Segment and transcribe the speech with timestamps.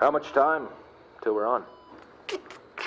[0.00, 0.66] How much time
[1.22, 1.62] till we're on?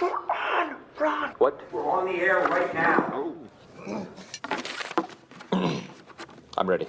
[0.01, 1.29] We're on, Ron.
[1.37, 1.61] What?
[1.71, 3.35] We're on the air right now.
[6.57, 6.87] I'm ready.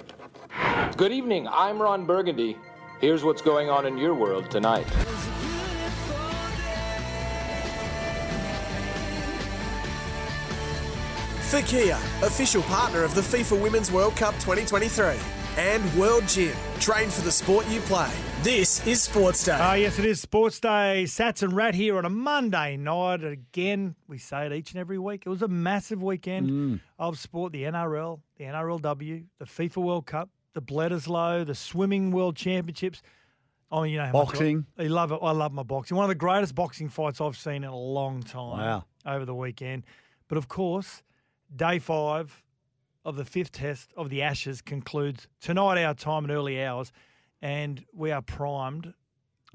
[0.97, 1.47] Good evening.
[1.47, 2.57] I'm Ron Burgundy.
[2.99, 4.89] Here's what's going on in your world tonight.
[11.51, 15.34] For Kia, official partner of the FIFA Women's World Cup 2023.
[15.57, 18.11] And World Gym, train for the sport you play.
[18.43, 19.57] This is Sports Day.
[19.57, 21.03] Ah, yes, it is Sports Day.
[21.07, 23.23] Sats and Rat here on a Monday night.
[23.23, 25.23] Again, we say it each and every week.
[25.25, 27.53] It was a massive weekend of sport.
[27.53, 33.01] The NRL, the NRLW, the FIFA World Cup, the Bledisloe, the Swimming World Championships.
[33.71, 34.65] Oh, you know how I- Boxing.
[34.77, 35.19] I, love it.
[35.21, 35.95] I love my boxing.
[35.95, 38.59] One of the greatest boxing fights I've seen in a long time.
[38.59, 38.83] Wow.
[39.05, 39.83] Over the weekend,
[40.27, 41.01] but of course,
[41.55, 42.43] day five
[43.05, 46.91] of the fifth test of the Ashes concludes tonight, our time and early hours,
[47.41, 48.93] and we are primed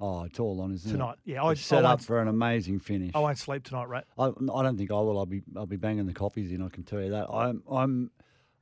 [0.01, 1.19] Oh, it's all on, isn't tonight.
[1.27, 1.31] it?
[1.31, 3.13] Tonight, yeah, I, set I, up for an amazing finish.
[3.15, 4.05] I won't sleep tonight, right?
[4.19, 5.19] I, I don't think I will.
[5.19, 6.63] I'll be I'll be banging the coffees in.
[6.63, 7.27] I can tell you that.
[7.31, 8.11] I'm I'm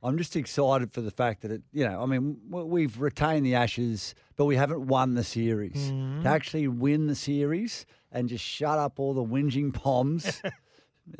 [0.03, 1.61] I'm just excited for the fact that it.
[1.71, 5.91] You know, I mean, we've retained the Ashes, but we haven't won the series.
[5.91, 6.23] Mm-hmm.
[6.23, 10.41] To actually win the series and just shut up all the whinging poms.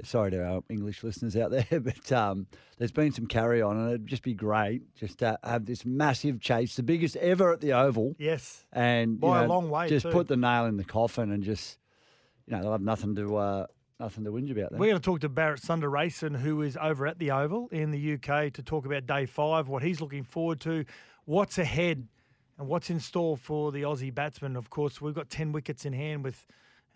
[0.03, 3.89] Sorry to our English listeners out there, but um, there's been some carry on, and
[3.89, 7.73] it'd just be great just to have this massive chase, the biggest ever at the
[7.73, 8.65] Oval Yes.
[8.71, 10.11] and you By a long way, just too.
[10.11, 11.77] put the nail in the coffin and just
[12.47, 13.65] you know they'll have nothing to uh,
[13.99, 14.71] nothing to whinge about.
[14.71, 14.79] Then.
[14.79, 18.13] We're going to talk to Bharat Sundaresan, who is over at the Oval in the
[18.13, 20.85] UK, to talk about day five, what he's looking forward to,
[21.25, 22.07] what's ahead,
[22.57, 24.55] and what's in store for the Aussie batsman.
[24.55, 26.45] Of course, we've got 10 wickets in hand with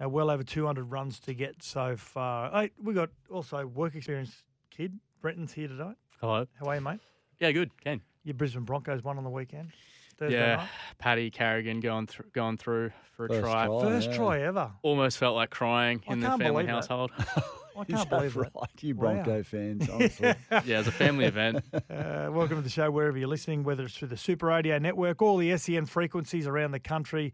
[0.01, 2.51] uh, well over 200 runs to get so far.
[2.51, 4.99] Hey, we've got also work experience kid.
[5.21, 5.91] Brenton's here today.
[6.19, 6.45] Hello.
[6.59, 6.99] How are you, mate?
[7.39, 7.71] Yeah, good.
[7.83, 8.01] Ken.
[8.23, 9.71] Your Brisbane Broncos won on the weekend.
[10.17, 10.69] Thursday Yeah, night.
[10.99, 13.65] Paddy Carrigan going through going through for a First try.
[13.65, 13.81] try.
[13.81, 14.15] First yeah.
[14.15, 14.71] try ever.
[14.81, 17.11] Almost felt like crying I in the family household.
[17.17, 18.51] I Is can't that believe right?
[18.53, 18.83] that.
[18.83, 19.13] You Wow.
[19.13, 20.33] Bronco fans, honestly.
[20.51, 21.63] yeah, it's a family event.
[21.89, 25.21] Uh, welcome to the show wherever you're listening, whether it's through the Super Radio Network,
[25.21, 27.33] all the SEN frequencies around the country,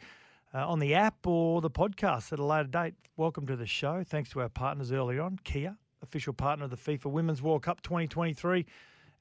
[0.53, 2.93] uh, on the app or the podcast at a later date.
[3.17, 4.03] Welcome to the show.
[4.03, 7.81] Thanks to our partners earlier on Kia, official partner of the FIFA Women's World Cup
[7.81, 8.65] 2023,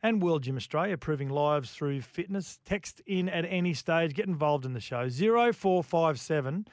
[0.03, 2.61] and World Gym Australia, improving lives through fitness.
[2.65, 4.15] Text in at any stage.
[4.15, 5.09] Get involved in the show.
[5.09, 6.69] 0457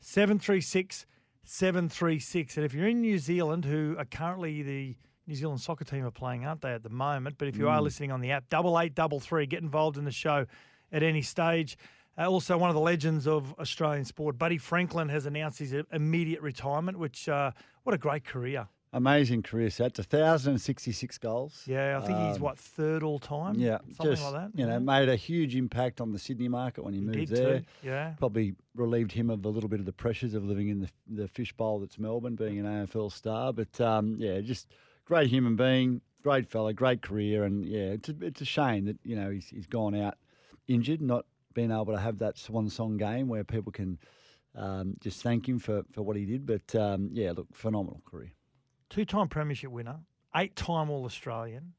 [0.00, 1.06] 736
[1.44, 2.56] 736.
[2.56, 4.96] And if you're in New Zealand, who are currently the
[5.26, 7.36] New Zealand soccer team are playing, aren't they, at the moment?
[7.38, 10.04] But if you are listening on the app, double eight double three, get involved in
[10.04, 10.46] the show
[10.90, 11.76] at any stage.
[12.20, 16.42] Uh, also, one of the legends of Australian sport, Buddy Franklin, has announced his immediate
[16.42, 16.98] retirement.
[16.98, 17.52] Which, uh,
[17.84, 18.68] what a great career!
[18.92, 21.62] Amazing career stats, 1,066 goals.
[21.64, 23.54] Yeah, I think he's Um, what third all time.
[23.54, 24.58] Yeah, something just, like that.
[24.58, 24.78] You know, yeah.
[24.80, 27.58] made a huge impact on the Sydney market when he, He moved did there.
[27.60, 27.66] too.
[27.84, 30.90] Yeah, Probably relieved him of a little bit of the pressures of living in the
[31.06, 33.52] the fishbowl that's Melbourne, being an AFL star.
[33.52, 34.66] But um, yeah, just
[35.04, 38.98] great human being, great fella, great career, and yeah, it's a, it's a shame that
[39.04, 40.18] you know he's, he's gone out
[40.66, 43.98] injured, not being able to have that swan song game where people can
[44.54, 46.46] um, just thank him for, for what he did.
[46.46, 48.32] But um, yeah, look, phenomenal career.
[48.88, 50.00] two-time premiership winner,
[50.34, 51.74] eight-time All Australian,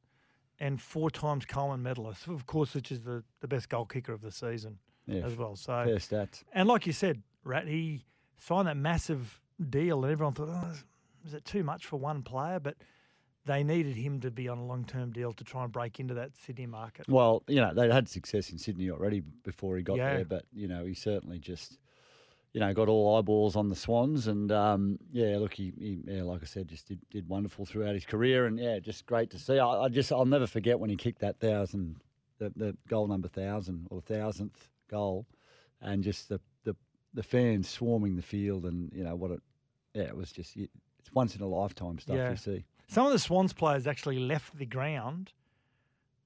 [0.60, 2.28] and four times Coleman medalist.
[2.28, 4.78] Of course, which is the, the best goal kicker of the season
[5.08, 5.56] Yeah, as well.
[5.56, 6.44] So fair stats.
[6.54, 8.06] And like you said, Rat, he
[8.38, 10.74] signed that massive deal, and everyone thought, oh,
[11.26, 12.60] is it too much for one player?
[12.60, 12.78] But
[13.46, 16.14] they needed him to be on a long term deal to try and break into
[16.16, 17.08] that Sydney market.
[17.10, 20.16] Well, you know, they'd had success in Sydney already before he got Yeah.
[20.16, 21.80] there, but, you know, he certainly just,
[22.54, 24.28] you know, got all eyeballs on the Swans.
[24.28, 27.96] And, um, yeah, look, he, he yeah, like I said, just did, did wonderful throughout
[27.96, 28.46] his career.
[28.46, 29.58] And, yeah, just great to see.
[29.58, 31.96] I, I just, I'll never forget when he kicked that thousand,
[32.38, 35.26] the, the goal number thousand or the thousandth goal,
[35.82, 36.76] and just the, the,
[37.16, 38.66] the fans swarming the field.
[38.66, 39.42] And, you know, what it,
[39.96, 42.30] yeah, it was just, it's once in a lifetime stuff Yeah.
[42.32, 42.66] you see.
[42.92, 45.32] Some of the Swans players actually left the ground.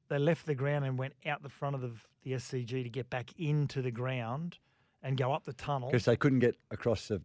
[0.09, 1.91] They left the ground and went out the front of the,
[2.23, 4.57] the SCG to get back into the ground
[5.03, 5.89] and go up the tunnel.
[5.91, 7.21] Because they couldn't get across the,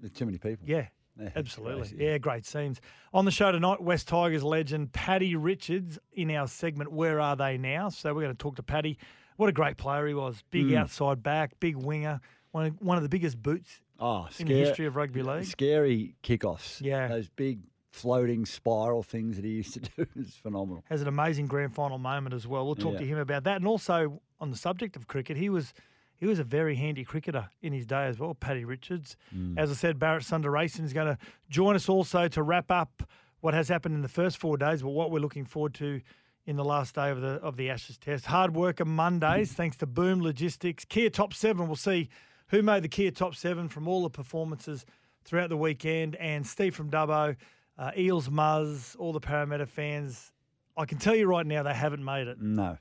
[0.00, 0.64] the too many people.
[0.68, 0.86] Yeah,
[1.20, 1.80] Yeah, absolutely.
[1.88, 1.96] crazy.
[1.98, 2.80] Yeah, great scenes.
[3.12, 7.58] On the show tonight, West Tigers legend Paddy Richards in our segment, Where Are They
[7.58, 7.88] Now?
[7.88, 8.96] So we're going to talk to Paddy.
[9.36, 10.44] What a great player he was.
[10.52, 10.76] Big Mm.
[10.78, 12.20] outside back, big winger,
[12.52, 15.46] one of, one of the biggest boots Oh, in the history of rugby league.
[15.46, 16.80] Scary kickoffs.
[16.80, 17.08] Yeah.
[17.08, 17.58] Those big
[17.94, 20.82] floating spiral things that he used to do is phenomenal.
[20.88, 22.66] Has an amazing grand final moment as well.
[22.66, 22.98] We'll talk Yeah.
[23.00, 23.56] to him about that.
[23.58, 25.72] And also on the subject of cricket, he was
[26.16, 29.16] he was a very handy cricketer in his day as well, Paddy Richards.
[29.36, 29.58] Mm.
[29.58, 31.18] As I said, Bharat Sundaresan is going to
[31.50, 33.02] join us also to wrap up
[33.40, 36.00] what has happened in the first four days, but what we're looking forward to
[36.46, 38.26] in the last day of the of the Ashes Test.
[38.26, 40.84] Hard work on Mondays, thanks to Boom Logistics.
[40.84, 41.66] Kia Top Seven.
[41.66, 42.08] We'll see
[42.48, 44.84] who made the Kia Top Seven from all the performances
[45.24, 46.16] throughout the weekend.
[46.16, 47.36] And Steve from Dubbo,
[47.78, 50.32] uh, Eels Muzz, all the Parramatta fans.
[50.76, 52.40] I can tell you right now, they haven't made it.
[52.40, 52.78] No.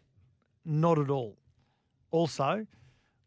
[0.65, 1.37] Not at all.
[2.11, 2.65] Also,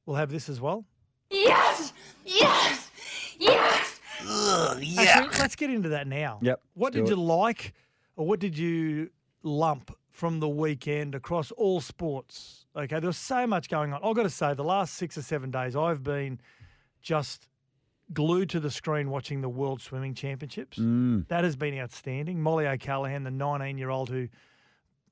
[0.04, 0.84] we'll have this as well.
[1.30, 1.92] Yes!
[2.24, 2.90] Yes!
[3.38, 4.00] Yes!
[4.98, 6.38] Actually, let's get into that now.
[6.42, 7.74] Yep, What did do you like,
[8.16, 9.10] or what did you
[9.42, 12.66] lump from the weekend across all sports?
[12.74, 14.00] Okay, there was so much going on.
[14.02, 16.40] I've got to say, the last six or seven days, I've been
[17.02, 17.48] just
[18.12, 20.78] glued to the screen watching the World Swimming Championships.
[20.78, 21.26] Mm.
[21.28, 22.40] That has been outstanding.
[22.40, 24.28] Mollie O'Callaghan, the 19 year old who,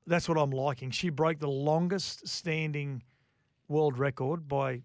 [0.06, 0.91] that's what I'm liking.
[0.91, 3.02] She broke the longest standing
[3.69, 4.82] world record by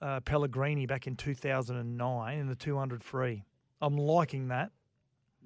[0.00, 3.44] uh, Pellegrini back in 2009 in the 200 free.
[3.80, 4.70] I'm liking that.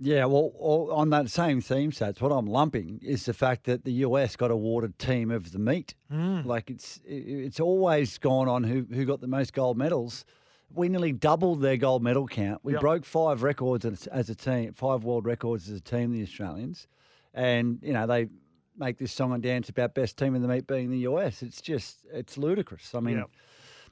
[0.00, 3.84] Yeah, well, all- on that same theme, Sats, what I'm lumping is the fact that
[3.84, 5.94] the US got awarded team of the meet.
[6.10, 6.44] Mm.
[6.44, 10.24] Like it's it- it's always gone on who who got the most gold medals.
[10.74, 12.60] We nearly doubled their gold medal count.
[12.62, 12.80] We Yep.
[12.80, 16.86] broke five records as, as a team, five world records as a team, the Australians,
[17.34, 18.28] and you know they
[18.76, 21.42] make this song and dance about best team in the meet being the US.
[21.42, 22.94] It's just it's ludicrous.
[22.94, 23.18] I mean.
[23.18, 23.30] Yep.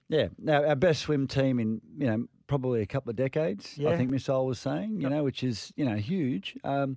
[0.08, 3.78] Yeah, now our best swim team in you know probably a couple of decades.
[3.78, 3.90] Yeah.
[3.90, 6.58] I think Missile was saying, you know, which is you know huge.
[6.64, 6.96] Um,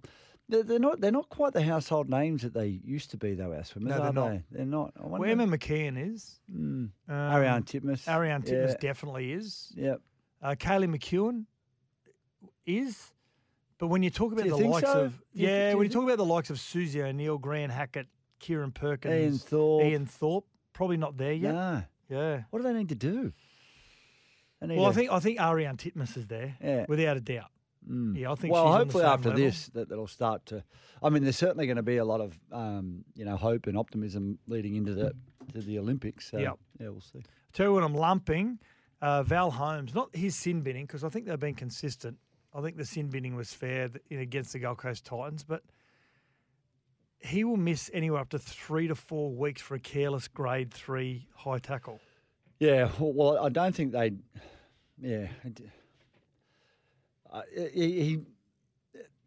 [0.50, 3.54] they're, they're not they're not quite the household names that they used to be though.
[3.54, 4.30] Our swimmers, No, they're are not.
[4.32, 4.44] they?
[4.52, 4.94] They're not.
[4.98, 6.40] I Well, wonder- Emma McKeon is.
[6.52, 6.58] Mm.
[6.60, 8.06] Um, Ariarne Titmus.
[8.08, 8.76] Ariarne Titmus Yeah.
[8.80, 9.72] definitely is.
[9.76, 10.02] Yep.
[10.42, 11.46] Uh, Kaylee McKeown
[12.66, 13.12] is.
[13.78, 15.02] But when you talk about you the think likes so?
[15.06, 17.38] of Do you- yeah, do you when you talk about the likes of Susie O'Neill,
[17.38, 18.08] Grant Hackett,
[18.40, 19.84] Kieran Perkins, Ian Thorpe.
[19.86, 21.54] Ian Thorpe, probably not there yet.
[21.54, 21.84] No.
[22.10, 22.44] Yeah.
[22.50, 23.34] What do they need to do?
[24.62, 26.86] They need Well, I to- think I think Ariarne Titmus is there, Yeah.
[26.88, 27.50] without a doubt.
[27.90, 28.18] Mm.
[28.18, 28.54] Yeah, I think.
[28.54, 29.44] well, she's on the hopefully after level.
[29.44, 30.64] this, that that'll start to.
[31.02, 33.78] I mean, there's certainly going to be a lot of um, you know hope and
[33.78, 35.14] optimism leading into the
[35.54, 36.32] to the Olympics.
[36.32, 36.60] So, Yep.
[36.80, 37.24] Yeah, we'll see.
[37.52, 38.60] Tell you what, I'm lumping
[39.02, 42.18] uh, Val Holmes, not his sin binning, because I think they've been consistent.
[42.54, 45.64] I think the sin binning was fair in against the Gold Coast Titans, but
[47.20, 51.28] he will miss anywhere up to three to four weeks for a careless grade three
[51.36, 52.00] high tackle.
[52.60, 54.14] Yeah, well, I don't think they.
[55.02, 55.28] Yeah,
[57.34, 57.42] uh,
[57.74, 58.20] he, he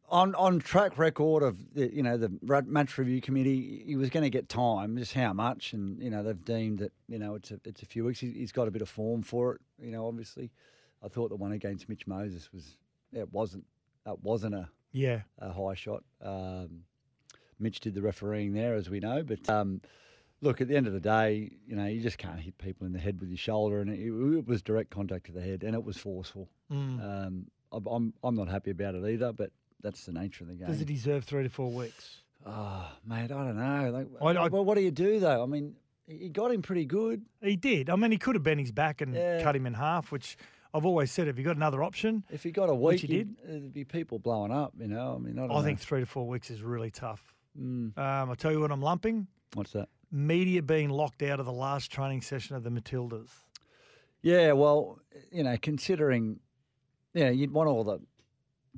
[0.09, 2.31] on on track record of the, you know the
[2.67, 3.83] match review committee.
[3.87, 6.93] He was going to get time, just how much, and you know they've deemed that
[7.09, 8.21] you know it's a it's a few weeks.
[8.21, 9.61] He, he's got a bit of form for it.
[9.81, 10.53] You know, obviously,
[11.05, 12.77] I thought the one against Mitch Moses was
[13.13, 13.65] it wasn't
[14.05, 15.23] that wasn't a Yeah.
[15.41, 16.05] a high shot.
[16.23, 16.85] Um,
[17.59, 19.23] Mitch did the refereeing there, as we know.
[19.25, 19.81] But um,
[20.41, 22.93] look, at the end of the day, you know, you just can't hit people in
[22.93, 23.99] the head with your shoulder, and it,
[24.39, 26.49] it was direct contact to the head, and it was forceful.
[26.71, 27.27] Mm.
[27.27, 29.51] Um, I'm- I'm not happy about it either, but
[29.83, 30.67] that's the nature of the game.
[30.67, 32.23] Does he deserve three to four weeks?
[32.45, 33.91] Oh, mate, I don't know.
[33.91, 35.43] Like, I- I- well, what do you do though?
[35.43, 35.77] I mean,
[36.07, 37.25] he got him pretty good.
[37.43, 37.91] He did.
[37.91, 39.43] I mean, he could have bent his back and Yeah.
[39.43, 40.37] cut him in half, which
[40.73, 41.27] I've always said.
[41.27, 42.23] Have you got another option?
[42.31, 44.75] If he got a week, he you'd- there'd be people blowing up.
[44.79, 47.35] You know, I mean, I, I think three to four weeks is really tough.
[47.59, 49.27] Mm, Um, I'll tell you what I'm lumping.
[49.55, 49.89] what's that?
[50.13, 53.31] Media being locked out of the last training session of the Matildas.
[54.23, 55.01] Yeah, well,
[55.33, 56.39] you know, considering,
[57.17, 57.99] you know, you'd want all the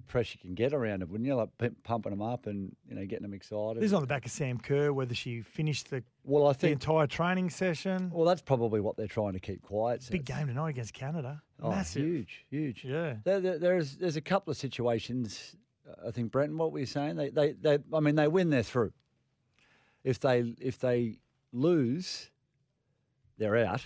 [0.06, 1.34] press you can get around it, wouldn't you?
[1.34, 3.82] Like p- pumping them up and you know getting them excited.
[3.82, 6.58] This is on the back of Sam Kerr, whether she finished the, well, I the
[6.58, 6.72] think.
[6.74, 8.10] entire training session.
[8.14, 10.06] Well, that's probably what they're trying to keep quiet.
[10.10, 11.42] Big game tonight against Canada.
[11.60, 12.04] Oh, Massive.
[12.04, 12.84] huge, huge.
[12.84, 13.16] Yeah.
[13.24, 15.56] There, there, there's there's a couple of situations.
[16.06, 17.16] I think Brenton, what were you saying?
[17.16, 17.78] They, they, they.
[17.92, 18.92] I mean, they win, they're through.
[20.04, 21.16] If they if they
[21.52, 22.30] lose,
[23.36, 23.84] they're out.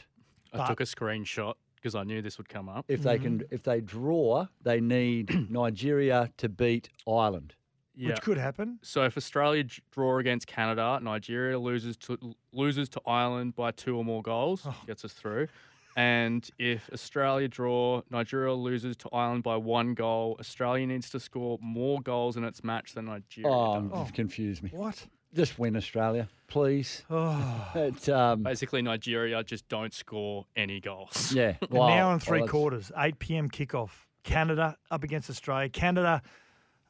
[0.52, 2.84] I But- took a screenshot because I knew this would come up.
[2.88, 3.54] If they can, Mm-hmm.
[3.54, 7.54] if they draw, they need Nigeria to beat Ireland.
[7.94, 8.10] Yeah.
[8.10, 8.78] Which could happen.
[8.82, 12.16] So if Australia d- draw against Canada, Nigeria loses to
[12.52, 14.74] loses to Ireland by two or more goals, Oh.
[14.86, 15.48] gets us through.
[15.94, 20.36] And if Australia draw, Nigeria loses to Ireland by one goal.
[20.40, 23.50] Australia needs to score more goals in its match than Nigeria.
[23.52, 23.98] Oh, does.
[23.98, 24.70] you've confused me.
[24.72, 25.06] What?
[25.34, 27.02] Just win Australia, please.
[27.10, 27.70] Oh.
[27.74, 31.32] It's, um, Basically, Nigeria just don't score any goals.
[31.34, 31.54] yeah.
[31.60, 31.88] And wow.
[31.88, 33.48] now Well, in three that's- quarters, 8 p.m.
[33.50, 33.90] kickoff.
[34.24, 35.68] Canada up against Australia.
[35.68, 36.22] Canada,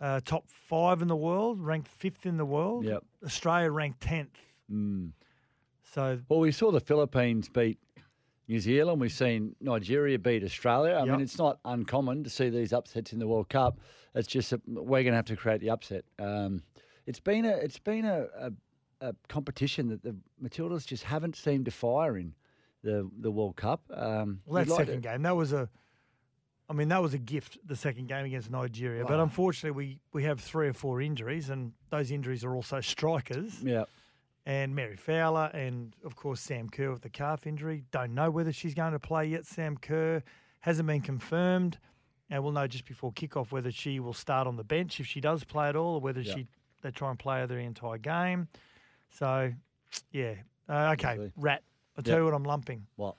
[0.01, 2.85] uh, top five in the world, ranked fifth in the world.
[2.85, 3.05] Yep.
[3.25, 4.27] Australia ranked 10th.
[4.71, 5.13] Mm.
[5.95, 7.79] So, Well, we saw the Philippines beat
[8.49, 9.01] New Zealand.
[9.01, 10.95] We've seen Nigeria beat Australia.
[10.95, 11.09] I Yep.
[11.09, 13.79] mean, it's not uncommon to see these upsets in the World Cup.
[14.15, 16.05] It's just that we're going to have to create the upset.
[16.19, 16.63] Um,
[17.07, 18.53] it's been a it's been a, a,
[19.09, 22.35] a competition that the Matildas just haven't seemed to fire in
[22.83, 23.83] the the World Cup.
[23.93, 25.69] Um, Well, that like second to- game, that was a,
[26.69, 27.59] I mean, that was a gift.
[27.67, 29.23] The second game against Nigeria, but Oh.
[29.23, 33.63] unfortunately, we we have three or four injuries, and those injuries are also strikers.
[33.63, 33.85] Yeah.
[34.45, 37.85] And Mary Fowler, and of course Sam Kerr with the calf injury.
[37.93, 39.47] Don't know whether she's going to play yet.
[39.47, 40.23] Sam Kerr
[40.61, 41.79] hasn't been confirmed,
[42.29, 45.21] and we'll know just before kickoff whether she will start on the bench if she
[45.21, 46.35] does play at all, or whether Yeah.
[46.35, 46.49] she
[46.83, 48.49] they try and play the entire game.
[49.11, 49.53] So,
[50.11, 50.35] yeah,
[50.69, 51.33] uh, okay, Lovely.
[51.37, 51.63] rat.
[51.97, 52.87] I'll tell you what I'm lumping.
[52.97, 53.15] What?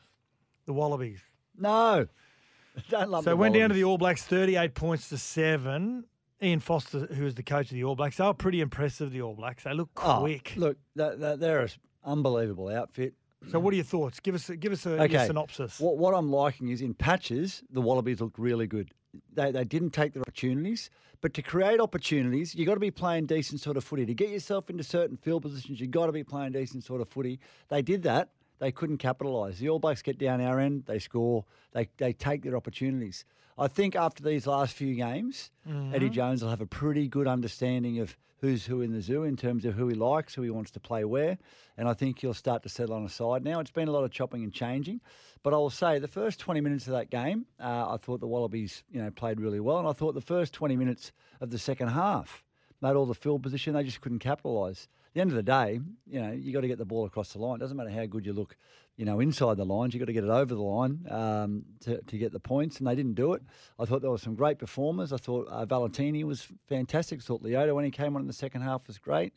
[0.66, 1.20] The Wallabies.
[1.58, 2.08] No.
[2.90, 6.06] Don't lump So the it went down to the All Blacks, 38 points to seven.
[6.42, 9.22] Ian Foster, who was the coach of the All Blacks, they were pretty impressive, the
[9.22, 9.64] All Blacks.
[9.64, 10.54] They look Oh, quick.
[10.58, 11.70] look, that, that, they're an
[12.04, 13.14] unbelievable outfit.
[13.52, 14.20] So what are your thoughts?
[14.22, 15.80] Give us a, give us a, your synopsis.
[15.80, 18.92] What, what I'm liking is in patches, the Wallabies looked really good.
[19.34, 20.90] They, they didn't take their opportunities,
[21.22, 24.06] but to create opportunities, you've got to be playing decent sort of footy.
[24.06, 27.10] To get yourself into certain field positions, you've got to be playing decent sort of
[27.10, 27.40] footy.
[27.70, 28.30] They did that.
[28.60, 29.58] They couldn't capitalise.
[29.60, 33.26] The All Blacks get down our end, they score, they, they take their opportunities.
[33.58, 36.14] I think after these last few games, Eddie mm-hmm.
[36.14, 39.64] Jones will have a pretty good understanding of who's who in the zoo in terms
[39.64, 41.38] of who he likes, who he wants to play where.
[41.78, 43.62] And I think he'll start to settle on a side now.
[43.62, 45.00] It's been a lot of chopping and changing.
[45.44, 48.28] But I will say the first 20 minutes of that game, uh, I thought the
[48.28, 49.80] Wallabies, you know, played really well.
[49.80, 52.44] And I thought the first 20 minutes of the second half
[52.82, 53.76] made all the field position.
[53.76, 54.90] They just couldn't capitalise.
[55.14, 57.40] The end of the day, you know, you got to get the ball across the
[57.40, 57.58] line.
[57.58, 58.58] It doesn't matter how good you look,
[58.98, 59.94] you know, inside the lines.
[59.94, 62.88] You got to get it over the line um, to, to get the points, and
[62.88, 63.44] they didn't do it.
[63.80, 65.14] I thought there were some great performers.
[65.14, 67.20] I thought uh, Valetini was fantastic.
[67.20, 69.34] I thought Leota when he came on in the second half was great.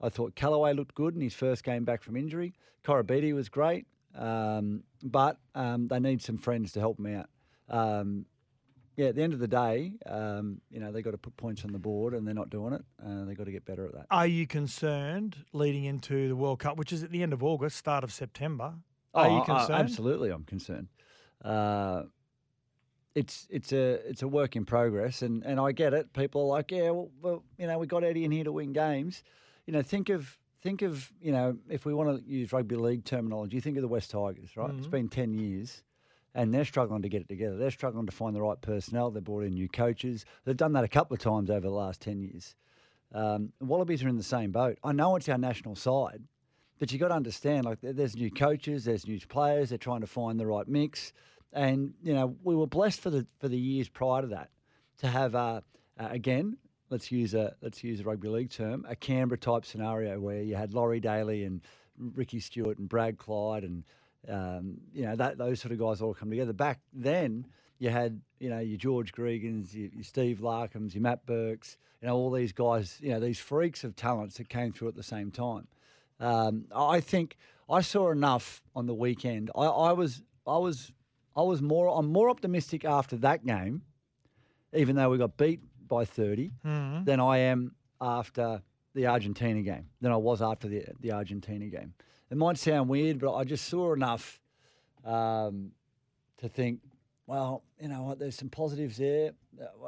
[0.00, 2.52] I thought Kellaway looked good in his first game back from injury.
[2.84, 7.28] Korobiti was great, um, but um, they need some friends to help them out.
[7.70, 8.26] Um,
[8.96, 11.64] yeah, at the end of the day, um, you know, they've got to put points
[11.64, 12.82] on the board, and they're not doing it.
[13.04, 14.06] Uh, they got to get better at that.
[14.10, 17.76] Are you concerned leading into the World Cup, which is at the end of August,
[17.76, 18.74] start of September?
[19.14, 19.72] Are you Oh, uh, concerned?
[19.80, 20.88] absolutely, I'm concerned.
[21.44, 22.04] Uh,
[23.14, 26.12] it's it's a it's a work in progress, and, and I get it.
[26.12, 28.72] People are like, yeah, well, well, you know, we got Eddie in here to win
[28.72, 29.22] games.
[29.66, 33.04] You know, think of think of you know, if we want to use rugby league
[33.04, 34.74] terminology, think of the West Tigers, right?
[34.76, 35.84] It's been ten years,
[36.34, 37.56] and they're struggling to get it together.
[37.56, 39.10] They're struggling to find the right personnel.
[39.10, 40.24] They've brought in new coaches.
[40.44, 42.54] They've done that a couple of times over the last ten years.
[43.12, 44.78] Um, Wallabies are in the same boat.
[44.82, 46.22] I know it's our national side,
[46.78, 49.68] but you've got to understand, like there's new coaches, there's new players.
[49.68, 51.12] They're trying to find the right mix,
[51.52, 54.50] and you know we were blessed for the for the years prior to that
[54.98, 55.60] to have uh,
[55.98, 56.56] uh, again.
[56.90, 60.56] Let's use a let's use a rugby league term, a Canberra type scenario where you
[60.56, 61.60] had Laurie Daley and
[61.96, 63.84] Ricky Stuart and Brad Clyde and
[64.28, 66.52] um, you know that those sort of guys all come together.
[66.52, 67.46] Back then,
[67.78, 72.08] you had you know your George Gregans, your, your Steve Larkhams, your Matt Burkes, you
[72.08, 75.02] know all these guys, you know these freaks of talents that came through at the
[75.02, 75.66] same time.
[76.20, 77.36] Um, I think
[77.68, 79.50] I saw enough on the weekend.
[79.54, 80.92] I, I was I was
[81.36, 83.82] I was more I'm more optimistic after that game,
[84.72, 87.04] even though we got beat by 30, Mm-hmm.
[87.04, 88.62] than I am after
[88.94, 91.94] the Argentina game than I was after the the Argentina game.
[92.30, 94.40] It might sound weird, but I just saw enough
[95.04, 95.72] um,
[96.38, 96.80] to think,
[97.26, 99.32] well, you know what, there's some positives there.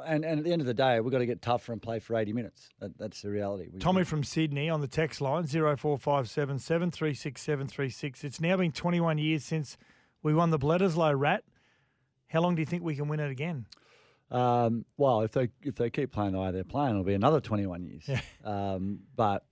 [0.05, 1.99] And, and at the end of the day, we've got to get tougher and play
[1.99, 2.69] for 80 minutes.
[2.79, 3.67] That, that's the reality.
[3.71, 8.23] We- Tommy from Sydney on the text line 0457 736 736.
[8.23, 9.77] It's now been 21 years since
[10.23, 11.43] we won the Bledisloe Rat.
[12.27, 13.65] How long do you think we can win it again?
[14.29, 17.39] Um, well, if they if they keep playing the way they're playing, it'll be another
[17.39, 18.09] 21 years.
[18.43, 19.45] Um, but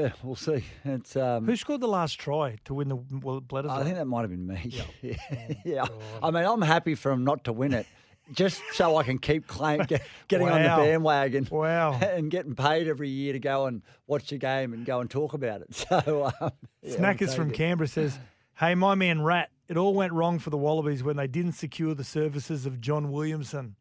[0.00, 0.64] yeah, we'll see.
[0.84, 3.70] It's um, Who scored the last try to win the well, Bledisloe?
[3.70, 4.72] I think that might have been me.
[5.02, 5.16] Yeah,
[5.64, 5.86] yeah.
[6.22, 7.86] I mean, I'm happy for them not to win it,
[8.32, 11.48] just so I can keep claim, get, getting on the bandwagon.
[11.50, 11.98] Wow.
[12.02, 15.34] And getting paid every year to go and watch the game and go and talk
[15.34, 15.68] about it.
[15.88, 17.54] So, um, yeah, Snackers from it.
[17.54, 18.18] Canberra says,
[18.54, 21.94] Hey, my man Rat, it all went wrong for the Wallabies when they didn't secure
[21.94, 23.76] the services of John Williamson.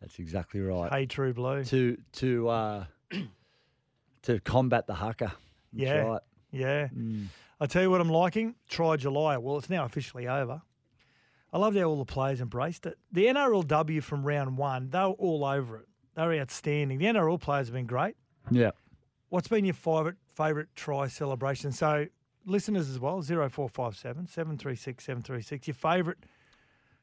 [0.00, 0.92] That's exactly right.
[0.92, 1.64] Hey, True Blue.
[1.64, 2.84] To to uh,
[4.22, 5.32] to combat the haka.
[5.72, 5.94] Yeah.
[6.02, 6.20] right.
[6.52, 6.88] Yeah.
[7.60, 8.54] I tell you what I'm liking.
[8.68, 9.36] Try July.
[9.36, 10.62] Well, it's now officially over.
[11.52, 12.96] I loved how all the players embraced it.
[13.12, 15.86] The NRLW from round one, they were all over it.
[16.14, 16.98] They were outstanding.
[16.98, 18.14] The NRL players have been great.
[18.50, 18.70] Yeah.
[19.28, 21.70] What's been your favourite favourite try celebration?
[21.72, 22.06] So
[22.46, 25.68] listeners as well, 0457 736 736.
[25.68, 26.18] Your favourite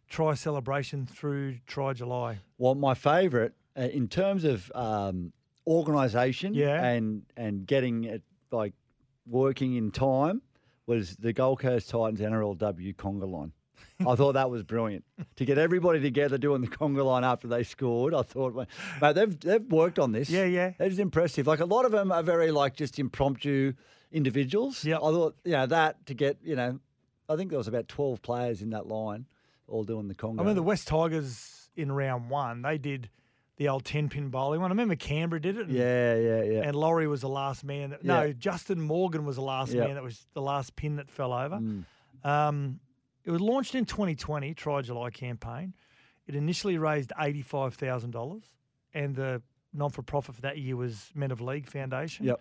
[0.10, 2.40] try celebration through Try July.
[2.58, 5.32] Well, my favourite uh, in terms of um,
[5.66, 6.84] organisation Yeah.
[6.84, 8.74] and and getting it like
[9.26, 10.42] working in time
[10.86, 13.52] was the Gold Coast Titans NRLW conga line.
[14.06, 17.64] I thought that was brilliant to get everybody together doing the conga line after they
[17.64, 18.14] scored.
[18.14, 20.30] I thought, mate, they've they've worked on this.
[20.30, 20.74] Yeah, yeah.
[20.80, 21.48] It's impressive.
[21.48, 23.74] Like a lot of them are very like just impromptu
[24.12, 24.84] individuals.
[24.84, 26.80] Yeah, I thought, you know, that to get, you know,
[27.28, 29.26] I think there was about twelve players in that line,
[29.68, 30.42] all doing the conga.
[30.42, 33.10] I mean, the West Tigers in round one, they did
[33.58, 34.72] the old 10 pin bowling one.
[34.72, 35.68] I remember Canberra did it.
[35.68, 36.62] And, yeah, yeah, yeah.
[36.64, 37.90] And Laurie was the last man.
[37.90, 39.86] That, No, Justin Morgan was the last Yeah.
[39.86, 39.96] man.
[39.96, 41.56] That was the last pin that fell over.
[41.58, 41.84] Mm.
[42.24, 42.80] Um,
[43.26, 45.74] it was launched in 2020, Try July campaign.
[46.28, 48.44] It initially raised $85,000,
[48.94, 49.42] and the
[49.74, 52.26] non for profit for that year was Men of League Foundation.
[52.26, 52.40] Yep.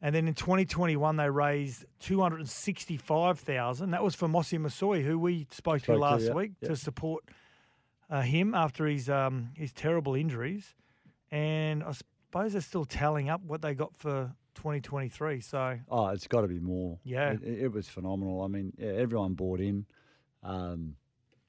[0.00, 5.80] And then in 2021, they raised 265000 That was for Mossy Masoe, who we spoke,
[5.80, 6.68] Spoke to to, last yeah, week yeah.
[6.68, 7.24] to support
[8.10, 10.74] uh, him after his um, his terrible injuries.
[11.30, 15.40] And I suppose they're still tallying up what they got for 2023.
[15.40, 16.98] So Oh, it's got to be more.
[17.04, 17.32] Yeah.
[17.32, 18.42] it, it was phenomenal.
[18.42, 19.86] I mean, yeah, everyone bought in.
[20.42, 20.96] Um,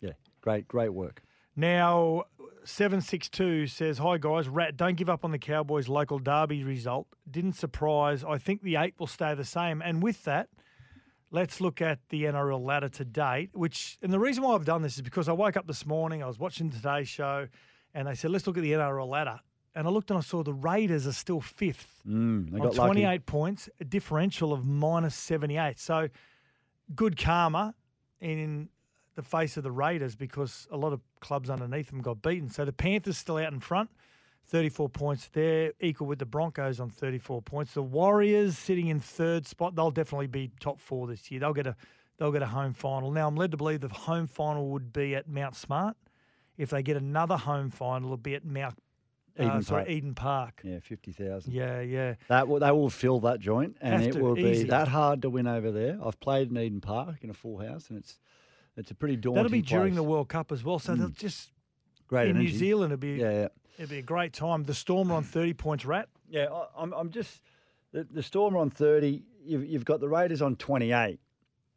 [0.01, 1.23] yeah, great, great work.
[1.55, 2.23] Now,
[2.65, 7.07] 762 says, Hi guys, Rat, don't give up on the Cowboys' local derby result.
[7.29, 8.23] Didn't surprise.
[8.23, 9.81] I think the eight will stay the same.
[9.81, 10.49] And with that,
[11.31, 14.81] let's look at the NRL ladder to date, which, and the reason why I've done
[14.81, 17.47] this is because I woke up this morning, I was watching today's show,
[17.93, 19.39] and they said, let's look at the NRL ladder.
[19.75, 22.75] And I looked and I saw the Raiders are still fifth Mm, they on got
[22.75, 23.01] lucky.
[23.01, 25.79] 28 points, a differential of minus 78.
[25.79, 26.09] So
[26.95, 27.75] good karma
[28.19, 28.69] in
[29.15, 32.49] the face of the Raiders because a lot of clubs underneath them got beaten.
[32.49, 33.89] So the Panthers still out in front,
[34.49, 35.29] 34 points.
[35.31, 37.73] They're equal with the Broncos on 34 points.
[37.73, 39.75] The Warriors sitting in third spot.
[39.75, 41.39] They'll definitely be top four this year.
[41.39, 41.75] They'll get a
[42.17, 43.11] they'll get a home final.
[43.11, 45.95] Now I'm led to believe the home final would be at Mount Smart.
[46.57, 48.75] If they get another home final, it'll be at Mount
[49.39, 49.89] uh, Eden sorry, Park.
[49.89, 50.61] Eden Park.
[50.63, 51.53] Yeah, fifty thousand.
[51.53, 52.15] Yeah, yeah.
[52.27, 54.63] That will, they will fill that joint, and Have it to, will easy.
[54.63, 55.97] be that hard to win over there.
[56.03, 58.19] I've played in Eden Park in a full house, and it's
[58.75, 59.43] it's a pretty daunting.
[59.43, 60.03] That'll be during the.
[60.03, 60.79] World Cup as well.
[60.79, 61.51] So they'll just
[62.07, 62.51] Great in energy.
[62.51, 63.47] New Zealand it'll be Yeah, yeah.
[63.77, 64.63] It'll be a great time.
[64.63, 65.85] The Storm are on thirty points.
[65.85, 66.09] Rat.
[66.29, 67.41] Yeah, I, I'm, I'm just
[67.91, 69.23] the, the Storm are on thirty.
[69.43, 71.19] You've, you've got the Raiders on twenty eight.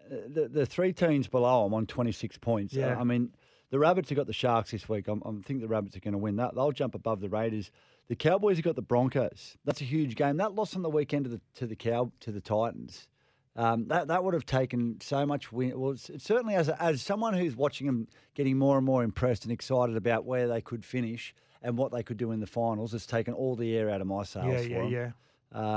[0.05, 2.75] Uh, The, the three teams below them on twenty six points.
[2.75, 2.99] Yeah.
[2.99, 3.31] I mean,
[3.71, 5.09] the Rabbits have got the Sharks this week.
[5.09, 6.55] I'm, I think the Rabbits are going to win that.
[6.55, 7.71] They'll jump above the Raiders.
[8.09, 9.57] The Cowboys have got the Broncos.
[9.65, 10.37] That's a huge game.
[10.37, 13.09] That loss on the weekend to the to the cow to the Titans.
[13.55, 15.79] Um, that that would have taken so much win.
[15.79, 19.45] Well, it's certainly as a, as someone who's watching them getting more and more impressed
[19.45, 22.93] and excited about where they could finish and what they could do in the finals.
[22.93, 24.47] has taken all the air out of my sails.
[24.47, 24.91] Yeah, for yeah, 'em.
[24.91, 25.11] yeah.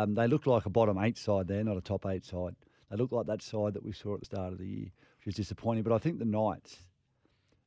[0.03, 2.55] Um, they look like a bottom eight side there, not a top eight side.
[2.89, 5.27] They look like that side that we saw at the start of the year, which
[5.27, 5.83] is disappointing.
[5.83, 6.77] But I think the Knights,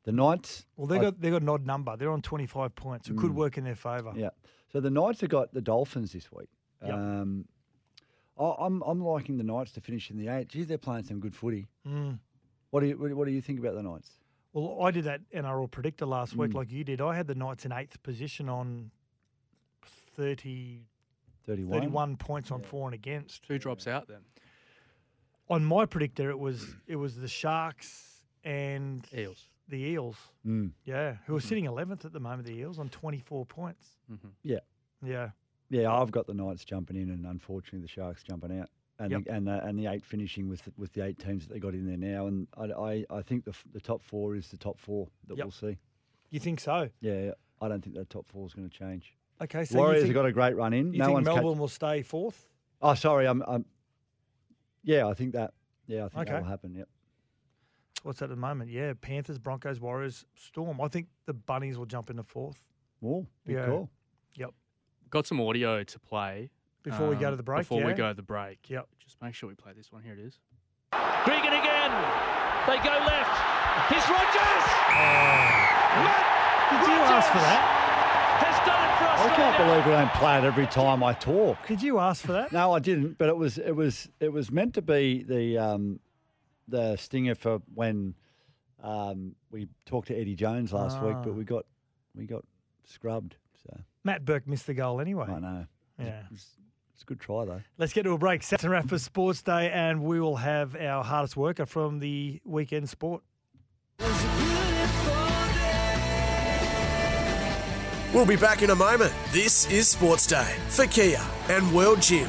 [0.05, 1.97] the Knights, Well, they got they got an odd number.
[1.97, 3.09] They're on twenty five points.
[3.09, 3.35] It could Mm.
[3.35, 4.13] work in their favour.
[4.17, 4.31] yeah.
[4.73, 6.49] So the Knights have got the Dolphins this week.
[6.83, 6.95] Yep.
[6.95, 7.47] Um,
[8.39, 10.49] I, I'm I'm liking the Knights to finish in the eight.
[10.49, 11.67] Geez, they're playing some good footy.
[11.87, 12.19] Mm.
[12.71, 14.13] What do you what do you think about the Knights?
[14.53, 16.55] Well, I did that NRL predictor last week, Mm.
[16.55, 17.01] like you did.
[17.01, 18.91] I had the Knights in eighth position on
[20.17, 20.85] 30,
[21.47, 21.73] 31?
[21.81, 23.47] 31 points on for and against.
[23.47, 24.21] Who drops out then?
[25.51, 29.49] On my predictor, it was it was the Sharks and Eels.
[29.69, 30.17] the Eels.
[30.47, 30.73] Mm.
[30.85, 32.47] Yeah, who are sitting eleventh at the moment.
[32.47, 33.87] The Eels on twenty four points.
[34.11, 34.29] Mm-hmm.
[34.43, 34.59] Yeah.
[35.03, 35.31] Yeah.
[35.71, 39.25] Yeah, I've got the Knights jumping in, and unfortunately the Sharks jumping out, and Yep.
[39.25, 41.61] the, and the, and the eight finishing with the, with the eight teams that they
[41.61, 42.27] got in there now.
[42.27, 45.37] And I I, I think the f- the top four is the top four that
[45.39, 45.45] Yep.
[45.47, 45.79] we'll see.
[46.31, 46.89] You think so?
[47.01, 47.31] Yeah, yeah.
[47.61, 49.15] I don't think that top four is going to change.
[49.41, 50.93] Okay, so Warriors think, have got a great run in.
[50.93, 52.49] you no think one's catch- Melbourne will stay fourth?
[52.83, 53.27] Oh, sorry.
[53.27, 53.65] I'm, I'm.
[54.83, 55.55] Yeah, I think that.
[55.87, 56.33] Yeah, I think Okay.
[56.33, 56.75] that'll happen.
[56.75, 56.89] Yep.
[58.03, 58.71] What's that at the moment?
[58.71, 60.81] Yeah, Panthers, Broncos, Warriors, Storm.
[60.81, 62.63] I think the Bunnies will jump into fourth.
[63.05, 63.67] Oh, good Yeah.
[63.67, 63.91] call.
[64.35, 64.51] Yep.
[65.11, 66.51] Got some audio to play
[66.83, 68.59] Before we go um, to the break, Before we go to the break.
[68.71, 68.87] Yep.
[68.99, 70.03] Just make sure we play this one.
[70.03, 70.38] Here it is.
[70.93, 71.91] Gregan again.
[72.67, 73.38] They go left.
[73.91, 74.64] Here's Rogers.
[75.99, 77.75] Matt Did you ask for that?
[78.41, 81.67] has done it for I can't believe we don't play it every time I talk.
[81.67, 82.53] Did you ask for that?
[82.53, 83.19] No, I didn't.
[83.19, 86.01] But it was it was it was meant to be the um,
[86.69, 88.14] the stinger for when
[88.83, 91.23] um, we talked to Eddie Jones last week, Ah.
[91.25, 91.64] but we got
[92.14, 92.45] we got
[92.85, 93.37] scrubbed.
[93.67, 95.27] So Matt Burke missed the goal anyway.
[95.29, 95.67] I know.
[95.99, 96.23] Yeah.
[96.31, 96.47] It's,
[96.99, 97.63] it's a good try though.
[97.79, 98.41] Let's get to a break.
[98.41, 102.41] Sats and Rat for Sports Day, and we will have our hardest worker from the
[102.45, 103.23] weekend sport.
[108.13, 109.15] We'll be back in a moment.
[109.31, 112.29] This is Sports Day for Kia and World Gym.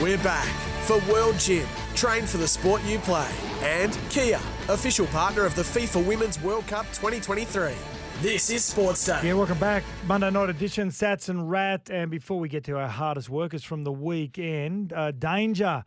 [0.00, 1.66] We're back for World Gym.
[1.94, 3.30] Train for the sport you play.
[3.62, 4.36] And Kia,
[4.68, 7.72] official partner of the FIFA Women's World Cup 2023.
[8.20, 9.20] This is Sports Day.
[9.24, 9.82] Yeah, welcome back.
[10.06, 11.88] Monday night edition, Sats and Rat.
[11.90, 15.84] And before we get to our hardest workers from the weekend, uh, Danger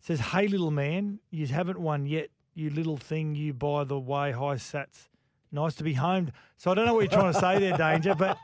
[0.00, 4.32] says, Hey, little man, you haven't won yet, you little thing, you by the way.
[4.32, 5.08] Hi, Sats.
[5.52, 6.30] Nice to be home.
[6.56, 8.38] So I don't know what you're trying to say there, Danger, but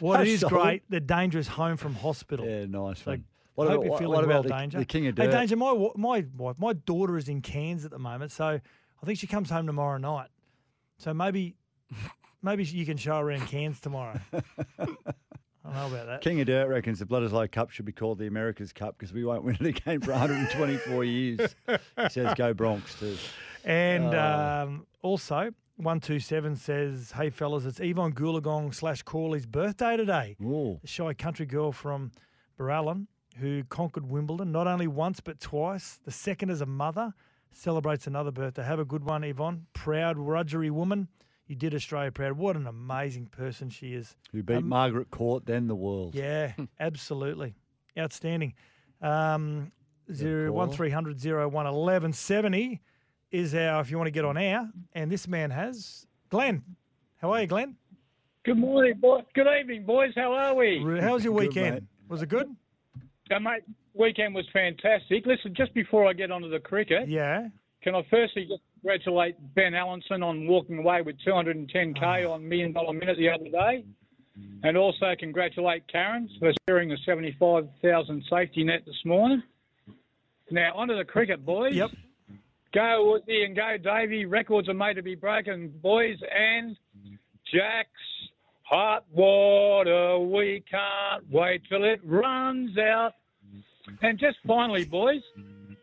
[0.00, 0.50] what it That's is all.
[0.50, 2.46] great, the Danger is home from hospital.
[2.46, 3.24] Yeah, nice So one.
[3.58, 4.78] I hope you're what- feeling what well, about the, Danger.
[4.78, 7.98] the King of Hey, Danger, my my wife, my daughter is in Cairns at the
[7.98, 10.28] moment, so I think she comes home tomorrow night.
[10.98, 11.54] So maybe,
[12.42, 14.18] maybe you can show her around Cairns tomorrow.
[14.80, 14.84] I
[15.64, 16.20] don't know about that.
[16.22, 19.24] King of Dirt reckons the Bledisloe Cup should be called the America's Cup because we
[19.24, 21.54] won't win it again for 124 years.
[21.66, 23.16] He says go Bronx too.
[23.64, 24.64] And Oh.
[24.66, 30.36] um, also, 127 says, Hey, fellas, it's Evonne Goolagong slash Cawley's birthday today.
[30.42, 30.78] Ooh.
[30.80, 32.12] The shy country girl from
[32.58, 33.06] Barellan
[33.40, 35.98] who conquered Wimbledon not only once but twice.
[36.04, 37.14] The second as a mother
[37.52, 38.62] celebrates another birthday.
[38.64, 39.66] Have a good one, Evonne.
[39.72, 41.08] Proud, Wiradjuri woman.
[41.46, 42.32] You did Australia proud.
[42.36, 44.16] What an amazing person she is.
[44.32, 46.14] Who beat Um, Margaret Court, then the world.
[46.14, 47.54] Yeah, absolutely.
[47.98, 48.54] Outstanding.
[49.00, 49.72] Um,
[50.12, 50.76] zero one caller?
[50.76, 52.80] three hundred zero one eleven seventy
[53.30, 54.68] is our if you want to get on air.
[54.92, 56.62] And this man has Glenn.
[57.16, 57.76] How are you, Glenn?
[58.44, 59.20] Good morning, boy.
[59.34, 60.12] Good evening, boys.
[60.14, 60.78] How are we?
[61.00, 61.74] How was your weekend?
[61.76, 61.84] mate.
[62.08, 62.54] Was it good?
[63.30, 63.62] Uh, mate,
[63.94, 65.26] weekend was fantastic.
[65.26, 67.48] Listen, just before I get onto the cricket, Yeah.
[67.82, 72.32] can I firstly just congratulate Ben Allenson on walking away with 210k Ah.
[72.32, 73.84] on Million Dollar Minute the other day,
[74.62, 79.42] and also congratulate Karen for securing the 75,000 safety net this morning.
[80.50, 81.74] Now onto the cricket, boys.
[81.74, 81.90] Yep.
[82.72, 84.24] Go Woody and go Davey.
[84.26, 86.18] Records are made to be broken, boys.
[86.22, 86.76] And
[87.52, 87.90] Jack's
[88.68, 90.18] hot water.
[90.18, 93.12] We can't wait till it runs out.
[94.02, 95.22] And just finally, boys,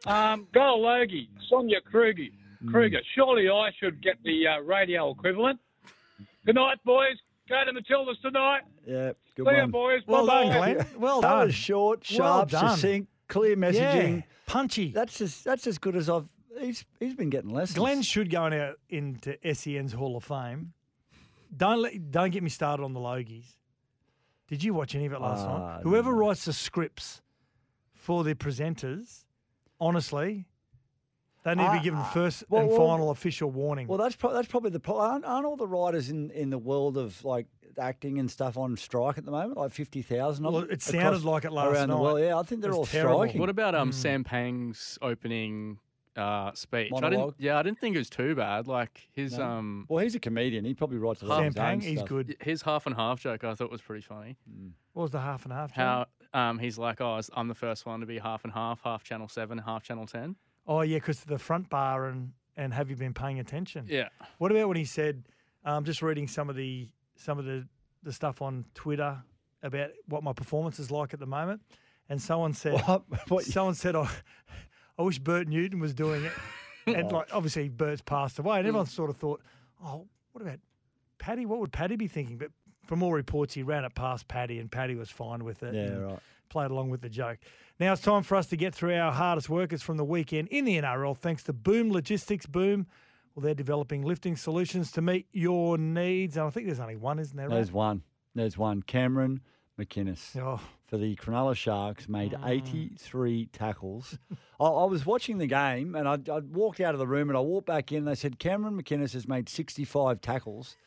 [0.05, 2.25] um, go Logie, Sonia Kruger.
[2.69, 2.99] Kruger.
[3.15, 5.59] Surely I should get the uh, radio equivalent.
[6.45, 7.15] Good night, boys.
[7.49, 8.61] Go to Matildas tonight.
[8.87, 9.71] Yeah, good See ya, one.
[9.71, 10.01] boys.
[10.07, 10.43] Well Bye-bye.
[10.53, 10.87] done, Glenn.
[10.99, 11.45] Well that done.
[11.47, 12.69] was short, sharp, done.
[12.71, 14.15] succinct, clear messaging.
[14.17, 14.21] Yeah.
[14.47, 14.91] Punchy.
[14.91, 16.27] That's as that's as good as I've.
[16.59, 17.77] He's he's been getting lessons.
[17.77, 20.73] Glenn should go out into SEN's Hall of Fame.
[21.55, 23.45] Don't let, don't get me started on the Logies.
[24.47, 25.83] Did you watch any of it last Ah, night?
[25.83, 27.21] Whoever writes the scripts
[27.93, 29.25] for the presenters,
[29.79, 30.45] honestly,
[31.43, 33.87] they need to Ah, be given ah, first well, and well- final official warning.
[33.87, 36.57] Well, that's pro- that's probably the pro- aren't, aren't all the writers in, in the
[36.57, 40.45] world of like acting and stuff on strike at the moment, like fifty thousand.
[40.45, 42.19] Well, it sounded like it last around the world.
[42.19, 43.17] Yeah, I think they're all was terrible.
[43.19, 43.39] striking.
[43.39, 45.79] What about um Sam Pang's opening
[46.15, 46.91] uh, speech?
[46.95, 47.31] I Monologue?
[47.37, 47.45] didn't.
[47.45, 48.67] Yeah, I didn't think it was too bad.
[48.67, 49.45] Like his No?
[49.45, 50.65] um Well, he's a comedian.
[50.65, 52.09] He probably writes a lot Sam of his own Pang, he's stuff.
[52.09, 52.37] good.
[52.41, 54.37] his half and half joke I thought was pretty funny.
[54.93, 55.71] What was the half and half?
[55.71, 56.49] How John?
[56.49, 59.27] um he's like, oh, I'm the first one to be half and half, half Channel
[59.27, 60.35] Seven, half Channel Ten.
[60.67, 63.85] Oh yeah, because the front bar and and have you been paying attention?
[63.87, 64.07] Yeah.
[64.37, 65.23] What about when he said,
[65.65, 67.67] um, just reading some of the some of the,
[68.03, 69.21] the stuff on Twitter
[69.63, 71.61] about what my performance is like at the moment,
[72.09, 73.03] and someone said, What?
[73.29, 73.43] What?
[73.45, 74.09] someone said, oh,
[74.97, 76.31] I wish Bert Newton was doing it,
[76.87, 78.89] and like obviously Bert's passed away, and everyone mm.
[78.89, 79.41] sort of thought,
[79.83, 80.59] oh, what about
[81.17, 81.45] Patti?
[81.45, 82.37] What would Patti be thinking?
[82.37, 82.51] But
[82.85, 85.73] from all reports, he ran it past Patti, and Patti was fine with it.
[85.73, 86.19] Yeah, right.
[86.49, 87.39] Played along with the joke.
[87.79, 90.63] Now it's time for us to get through our hardest workers from the weekend in
[90.63, 92.45] the NRL, thanks to Boom Logistics.
[92.45, 92.87] Boom.
[93.33, 96.37] Well, they're developing lifting solutions to meet your needs.
[96.37, 97.49] And I think there's only one, isn't there?
[97.49, 97.75] There's Right?
[97.75, 98.03] one.
[98.33, 98.81] There's one.
[98.81, 99.41] Cameron
[99.79, 102.47] McInnes Oh, for the Cronulla Sharks made Mm.
[102.47, 104.17] 83 tackles.
[104.59, 107.37] I, I was watching the game and I, I walked out of the room and
[107.37, 110.77] I walked back in and they said Cameron McInnes has made 65 tackles.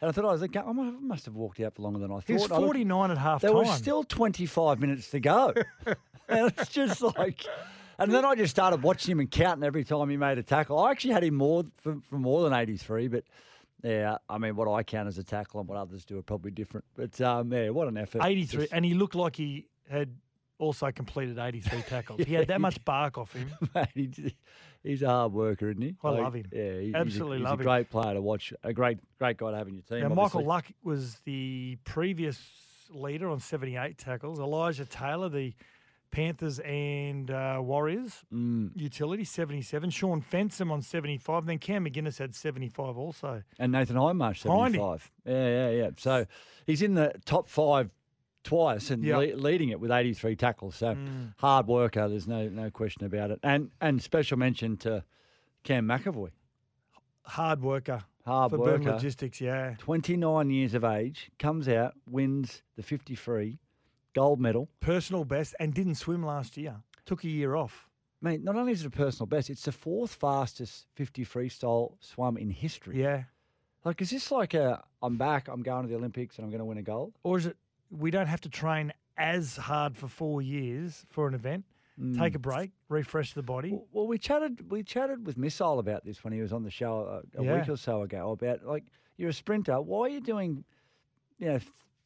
[0.00, 2.16] And I thought I was like, I must have walked out for longer than I
[2.16, 2.24] thought.
[2.26, 3.58] he was 49 looked- 49 at half There time.
[3.60, 5.54] was still 25 minutes to go.
[6.28, 7.44] and it's just like,
[7.98, 10.78] and then I just started watching him and counting every time he made a tackle.
[10.78, 13.24] I actually had him more for, for more than 83, but
[13.86, 16.50] yeah, I mean, what I count as a tackle and what others do are probably
[16.50, 16.84] different.
[16.96, 18.22] But um, yeah, what an effort.
[18.24, 18.60] 83.
[18.62, 20.10] Just- And he looked like he had
[20.58, 22.20] also completed 83 tackles.
[22.24, 23.50] He had that much bark off him.
[23.74, 24.32] Mate, he's,
[24.82, 25.94] he's a hard worker, isn't he?
[26.02, 26.46] I love him.
[26.52, 27.66] Yeah, he- he's a- Absolutely he's love a him.
[27.68, 28.52] great player to watch.
[28.64, 30.00] A great, great guy to have in your team.
[30.08, 30.44] Now, Michael.
[30.44, 32.40] Luck was the previous
[32.90, 34.38] leader on 78 tackles.
[34.38, 35.52] Elijah Taylor, the
[36.16, 38.70] Panthers and uh, Warriors Mm.
[38.74, 39.90] utility, 77.
[39.90, 41.44] Shaun Fensom on 75.
[41.44, 43.42] Then Cam McInnes had 75 also.
[43.58, 44.78] And Nathan Hindmarsh, Hindy.
[44.78, 45.10] 75.
[45.26, 45.90] Yeah, yeah, yeah.
[45.98, 46.24] So
[46.66, 47.90] he's in the top five
[48.44, 49.18] twice and Yep.
[49.18, 50.76] le- leading it with 83 tackles.
[50.76, 51.34] So Mm.
[51.36, 53.38] hard worker, there's no no question about it.
[53.42, 55.04] And and special mention to
[55.64, 56.30] Cam McEvoy.
[57.24, 58.92] Hard worker Hard for worker.
[58.92, 59.74] Logistics, yeah.
[59.78, 63.58] 29 years of age, comes out, wins the 53,
[64.16, 64.68] gold medal.
[64.80, 66.76] Personal best and didn't swim last year.
[67.04, 67.88] Took a year off.
[68.24, 71.92] I mean, not only is it a personal best, it's the fourth fastest 50 freestyle
[72.00, 73.00] swum in history.
[73.00, 73.24] Yeah.
[73.84, 76.58] Like, is this like a I'm back, I'm going to the Olympics, and I'm going
[76.60, 77.12] to win a gold?
[77.22, 77.56] Or is it
[77.90, 81.64] we don't have to train as hard for four years for an event?
[81.98, 82.18] Hmm.
[82.18, 83.70] Take a break, refresh the body.
[83.70, 86.70] Well, well, we chatted we chatted with Missile about this when he was on the
[86.70, 87.58] show a, a Yeah.
[87.60, 88.84] week or so ago about like
[89.18, 89.80] you're a sprinter.
[89.80, 90.64] Why are you doing,
[91.38, 91.58] you know,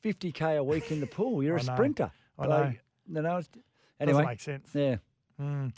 [0.04, 1.42] 50k a week in the pool?
[1.42, 1.74] You're a know.
[1.74, 2.10] sprinter.
[2.38, 3.36] I Like, No, no.
[3.38, 3.62] It's, Doesn't
[4.00, 4.68] anyway, make sense.
[4.74, 4.96] yeah.
[5.40, 5.72] Mm.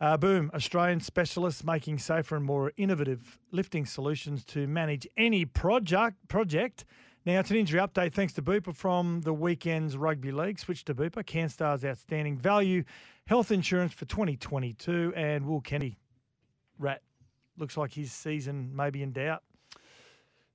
[0.00, 6.16] Uh, boom, Australian specialists making safer and more innovative lifting solutions to manage any project.
[6.28, 6.84] project.
[7.24, 10.58] Now, it's an injury update thanks to Bupa from the weekend's rugby league.
[10.58, 12.84] Switch to Bupa, Canstar's outstanding value
[13.26, 15.14] health insurance for 2022.
[15.16, 15.96] And Will Kennedy,
[16.78, 17.00] Rat,
[17.56, 19.42] looks like his season may be in doubt.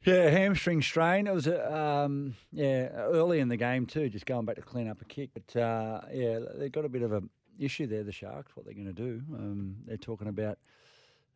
[0.06, 1.28] Yeah, hamstring strain.
[1.28, 4.10] It was a, um, yeah early in the game too.
[4.10, 7.02] Just going back to clean up a kick, but uh, yeah, they've got a bit
[7.02, 8.04] of an issue there.
[8.04, 9.22] The Sharks, what they're going to do?
[9.34, 10.58] Um, they're talking about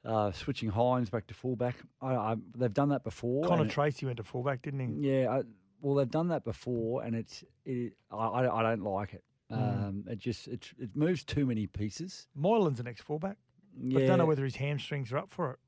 [0.06, 1.76] uh, switching Hynes back to fullback.
[2.02, 3.48] I, I, they've done that before.
[3.48, 5.10] Connor Tracey went to fullback, didn't he?
[5.10, 5.42] Yeah, I,
[5.82, 9.24] well, they've done that before, and it's it, I, I I don't like it.
[9.52, 9.58] Mm.
[9.58, 12.28] Um, it just it, it moves too many pieces.
[12.40, 13.38] Moylan's the next fullback.
[13.78, 15.60] Yeah, I don't know whether his hamstrings are up for it.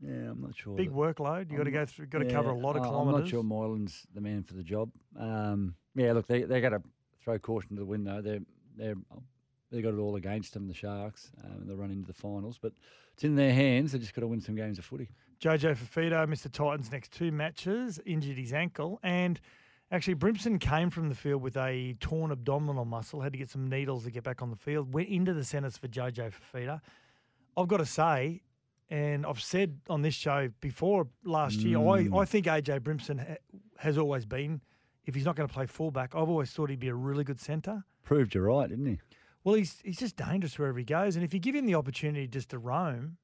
[0.00, 0.76] Yeah, I'm not sure.
[0.76, 1.50] Big workload.
[1.50, 2.06] You got to go through.
[2.06, 3.14] Got to cover a lot of I- kilometres.
[3.14, 4.90] I'm not sure Moylan's the man for the job.
[5.18, 6.82] Um, yeah, look, they they got to
[7.22, 8.20] throw caution to the wind though.
[8.20, 8.40] They're
[8.76, 8.96] they're
[9.72, 11.30] they got it all against them, the Sharks.
[11.42, 12.72] Um, they run into the finals, but
[13.14, 13.92] it's in their hands.
[13.92, 15.08] They just got to win some games of footy.
[15.40, 19.40] Jojo Fifita missed the Titans' next two matches, injured his ankle, and
[19.90, 23.68] actually Brimson came from the field with a torn abdominal muscle, had to get some
[23.68, 26.80] needles to get back on the field, went into the centres for Jojo Fifita.
[27.56, 28.42] I've got to say,
[28.90, 33.36] and I've said on this show before last year, I, I think AJ Brimson ha-
[33.78, 34.60] has always been,
[35.04, 37.40] if he's not going to play fullback, I've always thought he'd be a really good
[37.40, 37.84] centre.
[38.04, 38.98] Proved you right, didn't he?
[39.44, 42.26] Well, he's he's just dangerous wherever he goes, and if you give him the opportunity
[42.26, 43.16] just to roam,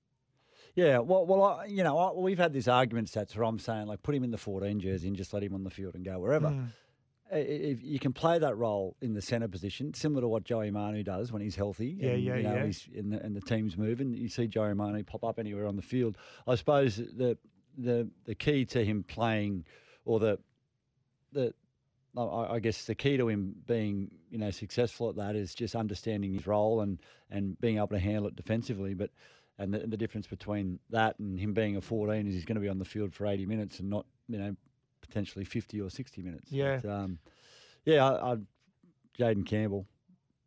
[0.74, 3.86] Yeah, well, well, I, you know, I, we've had this argument, Sats, where I'm saying
[3.86, 6.04] like put him in the 14 jersey and just let him on the field and
[6.04, 6.48] go wherever.
[6.48, 6.68] Mm.
[7.34, 11.02] If you can play that role in the centre position, similar to what Joey Manu
[11.02, 12.66] does when he's healthy, Yeah, and, yeah, you know, yeah.
[12.66, 15.76] He's in the, and the team's moving, you see Joey Manu pop up anywhere on
[15.76, 16.18] the field.
[16.46, 17.38] I suppose the
[17.78, 19.64] the the key to him playing,
[20.04, 20.38] or the
[21.32, 21.54] the
[22.16, 25.74] I I guess the key to him being, you know, successful at that is just
[25.74, 28.94] understanding his role and, and being able to handle it defensively.
[28.94, 29.10] But
[29.58, 32.60] and the, the difference between that and him being a 14 is he's going to
[32.60, 34.56] be on the field for 80 minutes and not, you know,
[35.12, 36.50] potentially 50 or 60 minutes.
[36.50, 36.80] Yeah.
[36.82, 37.18] But, um,
[37.84, 38.08] yeah.
[38.08, 38.36] I, I,
[39.18, 39.86] Jayden Campbell,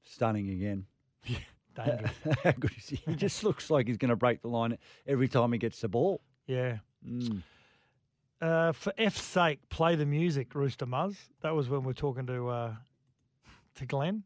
[0.03, 0.85] stunning again.
[1.75, 2.11] dangerous.
[2.43, 2.95] How good is he?
[3.05, 5.87] He just looks like he's going to break the line every time he gets the
[5.87, 6.21] ball.
[6.47, 6.77] yeah.
[7.07, 7.43] Mm.
[8.41, 11.15] Uh, for F's sake, play the music, Rooster Muzz.
[11.41, 12.73] That was when we are talking to uh,
[13.75, 14.23] to Glenn.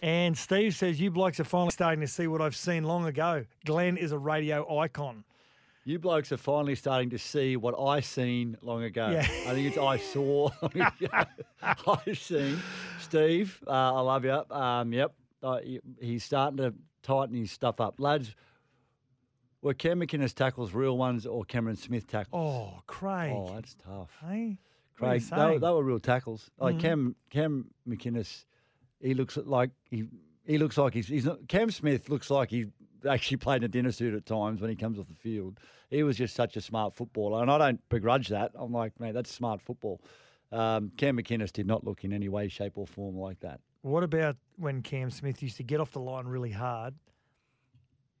[0.00, 3.44] And Steve says, You blokes are finally starting to see what I've seen long ago.
[3.64, 5.24] Glenn is a radio icon.
[5.86, 9.08] You blokes are finally starting to see what I seen long ago.
[9.10, 9.20] Yeah.
[9.20, 10.50] I think it's I saw.
[11.62, 12.58] I seen.
[13.00, 14.42] Steve, uh, I love you.
[14.50, 18.34] Um, yep, uh, he- he's starting to tighten his stuff up, lads.
[19.62, 22.40] Were Cam McInnes tackles real ones or Cameron Smith tackles?
[22.42, 23.32] Oh, Craig.
[23.34, 24.10] Oh, that's tough.
[24.20, 24.38] Hey?
[24.48, 24.56] You
[24.96, 26.50] Craig, they, were- they were real tackles.
[26.58, 26.80] Like Mhm.
[26.80, 28.44] Cam Cam McInnes,
[29.00, 30.04] he looks like he
[30.44, 31.46] he looks like he's he's not.
[31.46, 32.66] Cam Smith looks like he
[33.08, 35.58] actually played in a dinner suit at times when he comes off the field.
[35.90, 38.52] He was just such a smart footballer, and I don't begrudge that.
[38.54, 40.00] I'm like, man, that's smart football.
[40.52, 43.60] Um, Cam McInnes did not look in any way, shape, or form like that.
[43.82, 46.94] What about when Cam Smith used to get off the line really hard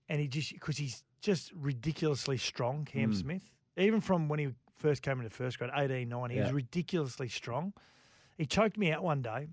[0.08, 3.16] and he just, because he's just ridiculously strong, Cam Mm.
[3.16, 7.28] Smith, even from when he first came into first grade, 18, 19, he was ridiculously
[7.28, 7.72] strong.
[8.38, 9.48] He choked me out one day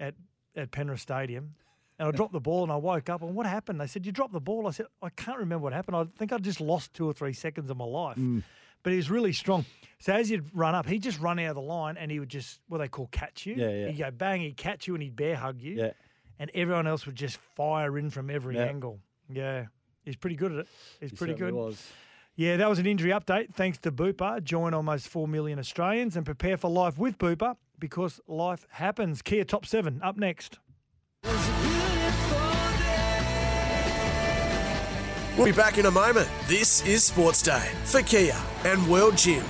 [0.00, 0.14] at,
[0.56, 1.54] at Penrith Stadium
[1.98, 3.80] and I dropped the ball and I woke up and what happened?
[3.80, 4.66] They said, You dropped the ball.
[4.66, 5.96] I said, I can't remember what happened.
[5.96, 8.16] I think I just lost two or three seconds of my life.
[8.16, 8.42] Mm.
[8.82, 9.64] But he was really strong.
[9.98, 12.28] So as you'd run up, he'd just run out of the line and he would
[12.28, 13.54] just, what they call catch you.
[13.56, 13.88] Yeah, yeah.
[13.88, 15.74] He'd go bang, he'd catch you and he'd bear hug you.
[15.74, 15.90] Yeah.
[16.38, 18.66] And everyone else would just fire in from every Yeah.
[18.66, 19.00] angle.
[19.28, 19.66] Yeah.
[20.04, 20.68] He's pretty good at it.
[21.00, 21.52] He's He pretty good.
[21.52, 21.84] Was.
[22.36, 23.52] Yeah, that was an injury update.
[23.54, 24.42] Thanks to Bupa.
[24.44, 29.22] Join almost 4 million Australians and prepare for life with Bupa because life happens.
[29.22, 30.60] Kia Top 7 up next.
[35.38, 36.28] We'll be back in a moment.
[36.48, 39.44] This is Sports Day for Kia and World Gym.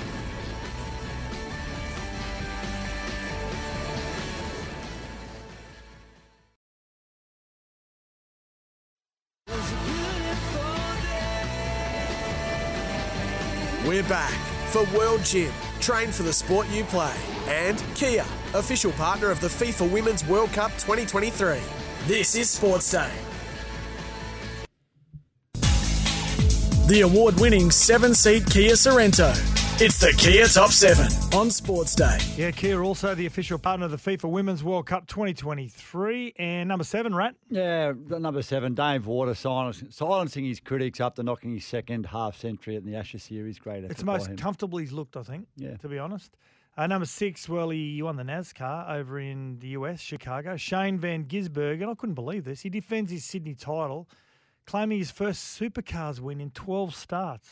[13.87, 14.31] We're back
[14.68, 15.51] for World Gym.
[15.81, 17.16] Train for the sport you play.
[17.46, 21.59] And Kia, official partner of the FIFA Women's World Cup 2023.
[22.07, 23.11] This is Sports Day.
[26.88, 29.31] The award winning seven seat Kia Sorento.
[29.81, 31.07] It's the Kia Top 7
[31.38, 32.18] on Sports Day.
[32.37, 36.35] Yeah, Kia also the official partner of the FIFA Women's World Cup 2023.
[36.38, 37.35] And number seven, Rat.
[37.51, 42.77] Yeah, number seven, Dave Warner, silencing, silencing his critics after knocking his second half century
[42.77, 43.59] at the Ashes series.
[43.59, 44.37] Great effort It's the by most him.
[44.37, 45.77] comfortable he's looked, I think, Yeah.
[45.77, 46.37] to be honest.
[46.77, 50.57] Uh, number six, well, he won the NASCAR over in the US, Chicago.
[50.57, 52.62] Shane Van Gisbergen, and I couldn't believe this.
[52.62, 54.09] He defends his Sydney title,
[54.69, 57.49] claiming his first supercars win in 12 starts.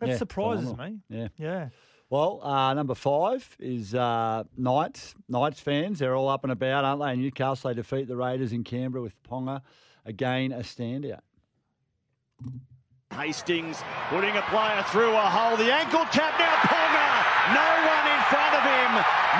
[0.00, 1.00] That Yeah, surprises phenomenal.
[1.10, 1.18] me.
[1.18, 1.28] Yeah.
[1.36, 1.68] Yeah.
[2.08, 5.14] Well, uh, number five is uh, Knights.
[5.28, 7.12] Knights fans, they're all up and about, aren't they?
[7.12, 9.60] In Newcastle, they defeat the Raiders in Canberra with Ponga.
[10.06, 11.20] Again, a standout.
[13.12, 15.56] Hastings putting a player through a hole.
[15.58, 17.08] The ankle tap now, Ponga.
[17.52, 18.90] No one in front of him.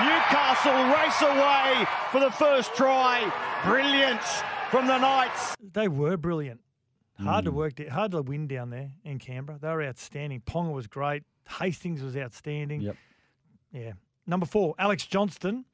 [0.05, 3.33] Newcastle race away for the first try.
[3.65, 5.55] Brilliance from the Knights.
[5.73, 6.61] They were brilliant.
[7.22, 7.48] Hard Mm.
[7.48, 9.59] to work, hard to win down there in Canberra.
[9.59, 10.40] They were outstanding.
[10.40, 11.22] Ponga was great.
[11.59, 12.80] Hastings was outstanding.
[12.83, 12.96] Yep.
[13.72, 13.92] Yeah.
[14.26, 15.64] Number four, Alex Johnston.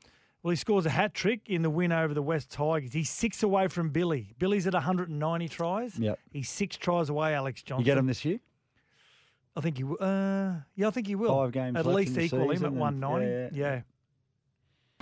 [0.43, 2.93] Well, he scores a hat trick in the win over the West Tigers.
[2.93, 4.33] He's six away from Billy.
[4.39, 5.99] Billy's at 190 tries.
[5.99, 6.19] Yep.
[6.31, 7.81] He's six tries away, Alex Johnston.
[7.81, 8.39] You get him this year?
[9.57, 9.97] I think he will.
[10.01, 11.35] Uh, yeah, I think he will.
[11.35, 13.27] Five games At least equal him at 190.
[13.27, 13.75] yeah, Yeah.
[13.75, 13.81] yeah.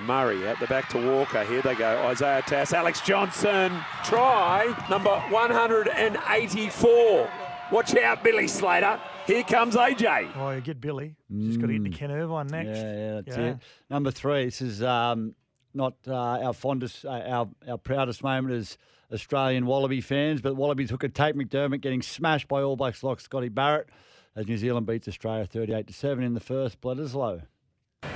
[0.04, 1.44] Murray at the back to Walker.
[1.44, 2.06] Here they go.
[2.08, 3.72] Isaiah Tass, Alex Johnston.
[4.04, 7.30] Try number 184.
[7.72, 9.00] Watch out, Billy Slater.
[9.26, 10.32] Here comes AJ.
[10.36, 11.16] Oh, you get Billy.
[11.40, 12.78] Just got to hit the Ken Irvine next.
[12.78, 13.44] Yeah, yeah, that's Yeah.
[13.52, 13.56] it.
[13.88, 15.34] Number three, this is um,
[15.72, 18.76] not uh, our fondest, uh, our, our proudest moment as
[19.12, 23.48] Australian Wallaby fans, but Wallabies hooker Tate McDermott getting smashed by All Blacks lock Scotty
[23.48, 23.88] Barrett
[24.36, 26.80] as New Zealand beats Australia 38 to 7 in the first.
[26.82, 27.44] Bledisloe.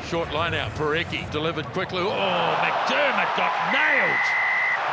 [0.09, 1.99] Short line out, Parecki delivered quickly.
[2.01, 4.25] Oh, McDermott got nailed.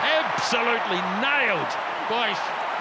[0.04, 1.72] Absolutely nailed
[2.10, 2.34] by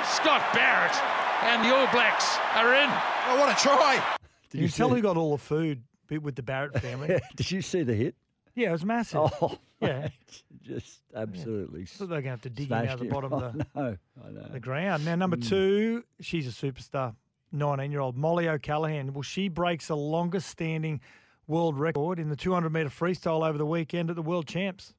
[0.04, 0.94] Scott Barrett.
[1.42, 2.88] And the All Blacks are in.
[3.28, 4.02] Oh, what a try.
[4.50, 7.18] Did you can tell who got all the food bit with the Barrett family.
[7.36, 8.14] Did you see the hit?
[8.54, 9.20] yeah, it was massive.
[9.40, 10.08] Oh, yeah.
[10.62, 11.86] just absolutely.
[11.86, 13.10] So they're going to have to dig him out of the him.
[13.12, 13.96] bottom of the, I know,
[14.26, 14.48] I know.
[14.52, 15.04] the ground.
[15.04, 15.48] Now, number Mm.
[15.48, 17.14] two, she's a superstar,
[17.52, 19.12] 19 year old Mollie O'Callaghan.
[19.12, 21.00] Well, she breaks the longest standing
[21.46, 24.94] world record in the 200 metre freestyle over the weekend at the World Champs.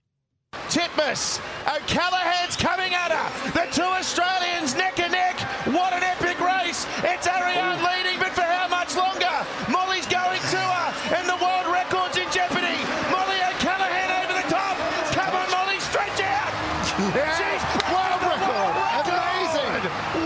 [0.70, 1.40] Titmus.
[1.68, 3.52] O'Callaghan's coming at her.
[3.52, 5.40] The two Australians neck and neck.
[5.68, 6.88] What an epic race.
[7.04, 7.92] It's Ariarne oh.
[7.92, 9.32] leading, but for how much longer?
[9.70, 12.80] Mollie's going to her, and the world record's in jeopardy.
[13.12, 14.78] Mollie O'Callaghan over the top.
[15.12, 16.52] Come on, Mollie, stretch out.
[16.88, 18.74] She's world record.
[19.06, 19.74] Amazing.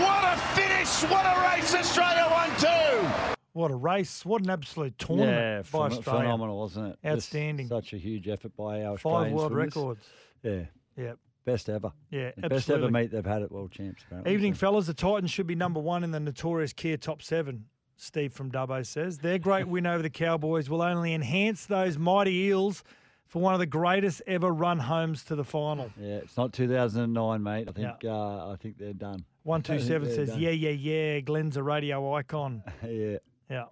[0.00, 1.02] What a finish.
[1.10, 1.74] What a race.
[1.74, 3.30] Australia won two.
[3.60, 4.24] What a race.
[4.24, 6.20] What an absolute Yeah, tournament by phen- Australia.
[6.22, 6.98] phenomenal, wasn't it?
[7.04, 7.66] Just Outstanding.
[7.68, 10.08] such a huge effort by our Five Australians world records.
[10.42, 10.64] Yeah.
[10.96, 11.12] Yeah.
[11.44, 11.92] Best ever.
[12.10, 14.32] Yeah, The Best ever meet they've had at World Champs, apparently.
[14.34, 14.86] Evening, fellas.
[14.86, 17.64] The Titans should be number one in the notorious Kia top seven.
[17.96, 22.30] Steve from Dubbo says their great win over the Cowboys will only enhance those mighty
[22.46, 22.82] Eels
[23.26, 25.90] for one of the greatest ever run homes to the final.
[26.00, 27.68] Yeah, it's not 2009, mate.
[27.68, 29.24] I think uh, I think they're done.
[29.42, 30.40] One two seven They're says, done.
[30.40, 32.62] "Yeah, yeah, yeah." Glenn's a radio icon.
[32.88, 33.18] yeah.
[33.50, 33.66] Yeah.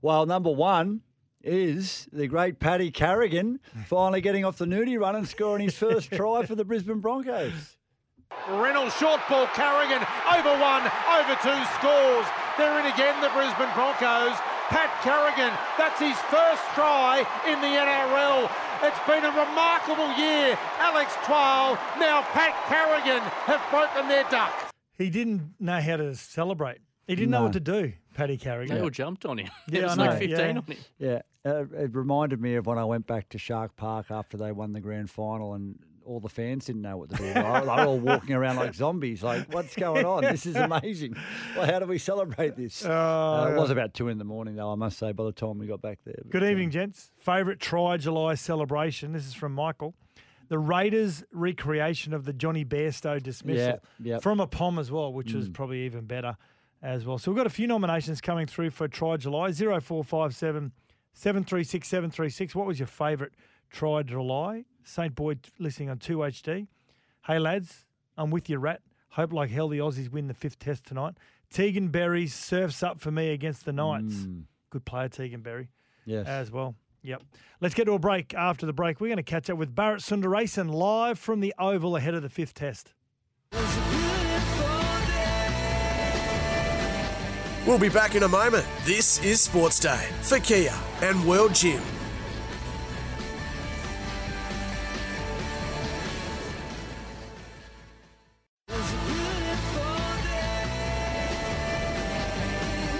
[0.00, 1.02] Well, number one
[1.42, 6.10] is the great Paddy Carrigan finally getting off the nudie run and scoring his first
[6.12, 7.76] try for the Brisbane Broncos.
[8.48, 10.82] Reynolds short ball, Carrigan over one,
[11.16, 12.26] over two scores.
[12.58, 14.36] They're in again, the Brisbane Broncos.
[14.68, 18.50] Pat Carrigan, that's his first try in the NRL.
[18.82, 20.58] It's been a remarkable year.
[20.78, 24.52] Alex Twal, now Pat Carrigan have broken their duck.
[24.96, 26.78] He didn't know how to celebrate.
[27.06, 27.92] He didn't know what to do.
[28.14, 28.74] Paddy Carrigan.
[28.76, 29.48] They all jumped on him.
[29.68, 30.48] Yeah, there was I like know, 15 yeah.
[30.48, 30.76] on him.
[30.98, 34.52] Yeah, uh, it reminded me of when I went back to Shark Park after they
[34.52, 37.32] won the grand final and all the fans didn't know what to do.
[37.32, 39.22] They were all walking around like zombies.
[39.22, 40.22] Like, what's going on?
[40.22, 41.16] This is amazing.
[41.56, 42.84] Well, how do we celebrate this?
[42.84, 45.32] Oh, Uh, it was about two in the morning, though, I must say, by the
[45.32, 46.16] time we got back there.
[46.18, 47.10] But, Good evening, gents.
[47.16, 49.12] Favourite Try July celebration.
[49.12, 49.94] This is from Michael.
[50.48, 54.22] The Raiders' recreation of the Jonny Bairstow dismissal Yeah, yep.
[54.22, 55.54] from a POM as well, which was Mm.
[55.54, 56.36] probably even better
[56.84, 57.18] as well.
[57.18, 60.70] So we've got a few nominations coming through for Try July 0457
[61.14, 62.54] 736 736.
[62.54, 63.32] What was your favourite
[63.70, 64.64] Try July?
[64.84, 65.14] St.
[65.14, 66.66] Boyd listening on 2HD.
[67.26, 67.86] Hey, lads,
[68.18, 68.82] I'm with you, Rat.
[69.10, 71.14] Hope like hell the Aussies win the fifth test tonight.
[71.50, 74.14] Tegan Berry surfs up for me against the Knights.
[74.14, 74.42] Mm.
[74.70, 75.68] Good player, Tegan Berry
[76.04, 76.26] Yes.
[76.26, 76.74] as well.
[77.02, 77.22] Yep.
[77.60, 78.34] Let's get to a break.
[78.34, 81.96] After the break, we're going to catch up with Bharat Sundaresan live from the Oval
[81.96, 82.92] ahead of the fifth test.
[87.66, 88.66] We'll be back in a moment.
[88.84, 91.80] This is Sports Day for Kia and World Gym.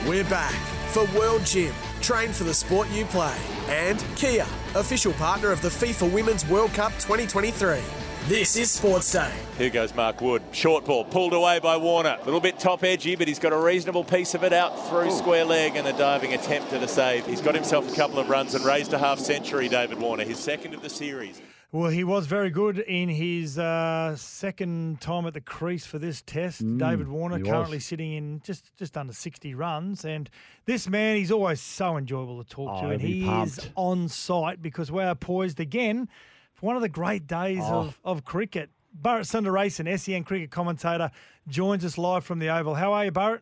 [0.07, 0.55] We're back
[0.93, 1.75] for World Gym.
[2.01, 3.37] Train for the sport you play.
[3.69, 8.04] And Kia, official partner of the FIFA Women's World Cup 2023.
[8.27, 9.31] This is Sports Day.
[9.59, 10.43] Here goes Mark Wood.
[10.53, 12.17] Short ball pulled away by Warner.
[12.19, 15.11] A little bit top edgy, but he's got a reasonable piece of it out through
[15.11, 17.27] square leg and a diving attempt at a save.
[17.27, 20.39] He's got himself a couple of runs and raised a half century, David Warner, his
[20.39, 21.43] second of the series.
[21.71, 26.23] Well, he was very good in his uh, second time at the crease for this
[26.23, 26.65] test.
[26.65, 27.51] Mm, David Warner he was.
[27.51, 30.07] currently sitting in just just under 60 runs.
[30.07, 30.31] And
[30.65, 32.87] this man, he's always so enjoyable to talk to.
[32.87, 36.09] Oh, And he'll be he is on site because we are poised again
[36.55, 37.81] for one of the great days Oh.
[37.81, 38.71] of, of cricket.
[39.01, 41.11] Bharat Sundaresan, SEN cricket commentator,
[41.49, 42.75] joins us live from the Oval.
[42.77, 43.41] How are you, Bharat?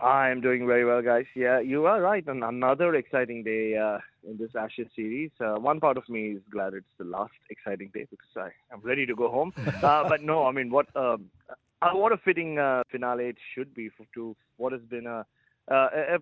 [0.00, 1.26] I am doing very well, guys.
[1.36, 2.26] Yeah, you are right.
[2.26, 3.98] And another exciting day uh,
[4.28, 5.30] in this Ashes series.
[5.40, 8.80] Uh, one part of me is glad it's the last exciting day because I am
[8.82, 9.52] ready to go home.
[9.82, 11.26] uh, but no, I mean, what um,
[11.80, 15.24] uh, what a fitting uh, finale it should be for to what has been a
[15.70, 16.18] uh, a,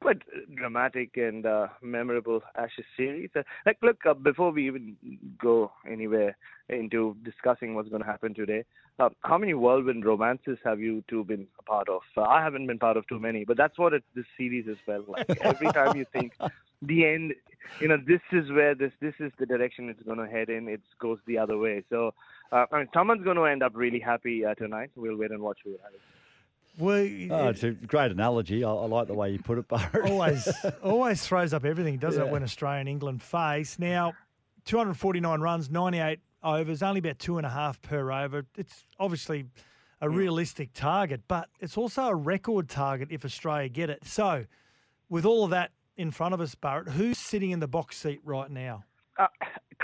[0.00, 0.22] quite
[0.54, 3.30] dramatic and uh, memorable Ashes series.
[3.36, 4.96] Uh, like, look, uh, before we even
[5.40, 6.36] go anywhere
[6.68, 8.64] into discussing what's going to happen today,
[8.98, 12.00] uh, how many whirlwind romances have you two been a part of?
[12.16, 14.76] Uh, I haven't been part of too many, but that's what it, this series has
[14.86, 15.26] felt like.
[15.42, 16.32] Every time you think
[16.80, 17.34] the end,
[17.80, 20.68] you know, this is where this this is the direction it's going to head in.
[20.68, 21.84] It goes the other way.
[21.90, 22.14] So,
[22.52, 24.90] uh, I mean, someone's going to end up really happy uh, tonight.
[24.96, 26.00] We'll wait and watch who it is.
[26.78, 28.62] Well, Oh, it's a great analogy.
[28.64, 30.08] I, I like the way you put it, Bharat.
[30.10, 30.48] always
[30.82, 33.78] always throws up everything, doesn't it, when Australia and England face?
[33.78, 34.12] Now,
[34.66, 38.44] 249 runs, 98 overs, only about two and a half per over.
[38.56, 39.46] It's obviously
[40.00, 44.04] a realistic target, but it's also a record target if Australia get it.
[44.04, 44.44] So,
[45.08, 48.20] with all of that in front of us, Bharat, who's sitting in the box seat
[48.24, 48.84] right now?
[49.18, 49.28] Uh,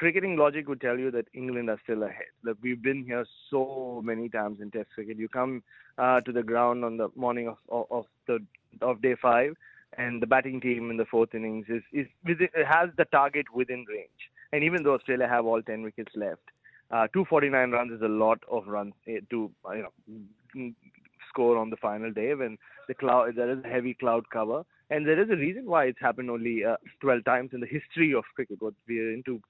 [0.03, 2.33] cricketing logic would tell you that England are still ahead.
[2.43, 5.17] That we've been here so many times in Test cricket.
[5.17, 5.63] You come
[5.97, 8.39] uh, to the ground on the morning of, of of the
[8.81, 9.55] of day five,
[9.97, 13.85] and the batting team in the fourth innings is is within, has the target within
[13.89, 14.23] range.
[14.53, 16.51] And even though Australia have all ten wickets left,
[16.91, 19.93] uh, 249 runs is a lot of runs eh, to you know
[20.57, 20.75] mm,
[21.29, 25.07] score on the final day when the cloud there is a heavy cloud cover and
[25.07, 28.25] there is a reason why it's happened only uh, 12 times in the history of
[28.35, 29.41] cricket what we are into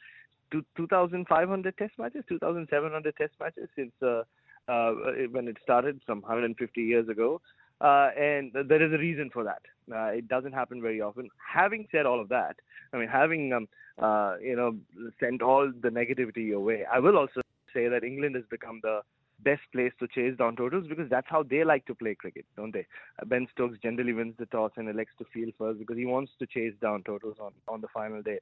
[0.77, 4.23] 2500 test matches 2700 test matches since uh,
[4.69, 4.93] uh,
[5.31, 7.41] when it started some 150 years ago
[7.83, 9.63] uh, and there is a reason for that.
[9.93, 11.29] Uh, it doesn't happen very often.
[11.53, 12.57] Having said all of that,
[12.93, 14.77] I mean, having um, uh, you know
[15.19, 17.41] sent all the negativity away, I will also
[17.75, 19.01] say that England has become the
[19.43, 22.73] best place to chase down totals because that's how they like to play cricket, don't
[22.73, 22.87] they?
[23.21, 26.33] Uh, Ben Stokes generally wins the toss and elects to field first because he wants
[26.39, 28.39] to chase down totals on, on the final day.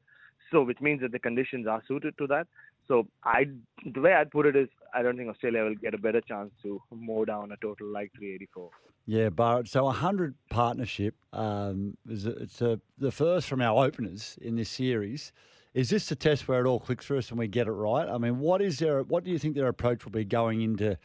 [0.51, 2.47] So, which means that the conditions are suited to that.
[2.89, 3.47] So, I
[3.85, 6.51] the way I'd put it is, I don't think Australia will get a better chance
[6.63, 8.71] to mow down a total like 384.
[9.07, 9.69] Yeah, Bharat.
[9.69, 14.69] So hundred partnership um, is a, it's a, the first from our openers in this
[14.69, 15.33] series.
[15.73, 18.09] Is this the test where it all clicks for us and we get it right?
[18.09, 20.99] I mean, what is their what do you think their approach will be going into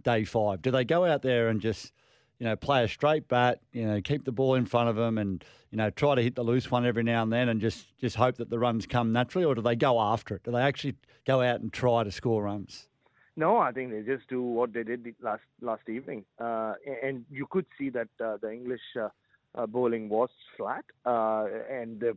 [0.00, 0.62] day five?
[0.62, 1.92] Do they go out there and just
[2.38, 5.18] you know play a straight bat, you know, keep the ball in front of them,
[5.18, 7.98] and you know try to hit the loose one every now and then, and just
[7.98, 10.44] just hope that the runs come naturally, or do they go after it?
[10.44, 10.94] Do they actually
[11.26, 12.88] go out and try to score runs?
[13.34, 17.46] No, I think they just do what they did last last evening, uh, and you
[17.46, 19.08] could see that uh, the English uh,
[19.54, 22.16] uh, bowling was flat, uh, and the,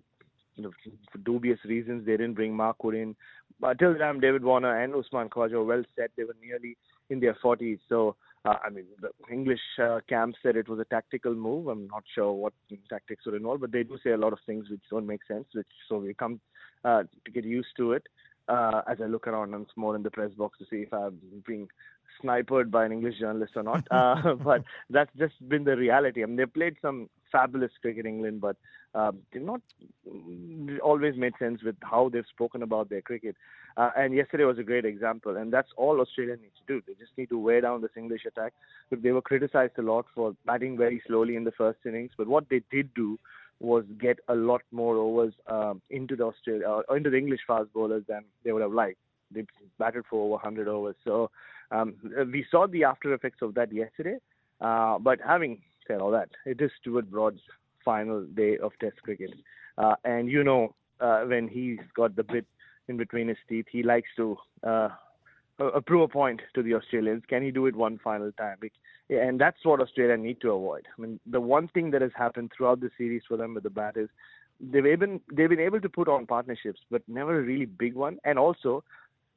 [0.55, 0.71] you know,
[1.11, 3.15] for dubious reasons they didn't bring Mark Wood in.
[3.59, 6.11] But till the time, David Warner and Usman Khawaja were well set.
[6.17, 6.77] They were nearly
[7.09, 8.15] in their 40s, so.
[8.47, 11.65] Uh, I mean, the English uh, camp said it was a tactical move.
[11.67, 12.53] I'm not sure what
[12.91, 15.45] tactics would involve, but they do say a lot of things which don't make sense.
[15.55, 16.39] Which so we come
[16.83, 18.05] uh, to get used to it
[18.47, 21.19] uh, as I look around once more in the press box to see if I'm
[21.45, 21.67] being
[22.21, 23.83] sniped by an English journalist or not.
[23.91, 26.21] Uh, but that's just been the reality.
[26.21, 28.55] I mean, they played some fabulous cricket in England, but
[28.93, 29.61] uh, they've not
[30.83, 33.35] always made sense with how they've spoken about their cricket.
[33.77, 36.81] Uh, and yesterday was a great example, and that's all Australia needs to do.
[36.87, 38.53] They just need to wear down this English attack.
[38.89, 42.27] Look, they were criticized a lot for batting very slowly in the first innings, but
[42.27, 43.19] what they did do
[43.59, 47.71] was get a lot more overs um, into the Australia uh, into the English fast
[47.73, 48.99] bowlers than they would have liked.
[49.31, 49.45] They
[49.79, 51.31] batted for over 100 overs, so
[51.71, 51.95] um,
[52.31, 54.17] we saw the after effects of that yesterday.
[54.61, 57.41] Uh, but having said all that, it is Stuart Broad's
[57.83, 59.31] final day of Test cricket,
[59.77, 62.45] uh, and you know uh, when he's got the bit
[62.87, 64.89] in between his teeth, he likes to uh,
[65.85, 67.23] prove a point to the Australians.
[67.27, 68.57] Can he do it one final time?
[69.09, 70.87] And that's what Australia need to avoid.
[70.97, 73.69] I mean, the one thing that has happened throughout the series for them with the
[73.69, 74.09] bat is
[74.59, 78.17] they've been they've been able to put on partnerships, but never a really big one.
[78.23, 78.83] And also,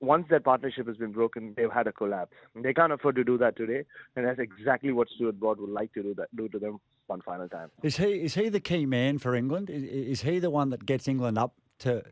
[0.01, 2.33] once that partnership has been broken, they've had a collapse.
[2.55, 3.85] They can't afford to do that today,
[4.17, 7.21] and that's exactly what Stuart Broad would like to do that do to them one
[7.21, 7.71] final time.
[7.83, 9.71] Is he is he the key man for England?
[9.71, 12.05] Is, is he the one that gets England up to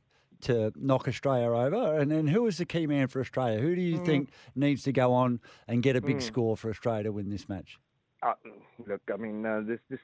[0.42, 1.98] to knock Australia over?
[1.98, 3.60] And then who is the key man for Australia?
[3.60, 4.04] Who do you Mm.
[4.04, 6.22] think needs to go on and get a big Mm.
[6.22, 7.78] score for Australia to win this match?
[8.22, 8.32] Uh,
[8.86, 10.00] look, I mean, uh, this this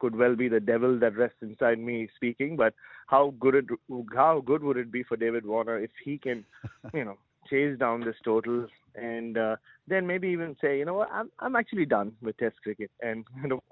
[0.00, 2.74] could well be the devil that rests inside me speaking, but
[3.06, 3.66] how good it
[4.14, 6.44] how good would it be for David Warner if he can,
[6.94, 7.18] you know,
[7.48, 9.56] chase down this total and uh,
[9.86, 13.24] then maybe even say, you know what, I'm I'm actually done with Test cricket and
[13.42, 13.62] you know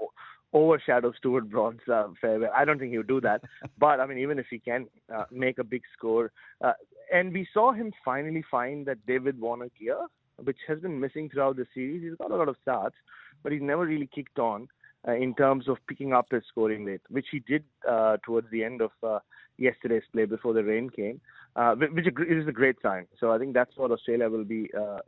[0.53, 2.51] overshadow Stuart Broad's uh, farewell.
[2.57, 3.43] I don't think he'll do that,
[3.79, 6.73] but I mean, even if he can uh, make a big score, uh,
[7.13, 11.57] and we saw him finally find that David Warner gear, which has been missing throughout
[11.57, 12.03] the series.
[12.03, 12.97] He's got a lot of starts,
[13.43, 14.69] but he's never really kicked on
[15.07, 18.65] uh, in terms of picking up his scoring rate, which he did uh, towards the
[18.65, 19.19] end of uh,
[19.59, 21.21] yesterday's play before the rain came,
[21.57, 23.07] uh, which is a great sign.
[23.19, 24.99] So I think that's what Australia will be uh,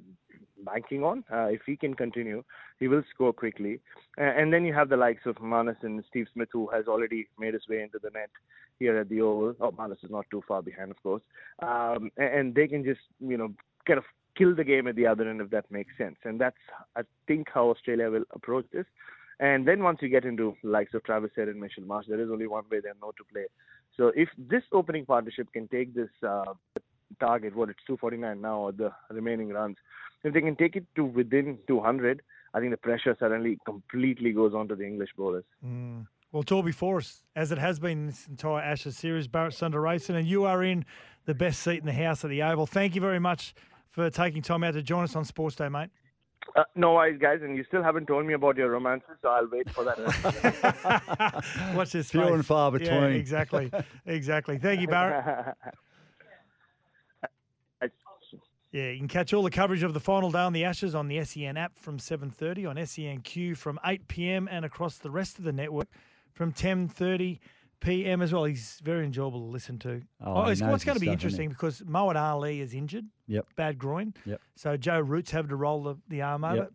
[0.65, 1.25] banking on.
[1.33, 2.43] Uh, if he can continue,
[2.79, 3.81] he will score quickly.
[4.17, 7.55] And then you have the likes of Marnus and Steve Smith, who has already made
[7.55, 8.31] his way into the net
[8.79, 9.55] here at the Oval.
[9.61, 11.23] Oh, Marnus is not too far behind, of course.
[11.63, 13.53] Um, and, they can just, you know,
[13.87, 14.05] kind of
[14.37, 16.17] kill the game at the other end, if that makes sense.
[16.25, 16.57] And that's,
[16.97, 18.87] I think, how Australia will approach this.
[19.41, 22.31] And then once you get into likes of Travis Head and Mitchell Marsh, there is
[22.31, 23.47] only one way they know to play.
[23.97, 26.55] So if this opening partnership can take this uh,
[27.21, 29.77] target, what it's 249 now, or the remaining runs,
[30.25, 32.23] if they can take it to within 200,
[32.55, 35.45] I think the pressure suddenly completely goes on to the English bowlers.
[35.65, 36.07] Mm.
[36.31, 39.29] Well, it's all before us, as it has been this entire Ashes series.
[39.29, 40.85] Bharat Sundaresan, and you are in
[41.27, 42.67] the best seat in the house at the Oval.
[42.67, 43.55] Thank you very much
[43.91, 45.91] for taking time out to join us on Sports Day, mate.
[46.57, 49.47] Uh, no worries, guys, and you still haven't told me about your romances, so I'll
[49.47, 49.99] wait for that.
[51.75, 53.13] Watch this Few and far Yeah, between.
[53.13, 53.71] exactly,
[54.07, 54.59] exactly.
[54.59, 55.55] Thank you, Bharat.
[58.73, 61.07] Yeah, you can catch all the coverage of the final day on the Ashes on
[61.07, 64.49] the SEN app from 7.30, on SENQ from 8 p.m.
[64.51, 65.89] and across the rest of the network
[66.33, 67.39] from 10.30
[67.81, 68.23] p.m.
[68.23, 68.45] as well.
[68.45, 70.01] He's very enjoyable to listen to.
[70.25, 73.05] Oh, oh he it's, what's going to be stuff, interesting because Moeen Ali is injured,
[73.27, 73.47] Yep.
[73.57, 74.14] bad groin.
[74.25, 74.41] Yep.
[74.57, 76.57] So Joe Roots having to roll the, the arm over.
[76.57, 76.73] Yep.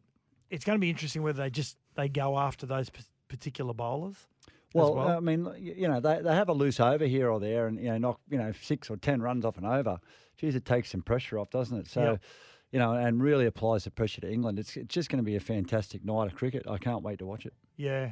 [0.51, 4.27] It's going to be interesting whether they just they go after those p- particular bowlers.
[4.73, 5.09] Well, well.
[5.09, 7.89] I mean, you know, they, they have a loose over here or there, and you
[7.89, 9.99] know, knock you know six or ten runs off an over.
[10.37, 11.87] Geez, it takes some pressure off, doesn't it?
[11.87, 12.21] So, Yep.
[12.71, 14.59] you know, and really applies the pressure to England.
[14.59, 16.65] It's, it's just going to be a fantastic night of cricket.
[16.69, 17.53] I can't wait to watch it.
[17.75, 18.11] Yeah,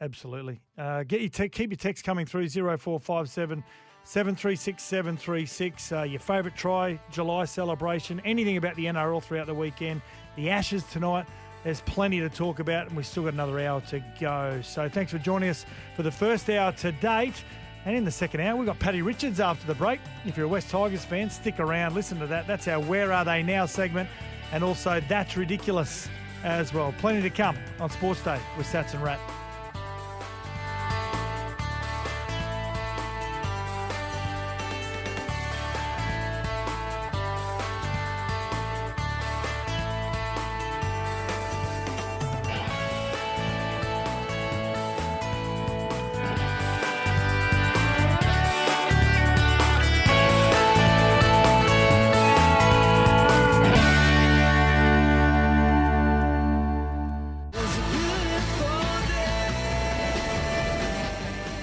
[0.00, 0.60] absolutely.
[0.76, 3.62] Uh, get your te- keep your text coming through 0457
[4.04, 5.92] 736 736.
[5.92, 10.00] Uh, your favourite try, July celebration, anything about the NRL throughout the weekend.
[10.36, 11.26] The Ashes tonight.
[11.64, 14.60] There's plenty to talk about, and we've still got another hour to go.
[14.62, 15.66] So thanks for joining us
[15.96, 17.42] for the first hour to date.
[17.88, 19.98] And in the second hour, we've got Paddy Richards after the break.
[20.26, 22.46] If you're a West Tigers fan, stick around, listen to that.
[22.46, 24.10] That's our Where Are They Now segment.
[24.52, 26.06] And also, That's Ridiculous
[26.44, 26.94] as well.
[26.98, 29.18] Plenty to come on Sports Day with Sats and Rat.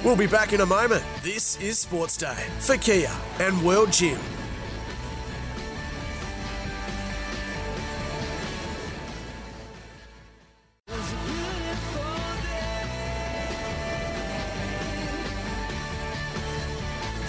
[0.05, 1.03] We'll be back in a moment.
[1.23, 4.19] This is Sports Day for Kia and World Gym.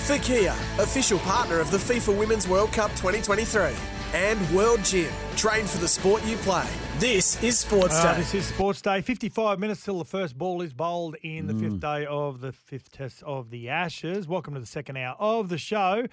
[0.04, 3.95] For Kia, official partner of the FIFA Women's World Cup 2023.
[4.14, 6.66] And World Gym, train for the sport you play.
[6.98, 8.20] This is Sports Uh, Day.
[8.20, 9.02] this is Sports Day.
[9.02, 12.90] 55 minutes till the first ball is bowled in the fifth day of the fifth
[12.92, 14.26] test of the Ashes.
[14.26, 16.06] Welcome to the second hour of the show.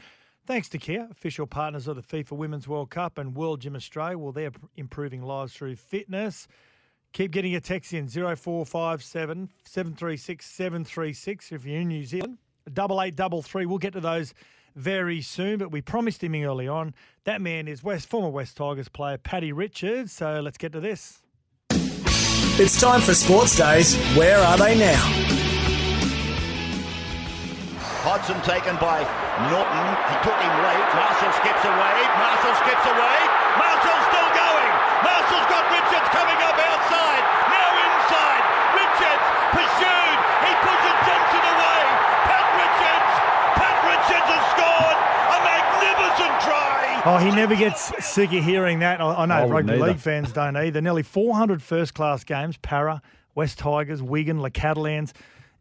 [0.46, 4.18] Thanks to Kia, official partners of the FIFA Women's World Cup and World Gym Australia.
[4.18, 6.48] Well, they're improving lives through fitness.
[7.14, 12.40] Keep getting your texts in 0457 736 736 if you're in New Zealand.
[12.74, 13.66] Double eight double three.
[13.66, 14.34] We'll get to those
[14.76, 16.94] very soon, but we promised him early on.
[17.26, 20.12] That man is West former West Tigers player Paddy Richards.
[20.12, 21.22] So let's get to this.
[22.56, 23.96] It's time for Sports Days.
[24.16, 25.02] Where are they now?
[28.06, 29.02] Hodgson taken by
[29.48, 29.88] Norton.
[30.12, 30.88] He took him late.
[30.92, 31.96] Marshall skips away.
[32.20, 33.18] Marshall skips away.
[33.58, 34.74] Marshall's still going.
[35.02, 37.24] Marshall's got Richards coming up outside.
[37.48, 38.44] Now inside.
[38.76, 39.93] Richards pursued.
[47.06, 49.02] Oh, he never gets sick of hearing that.
[49.02, 49.88] I, I know I rugby either.
[49.88, 50.80] league fans don't either.
[50.80, 53.02] Nearly 400 first class games Parra,
[53.36, 55.14] West Tigers, Wigan, La Catalans,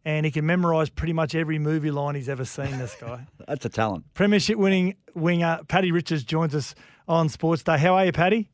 [0.05, 3.27] and he can memorise pretty much every movie line he's ever seen, this guy.
[3.47, 4.05] That's a talent.
[4.13, 6.75] Premiership winning winger Paddy Richards joins us
[7.09, 7.77] on Sports Day.
[7.77, 8.49] How are you, Paddy?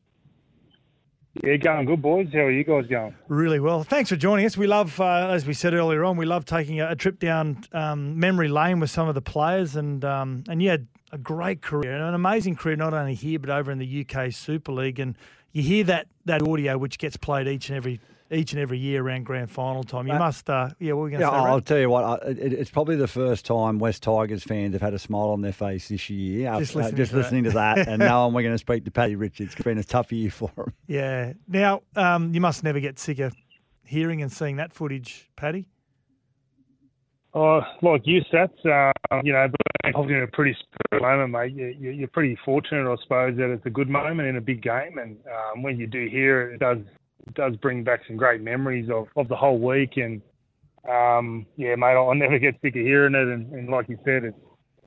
[1.44, 2.26] Yeah, going good, boys.
[2.32, 3.14] How are you guys going?
[3.28, 3.84] Really well.
[3.84, 4.56] Thanks for joining us.
[4.56, 7.62] We love, uh, as we said earlier on, we love taking a, a trip down
[7.72, 11.60] um, memory lane with some of the players, and um, and you had a great
[11.62, 14.98] career, and an amazing career, not only here but over in the UK Super League.
[15.00, 15.16] And
[15.52, 18.00] you hear that that audio which gets played each and every
[18.32, 20.06] each and every year around grand final time.
[20.06, 20.92] You Uh, must, uh, yeah.
[20.92, 21.36] Were we going to Yeah, say?
[21.36, 21.66] I'll Brad?
[21.66, 22.04] tell you what.
[22.04, 25.40] I, it, it's probably the first time West Tigers fans have had a smile on
[25.40, 26.54] their face this year.
[26.60, 27.22] Just uh, listening just to that.
[27.22, 29.52] listening to that, and knowing we're going to speak to Paddy Richards.
[29.54, 30.72] It's been a tough year for him.
[30.86, 31.32] Yeah.
[31.48, 33.34] Now, um, you must never get sick of
[33.84, 35.66] hearing and seeing that footage, Paddy.
[37.32, 40.56] Oh, like you, Sats, uh, you know, being involved in a pretty
[40.92, 41.52] moment, mate.
[41.54, 44.98] You, you're pretty fortunate, I suppose, that it's a good moment in a big game,
[44.98, 46.78] and um, when you do hear it, it does
[47.26, 49.96] it does bring back some great memories of, of the whole week.
[49.96, 50.22] And
[50.88, 53.28] um, yeah, mate, I'll never get sick of hearing it.
[53.28, 54.38] And, and like you said, it's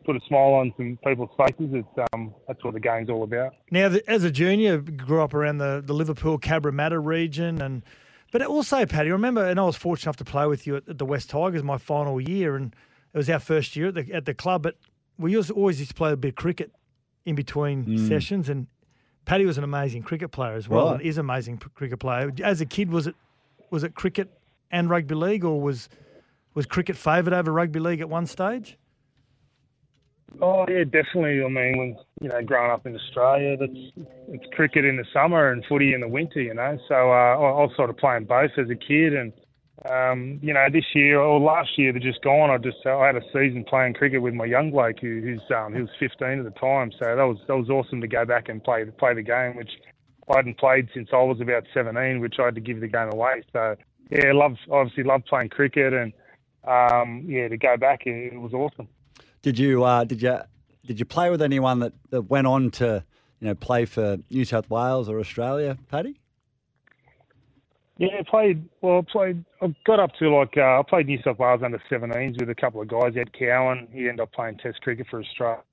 [0.04, 1.70] put a smile on some people's faces.
[1.74, 3.54] It's um, that's what the game's all about.
[3.72, 7.84] Now, as a junior, grew up around the, the Liverpool Cabramatta region, and
[8.34, 10.98] but also, Paddy, remember, and I was fortunate enough to play with you at, at
[10.98, 12.76] the West Tigers my final year, and
[13.14, 14.64] it was our first year at the at the club.
[14.64, 14.76] But
[15.18, 16.72] we used, always used to play a bit of cricket
[17.26, 18.08] in between Mm.
[18.10, 18.68] sessions, and
[19.26, 20.94] Paddy was an amazing cricket player as well, Right.
[20.96, 22.30] and is an amazing cricket player.
[22.44, 23.16] As a kid, was it
[23.70, 24.30] was it cricket
[24.72, 25.88] and rugby league, or was
[26.56, 28.78] was cricket favoured over rugby league at one stage?
[30.42, 31.44] Oh yeah, definitely.
[31.44, 35.52] I mean, when you know, growing up in Australia, that's it's cricket in the summer
[35.52, 36.42] and footy in the winter.
[36.42, 39.32] You know, so uh, I, was sort of playing both as a kid, and
[39.90, 42.50] um, you know, this year or last year, they're just gone.
[42.50, 45.74] I just I had a season playing cricket with my young bloke who, who's um,
[45.74, 46.92] he was 15 at the time.
[46.94, 49.72] So that was that was awesome to go back and play play the game, which
[50.30, 53.10] I hadn't played since I was about 17, which I had to give the game
[53.12, 53.44] away.
[53.52, 53.76] So
[54.10, 56.12] yeah, love obviously love playing cricket, and
[56.64, 58.88] um, yeah, to go back, it was awesome.
[59.44, 60.40] Did you uh, did you
[60.86, 63.06] did you play with anyone that, that went on to
[63.42, 66.22] you know play for New South Wales or Australia, Paddy?
[67.98, 68.70] Yeah, I played.
[68.82, 69.46] Well, I played.
[69.62, 72.56] I got up to like uh, I played New South Wales under 17s with a
[72.56, 73.14] couple of guys.
[73.18, 73.88] Ed Cowan.
[73.92, 75.64] He ended up playing Test cricket for Australia.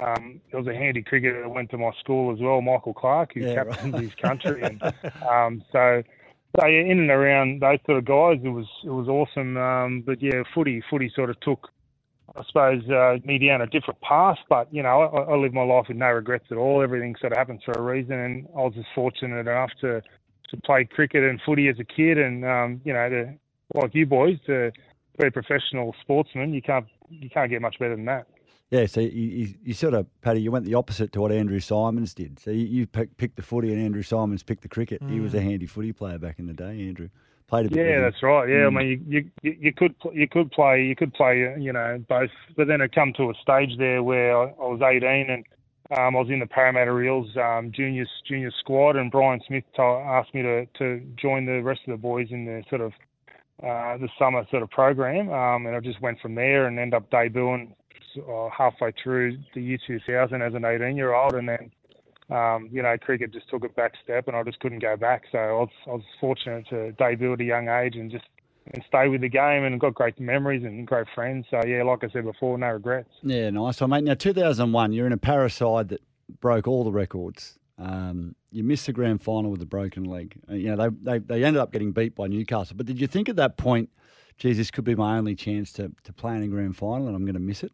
[0.00, 3.32] Um, there was a handy cricketer that went to my school as well, Michael Clarke,
[3.34, 4.02] who Yeah, captained right.
[4.02, 4.62] his country.
[4.82, 4.82] And
[5.28, 6.02] um, so,
[6.60, 9.56] so yeah, in and around those sort of guys, it was it was awesome.
[9.56, 11.68] Um, but yeah, footy footy sort of took,
[12.36, 14.38] I suppose, uh, me down a different path.
[14.48, 16.82] But you know, I, I live my life with no regrets at all.
[16.82, 20.02] Everything sort of happens for a reason, and I was just fortunate enough to
[20.50, 23.34] to play cricket and footy as a kid, and um, you know, to
[23.74, 24.72] like you boys, to
[25.18, 26.54] be a professional sportsman.
[26.54, 28.26] You can't you can't get much better than that.
[28.70, 31.58] Yeah, so you, you, you sort of, Paddy, you went the opposite to what Andrew
[31.58, 32.38] Symonds did.
[32.38, 35.02] So you, you pick, picked the footy and Andrew Symonds picked the cricket.
[35.08, 37.08] He was a handy footy player back in the day, Andrew.
[37.48, 37.86] Played a bit.
[37.86, 38.48] Yeah, that's right.
[38.48, 38.66] Yeah, Mm.
[38.66, 42.30] I mean, you, you you could you could play you could play you know both,
[42.56, 45.44] but then it come to a stage there where I, I was 18 and
[45.96, 49.82] um, I was in the Parramatta Eels um, junior junior squad, and Brian Smith to-
[49.82, 52.92] asked me to to join the rest of the boys in the sort of
[53.62, 56.94] uh, the summer sort of program, um, and I just went from there and ended
[56.94, 57.72] up debuting
[58.28, 61.70] uh, halfway through the year 2000 as an 18 year old, and then
[62.30, 65.24] um, you know, cricket just took a back step and I just couldn't go back.
[65.32, 68.24] So I was, I was fortunate to debut at a young age and just
[68.74, 71.46] and stay with the game and got great memories and great friends.
[71.50, 73.10] So yeah, like I said before, no regrets.
[73.22, 74.04] Yeah, nice one, mate.
[74.04, 76.02] Now, 2001, you're in a paraside that
[76.40, 77.58] broke all the records.
[77.78, 80.38] Um, you missed the grand final with a broken leg.
[80.50, 82.76] Uh, You know, they, they, they ended up getting beat by Newcastle.
[82.76, 83.90] But did you think at that point,
[84.36, 87.16] geez, this could be my only chance to, to play in a grand final and
[87.16, 87.72] I'm going to miss it?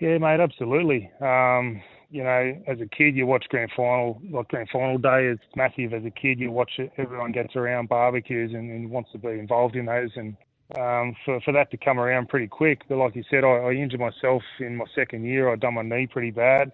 [0.00, 1.10] Yeah, mate, absolutely.
[1.20, 5.38] Um, you know, as a kid, you watch grand final, like grand final day is
[5.56, 5.92] massive.
[5.92, 9.28] As a kid, you watch it, everyone gets around barbecues and, and wants to be
[9.28, 10.10] involved in those.
[10.16, 10.36] And
[10.78, 13.72] um, for for that to come around pretty quick, but like you said, I, I
[13.72, 15.50] injured myself in my second year.
[15.50, 16.72] I'd done my knee pretty bad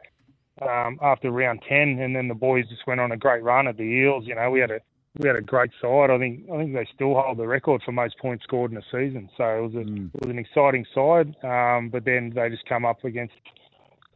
[0.62, 3.76] um, after round ten, and then the boys just went on a great run at
[3.76, 4.24] the Eels.
[4.26, 4.80] You know, we had a
[5.18, 6.10] we had a great side.
[6.10, 8.82] I think I think they still hold the record for most points scored in a
[8.82, 9.28] season.
[9.36, 11.34] So it was a, it was an exciting side.
[11.44, 13.34] Um, but then they just come up against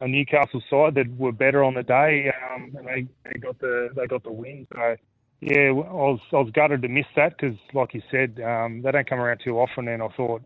[0.01, 3.89] a Newcastle side that were better on the day, um, and they, they got the
[3.95, 4.67] they got the win.
[4.73, 4.95] So
[5.41, 8.91] yeah, I was I was gutted to miss that because, like you said, um, they
[8.91, 9.87] don't come around too often.
[9.87, 10.41] And I thought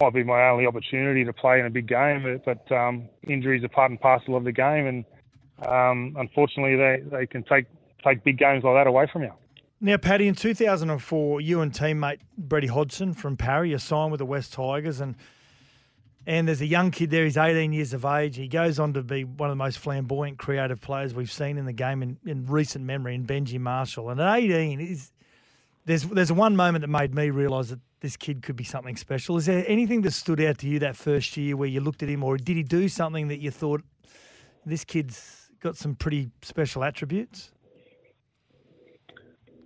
[0.00, 3.68] might be my only opportunity to play in a big game, but, um, injuries are
[3.68, 5.04] part and parcel of the game, and
[5.66, 7.66] um, unfortunately they, they can take
[8.04, 9.32] take big games like that away from you.
[9.80, 14.26] Now, Paddy, in 2004, you and teammate Brady Hodgson from Parry, you signed with the
[14.26, 15.16] West Tigers, and
[16.26, 18.36] And there's a young kid there, he's 18 years of age.
[18.36, 21.66] He goes on to be one of the most flamboyant, creative players we've seen in
[21.66, 24.10] the game in, in recent memory, in Benji Marshall.
[24.10, 25.12] And at 18, is
[25.84, 29.36] there's there's one moment that made me realise that this kid could be something special.
[29.36, 32.08] Is there anything that stood out to you that first year where you looked at
[32.08, 33.82] him, or did he do something that you thought
[34.64, 37.52] this kid's got some pretty special attributes?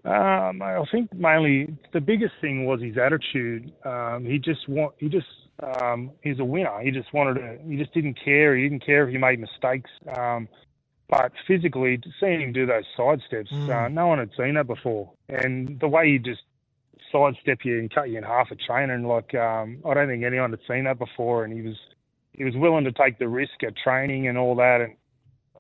[0.05, 3.73] Um, I think mainly the biggest thing was his attitude.
[3.85, 5.27] Um, he just want he just
[5.63, 6.81] um, he's a winner.
[6.81, 7.59] He just wanted to.
[7.69, 8.57] He just didn't care.
[8.57, 9.91] He didn't care if he made mistakes.
[10.17, 10.49] Um,
[11.09, 13.69] but physically, seeing him do those side steps, Mm.
[13.69, 15.11] uh, no one had seen that before.
[15.29, 16.43] And the way he just
[17.11, 20.51] sidestep you and cut you in half a training, like um, I don't think anyone
[20.51, 21.45] had seen that before.
[21.45, 21.77] And he was
[22.33, 24.81] he was willing to take the risk at training and all that.
[24.81, 24.95] And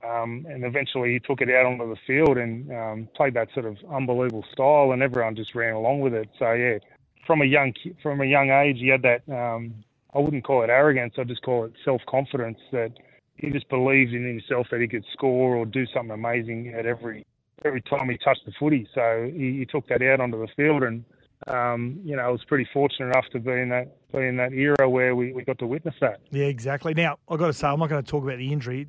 [0.02, 3.66] um, and eventually he took it out onto the field and um, played that sort
[3.66, 6.28] of unbelievable style, and everyone just ran along with it.
[6.38, 6.78] So yeah,
[7.26, 9.28] from a young from a young age, he had that.
[9.28, 9.74] Um,
[10.14, 11.14] I wouldn't call it arrogance.
[11.18, 12.92] I just call it self confidence that
[13.36, 17.24] he just believed in himself that he could score or do something amazing at every
[17.64, 18.88] every time he touched the footy.
[18.94, 21.04] So he, he took that out onto the field, and
[21.46, 24.52] um, you know, I was pretty fortunate enough to be in that be in that
[24.52, 26.20] era where we, we got to witness that.
[26.30, 26.92] Yeah, exactly.
[26.94, 28.88] Now, I've got to say, I'm not going to talk about the injury.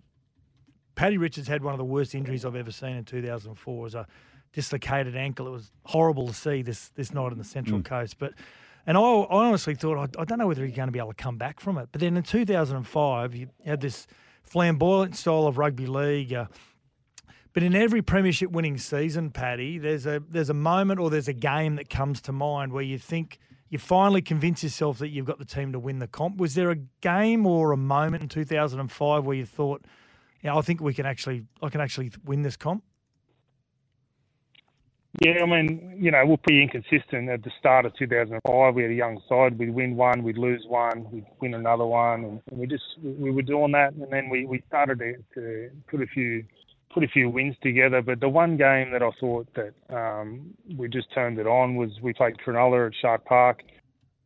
[0.96, 3.78] Paddy Richards had one of the worst injuries I've ever seen in 2004.
[3.78, 4.06] It was a
[4.52, 5.48] dislocated ankle.
[5.48, 7.86] It was horrible to see this this night on the Central Mm.
[7.86, 8.18] Coast.
[8.20, 8.34] But
[8.86, 11.14] and I, I honestly thought I, I don't know whether he's going to be able
[11.14, 11.90] to come back from it.
[11.92, 14.08] But then in 2005, you had this
[14.44, 16.34] flamboyant style of rugby league.
[16.34, 16.46] Uh,
[17.54, 21.34] but in every premiership winning season, Paddy, there's a there's a moment or there's a
[21.34, 25.40] game that comes to mind where you think you finally convince yourself that you've got
[25.40, 26.38] the team to win the comp.
[26.38, 29.86] Was there a game or a moment in 2005 where you thought,
[30.42, 32.84] yeah, I think we can actually I can actually win this comp?
[35.20, 38.74] Yeah, I mean, you know, we're pretty inconsistent at the start of 2005.
[38.74, 39.60] We had a young side.
[39.60, 43.42] We'd win one, we'd lose one, we'd win another one, and, we just we were
[43.42, 43.94] doing that.
[43.94, 46.46] And then we, we started to, to put a few
[46.94, 48.02] put a few wins together.
[48.02, 51.90] But the one game that I thought that um, we just turned it on was
[52.02, 53.64] we played Cronulla at Shark Park,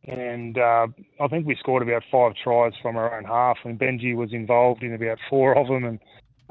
[0.04, 0.86] and uh,
[1.20, 4.84] I think we scored about five tries from our own half, and Benji was involved
[4.84, 5.98] in about four of them, and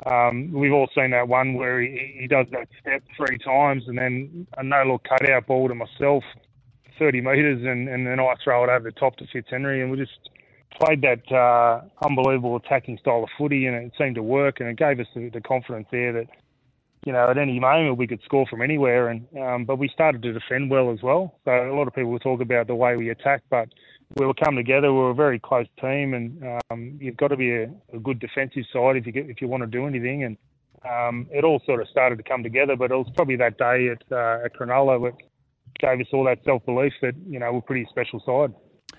[0.03, 3.97] um, we've all seen that one where he, he does that step three times and
[3.97, 6.23] then a no look cutout ball to myself,
[6.99, 9.81] 30 metres, and, and then I throw it over the top to Fitzhenry.
[9.81, 10.29] And we just
[10.79, 14.59] played that uh, unbelievable attacking style of footy, and it seemed to work.
[14.59, 16.27] And it gave us the, the confidence there that,
[17.05, 19.07] you know, at any moment we could score from anywhere.
[19.07, 21.39] And um, But we started to defend well as well.
[21.45, 23.69] So a lot of people will talk about the way we attack, but
[24.15, 24.93] we were come together.
[24.93, 28.19] We were a very close team, and um, you've got to be a, a good
[28.19, 30.23] defensive side if you get, if you want to do anything.
[30.23, 30.37] And
[30.89, 32.75] um, it all sort of started to come together.
[32.75, 35.17] But it was probably that day at uh, at Cronulla that
[35.79, 38.53] gave us all that self belief that you know we're a pretty special side.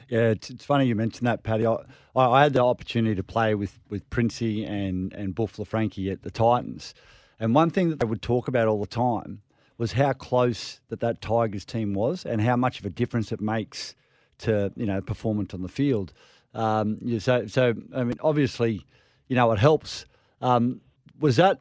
[0.08, 1.66] Yeah, it's, it's funny you mentioned that, Paddy.
[1.66, 1.76] I,
[2.14, 6.22] I I had the opportunity to play with, with Princey and, and Buff Laffranchi at
[6.22, 6.94] the Titans.
[7.40, 9.42] And one thing that they would talk about all the time
[9.78, 13.40] was how close that that Tigers team was and how much of a difference it
[13.40, 13.94] makes
[14.38, 16.12] to, you know, performance on the field.
[16.54, 18.84] Um, so, so, I mean, obviously,
[19.28, 20.06] you know, it helps.
[20.40, 20.80] Um,
[21.20, 21.60] was that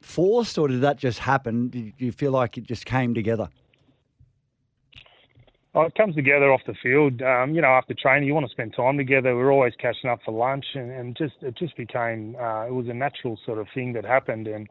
[0.00, 1.68] forced or did that just happen?
[1.68, 3.48] Did you feel like it just came together?
[5.74, 7.22] Oh, it comes together off the field.
[7.22, 9.36] Um, you know, after training, you want to spend time together.
[9.36, 12.88] We're always catching up for lunch, and, and just it just became uh, it was
[12.88, 14.48] a natural sort of thing that happened.
[14.48, 14.66] And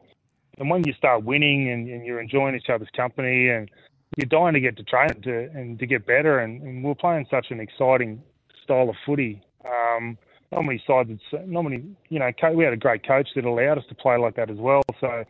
[0.58, 3.70] and when you start winning and, and you're enjoying each other's company, and
[4.16, 7.26] you're dying to get to train to and to get better, and, and we're playing
[7.30, 8.22] such an exciting
[8.62, 9.42] style of footy.
[9.64, 10.16] Um,
[10.50, 11.10] not many sides,
[11.46, 14.36] not many, you know, we had a great coach that allowed us to play like
[14.36, 14.82] that as well.
[14.98, 15.24] So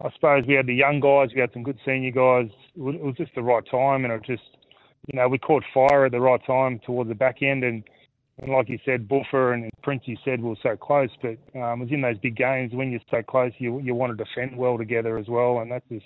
[0.00, 2.50] I suppose we had the young guys, we had some good senior guys.
[2.76, 4.42] It was, just the right time, and it just
[5.06, 7.82] you know, we caught fire at the right time towards the back end, and,
[8.38, 11.80] and like you said, Buffer and Prince, you said we were so close, but um,
[11.80, 14.56] it was in those big games when you're so close, you you want to defend
[14.56, 16.04] well together as well, and that just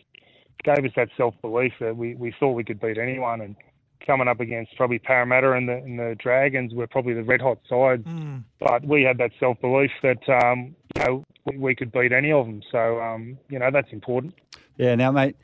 [0.65, 3.57] gave us that self belief that we, we thought we could beat anyone, and
[4.07, 7.59] coming up against probably Parramatta and the and the Dragons were probably the red hot
[7.69, 8.05] sides,
[8.59, 12.33] but we had that self belief that um, you know we, we could beat any
[12.33, 14.35] of them, so um, you know that's important.
[14.77, 15.37] Yeah, now, mate,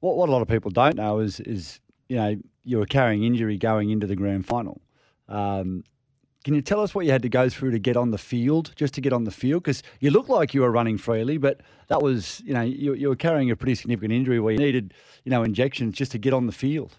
[0.00, 3.24] what, what a lot of people don't know is, is you know, you were carrying
[3.24, 4.80] injury going into the grand final.
[5.28, 5.84] Um,
[6.44, 8.72] can you tell us what you had to go through to get on the field,
[8.76, 9.64] just to get on the field?
[9.64, 13.08] Because you looked like you were running freely, but that was, you know, you, you
[13.08, 16.32] were carrying a pretty significant injury where you needed, you know, injections just to get
[16.32, 16.96] on the field.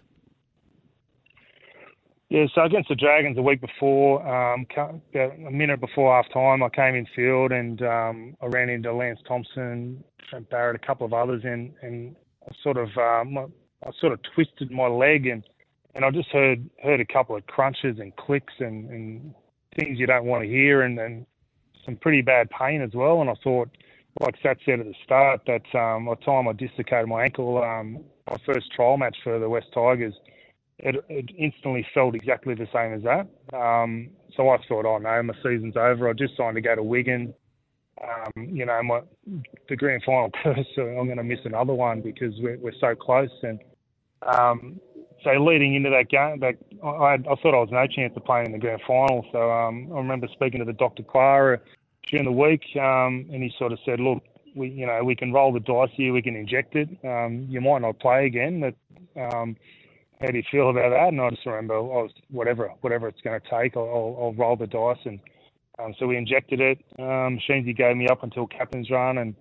[2.28, 6.62] Yeah, so against the Dragons a week before, um, about a minute before half time,
[6.62, 11.04] I came in field and um, I ran into Lance Thompson, Trent Barrett, a couple
[11.04, 12.14] of others, and and
[12.48, 13.52] I sort of um,
[13.84, 15.42] I sort of twisted my leg and
[15.94, 19.34] and I just heard heard a couple of crunches and clicks and and
[19.76, 21.26] things you don't want to hear, and then
[21.84, 23.20] some pretty bad pain as well.
[23.20, 23.70] And I thought,
[24.20, 27.62] like Sat said at the start, that um, by the time I dislocated my ankle,
[27.62, 30.14] um, my first trial match for the West Tigers,
[30.78, 33.56] it, it instantly felt exactly the same as that.
[33.56, 36.08] Um, so I thought, oh no, my season's over.
[36.08, 37.34] I just signed to go to Wigan.
[38.02, 39.00] Um, you know, my
[39.68, 42.94] the grand final curse, so I'm going to miss another one because we're, we're so
[42.94, 43.30] close.
[43.42, 43.60] And
[44.22, 44.80] um,
[45.22, 48.46] so leading into that game, that I, I thought I was no chance of playing
[48.46, 49.26] in the grand final.
[49.32, 51.02] So um, I remember speaking to the Dr.
[51.02, 51.60] Clara
[52.08, 54.22] during the week, um, and he sort of said, "Look,
[54.54, 56.88] we you know we can roll the dice here, we can inject it.
[57.04, 59.56] Um, you might not play again, but um,
[60.20, 63.20] how do you feel about that?" And I just remember, I was whatever whatever it's
[63.20, 65.20] going to take, I'll, I'll, roll the dice, and
[65.78, 66.78] um, so we injected it.
[66.98, 69.34] Um, Sheensy gave me up until captain's run, and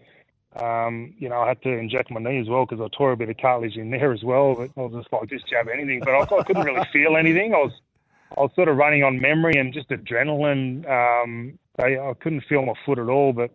[0.56, 3.18] um, you know, I had to inject my knee as well because I tore a
[3.18, 4.56] bit of cartilage in there as well.
[4.56, 6.00] But I was just like, just jab anything.
[6.00, 7.54] But I, I couldn't really feel anything.
[7.54, 7.74] I was,
[8.36, 10.90] I was sort of running on memory and just adrenaline.
[10.90, 13.32] Um, I, I couldn't feel my foot at all.
[13.32, 13.52] But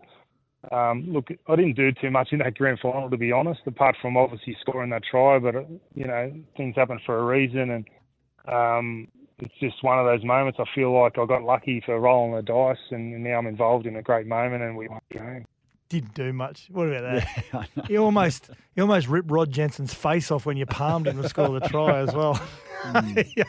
[0.73, 3.97] um, look, I didn't do too much in that grand final, to be honest, apart
[4.01, 5.41] from obviously scoring that try.
[5.41, 5.65] But uh,
[5.95, 7.89] you know, things happen for a reason, and
[8.47, 9.09] um,
[9.41, 10.61] it's just one of those moments.
[10.61, 13.97] I feel like I got lucky for rolling the dice, and now I'm involved in
[13.97, 15.45] a great moment, and we won the game
[15.89, 16.69] didn't do much.
[16.71, 17.45] What about that?
[17.53, 21.29] Yeah, he almost he almost ripped Rod Jensen's face off when you palmed him to
[21.29, 22.41] score the try as well.
[22.85, 23.33] Mm.
[23.37, 23.45] yeah.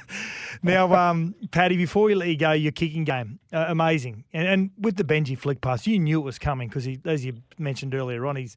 [0.64, 4.24] Now, um, Paddy, before we let you go, your kicking game, uh, amazing.
[4.32, 7.26] And, and, with the Benji flick pass, you knew it was coming because, he, as
[7.26, 8.56] you mentioned earlier on, he's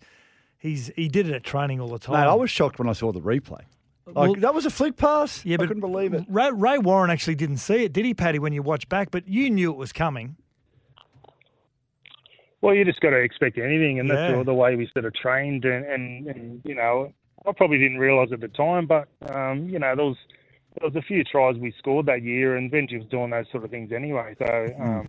[0.59, 2.21] he's he did it at training all the time.
[2.21, 3.63] Mate, I was shocked when I saw the replay.
[4.07, 5.45] Like, well, that was a flick pass.
[5.45, 6.25] Yeah, I but couldn't believe it.
[6.29, 8.39] Ray, Ray Warren actually didn't see it, did he, Paddy?
[8.39, 10.37] When you watch back, but you knew it was coming.
[12.61, 14.43] Well, you just got to expect anything, and that's yeah.
[14.43, 15.65] the way we sort of trained.
[15.65, 17.13] And, and, and you know,
[17.47, 20.17] I probably didn't realise at the time, but um, you know, there was
[20.79, 23.65] there was a few tries we scored that year, and Benji was doing those sort
[23.65, 24.35] of things anyway.
[24.39, 24.83] So, hmm.
[24.83, 25.09] um,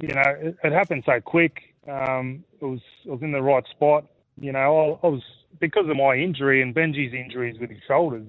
[0.00, 1.74] you know, it, it, happened so quick.
[1.88, 4.06] Um, it was I was in the right spot.
[4.40, 5.22] You know, I, I was
[5.60, 8.26] because of my injury and Benji's injuries with his shoulders.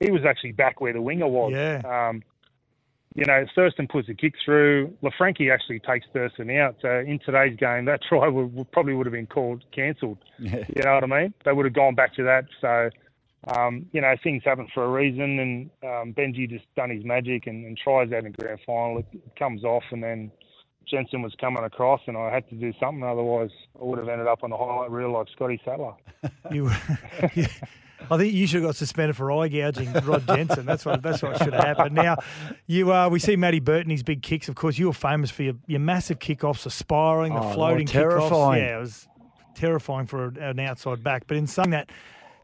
[0.00, 1.52] He was actually back where the winger was.
[1.52, 1.80] Yeah.
[1.84, 2.22] Um,
[3.14, 4.94] you know, Thurston puts a kick through.
[5.02, 6.76] Laffranchi actually takes Thurston out.
[6.80, 10.18] So in today's game, that try would, would probably would have been called cancelled.
[10.38, 10.64] Yeah.
[10.74, 11.34] You know what I mean?
[11.44, 12.46] They would have gone back to that.
[12.60, 12.90] So,
[13.54, 15.38] um, you know, things happen for a reason.
[15.38, 18.98] And um, Benji just done his magic and, and tries that in grand final.
[18.98, 20.30] It, it comes off, and then
[20.88, 23.04] Jensen was coming across, and I had to do something.
[23.04, 23.50] Otherwise,
[23.80, 25.94] I would have ended up on the highlight reel like Scotty Sattler.
[26.50, 26.70] you,
[28.10, 30.66] I think you should have got suspended for eye gouging Rod Jensen.
[30.66, 31.94] That's what that's what should have happened.
[31.94, 32.16] Now,
[32.66, 34.48] you uh, we see Matty Burton his big kicks.
[34.48, 37.86] Of course, you were famous for your, your massive kickoffs, the spiraling, the oh, floating
[37.86, 38.62] terrifying.
[38.62, 38.68] kickoffs.
[38.68, 39.08] Yeah, it was
[39.54, 41.26] terrifying for an outside back.
[41.26, 41.90] But in saying that,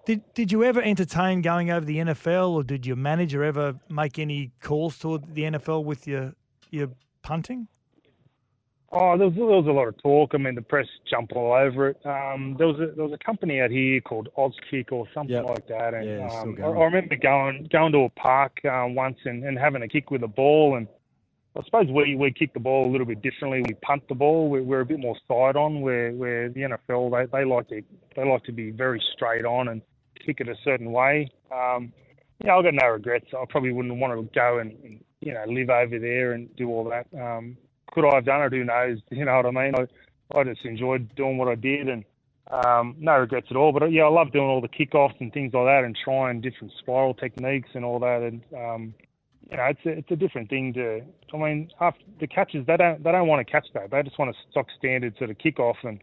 [0.04, 4.18] did did you ever entertain going over the NFL, or did your manager ever make
[4.18, 6.34] any calls toward the NFL with your
[6.70, 6.88] your
[7.22, 7.68] punting?
[8.90, 10.30] Oh, there was, there was a lot of talk.
[10.32, 11.98] I mean, the press jumped all over it.
[12.06, 15.44] Um, there was a there was a company out here called Auskick or something yep.
[15.44, 19.18] like that, and yeah, um, I, I, remember going going to a park uh, once
[19.26, 20.88] and, and having a kick with a ball, and
[21.54, 23.62] I suppose we we kick the ball a little bit differently.
[23.68, 24.48] We punt the ball.
[24.48, 25.82] We're, we're a bit more side on.
[25.82, 27.82] Where where the NFL they, they like to
[28.16, 29.82] they like to be very straight on and
[30.24, 31.30] kick it a certain way.
[31.52, 31.92] Um,
[32.42, 33.26] yeah, I've got no regrets.
[33.34, 36.70] I probably wouldn't want to go and, and you know live over there and do
[36.70, 37.06] all that.
[37.18, 37.58] Um,
[37.92, 38.52] could I have done it?
[38.52, 38.98] Who knows?
[39.10, 39.74] You know what I mean?
[39.74, 42.04] I, I just enjoyed doing what I did and
[42.50, 43.72] um, no regrets at all.
[43.72, 46.72] But yeah, I love doing all the kickoffs and things like that and trying different
[46.78, 48.22] spiral techniques and all that.
[48.22, 48.94] And um,
[49.50, 51.02] you know, it's a, it's a different thing to.
[51.32, 53.90] I mean, after the catches, they don't they don't want to catch that.
[53.90, 56.00] They just want a stock standard sort of kickoff and.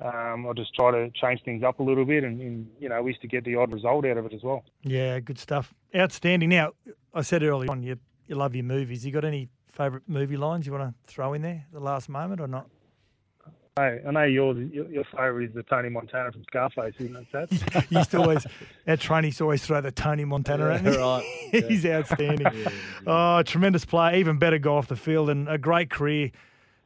[0.00, 3.02] Um, I'll just try to change things up a little bit, and, and, you know
[3.02, 4.62] we used to get the odd result out of it as well.
[4.84, 5.74] Yeah, good stuff.
[5.92, 6.50] Outstanding.
[6.50, 6.74] Now,
[7.12, 7.98] I said earlier on, you
[8.28, 9.04] you love your movies.
[9.04, 9.48] You got any
[9.78, 12.68] favourite movie lines you want to throw in there at the last moment or not?
[13.76, 14.58] Hey, I know yours.
[14.72, 17.86] Your, your favourite is the Tony Montana from Scarface, isn't it, Seth?
[17.90, 18.44] you used to always,
[18.88, 20.96] our trainees always throw the Tony Montana yeah, at me.
[20.96, 21.24] Right.
[21.68, 21.98] He's yeah.
[21.98, 22.48] outstanding.
[22.54, 22.70] yeah,
[23.38, 26.32] oh, tremendous player, even better go off the field, and a great career,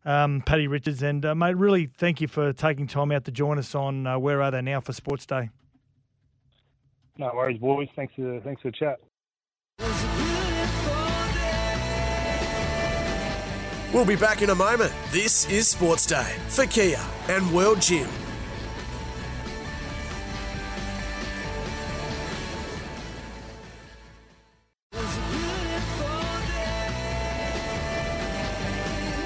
[0.05, 1.03] um, Paddy Richards.
[1.03, 4.18] And uh, mate, really thank you for taking time out to join us on uh,
[4.18, 5.49] Where Are They Now for Sports Day.
[7.16, 7.88] No worries, boys.
[7.97, 8.76] Thanks for thanks for the
[9.78, 10.32] chat.
[13.93, 14.90] We'll be back in a moment.
[15.11, 18.09] This is Sports Day for Kia and World Gym.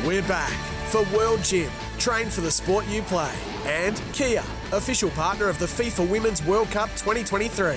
[0.04, 0.50] We're back
[0.88, 1.70] for World Gym.
[1.98, 3.32] Train for the sport you play.
[3.66, 4.42] And Kia,
[4.72, 7.76] official partner of the FIFA Women's World Cup 2023.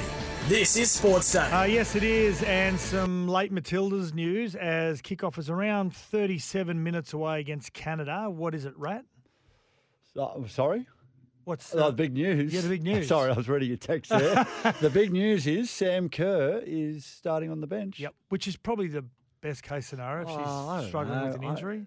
[0.50, 1.40] This is Sports Day.
[1.42, 2.42] Uh, yes, it is.
[2.44, 8.30] And some late Matildas news as kickoff is around 37 minutes away against Canada.
[8.32, 9.06] What is it, Rat?
[10.16, 10.88] So, sorry?
[11.44, 12.52] What's Oh, uh, the big news?
[12.52, 13.08] Yeah, the big news.
[13.10, 14.48] Sorry, I was reading your text there.
[14.82, 18.00] the big news is Sam Kerr is starting on the bench.
[18.00, 19.06] Yep, which is probably the
[19.42, 20.46] best case scenario if Oh, she's
[20.82, 21.48] don't struggling with an know.
[21.48, 21.86] I- injury.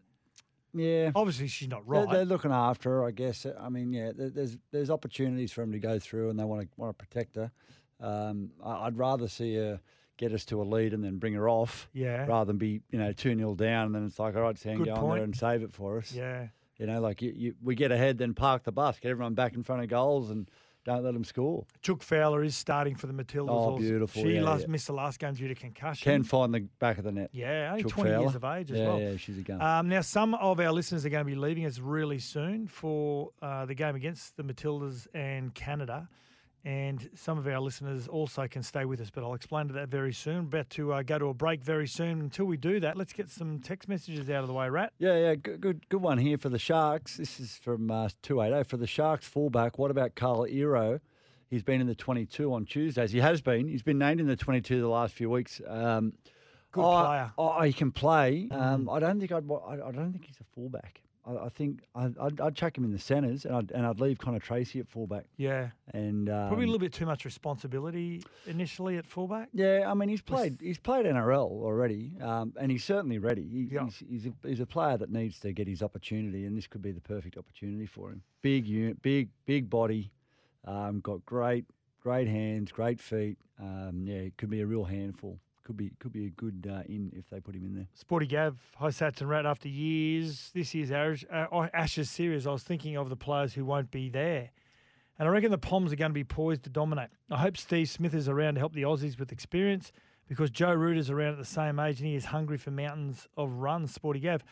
[0.74, 1.10] Yeah.
[1.16, 2.10] Obviously, she's not They're, right.
[2.12, 3.44] they're looking after her, I guess.
[3.60, 6.68] I mean, yeah, there's there's opportunities for him to go through, and they want to
[6.78, 7.50] want to protect her.
[8.02, 9.80] Um, I'd rather see her
[10.18, 12.26] get us to a lead and then bring her off, Yeah.
[12.26, 14.78] rather than be you know two 0 down and then it's like all right, Sam,
[14.78, 16.12] Good go on there and save it for us.
[16.12, 16.48] Yeah.
[16.78, 19.54] You know, like you, you, we get ahead, then park the bus, get everyone back
[19.54, 20.50] in front of goals, and
[20.84, 21.64] don't let them score.
[21.80, 23.50] Chook Fowler is starting for the Matildas.
[23.50, 23.78] Oh, also.
[23.78, 24.22] beautiful.
[24.22, 24.66] She Yeah, last, yeah.
[24.68, 26.02] missed the last game due to concussion.
[26.10, 27.30] Can find the back of the net.
[27.32, 29.00] Yeah, only Chook 20 years of age as yeah, well.
[29.00, 29.62] Yeah, she's a gun.
[29.62, 33.30] Um, now, some of our listeners are going to be leaving us really soon for
[33.40, 36.08] uh, the game against the Matildas and Canada.
[36.64, 39.88] And some of our listeners also can stay with us, but I'll explain to that
[39.88, 40.40] very soon.
[40.40, 42.20] About to uh, go to a break very soon.
[42.20, 44.92] Until we do that, let's get some text messages out of the way, Rat.
[44.98, 47.16] Yeah, yeah, good, good, good one here for the Sharks.
[47.16, 48.68] This is from uh, 280.
[48.68, 51.00] For the Sharks fullback, what about Kayal Iro?
[51.50, 53.10] He's been in the 22 on Tuesdays.
[53.10, 53.66] He has been.
[53.66, 55.60] He's been named in the 22 the last few weeks.
[55.66, 56.12] Um,
[56.70, 57.32] Good I- player.
[57.50, 58.48] I, he can play.
[58.52, 59.44] Um, I don't think I'd.
[59.50, 61.02] I, I don't think he's a fullback.
[61.26, 64.00] I, I think I'd, I'd, I'd chuck him in the centres, and I'd, and I'd
[64.00, 65.24] leave Connor Tracey at fullback.
[65.36, 65.68] Yeah.
[65.92, 69.48] And um, Probably a little bit too much responsibility initially at fullback.
[69.52, 73.42] Yeah, I mean he's played he's played NRL already, um, and he's certainly ready.
[73.48, 73.84] He, Yeah.
[73.84, 76.82] he's, he's, a, he's a player that needs to get his opportunity, and this could
[76.82, 78.22] be the perfect opportunity for him.
[78.42, 80.10] Big unit, big big body,
[80.64, 81.64] um, got great
[82.00, 83.38] great hands, great feet.
[83.60, 85.38] Um, yeah, it could be a real handful.
[85.64, 87.86] Could be could be a good uh, in if they put him in there.
[87.94, 89.46] Sporty Gav, hi Sats and Rat.
[89.46, 93.64] After years, this year's Ash, uh, Ashes series, I was thinking of the players who
[93.64, 94.50] won't be there.
[95.18, 97.10] And I reckon the Poms are going to be poised to dominate.
[97.30, 99.92] I hope Steve Smith is around to help the Aussies with experience
[100.28, 103.28] because Joe Root is around at the same age and he is hungry for mountains
[103.36, 104.42] of runs, Sporty Gav.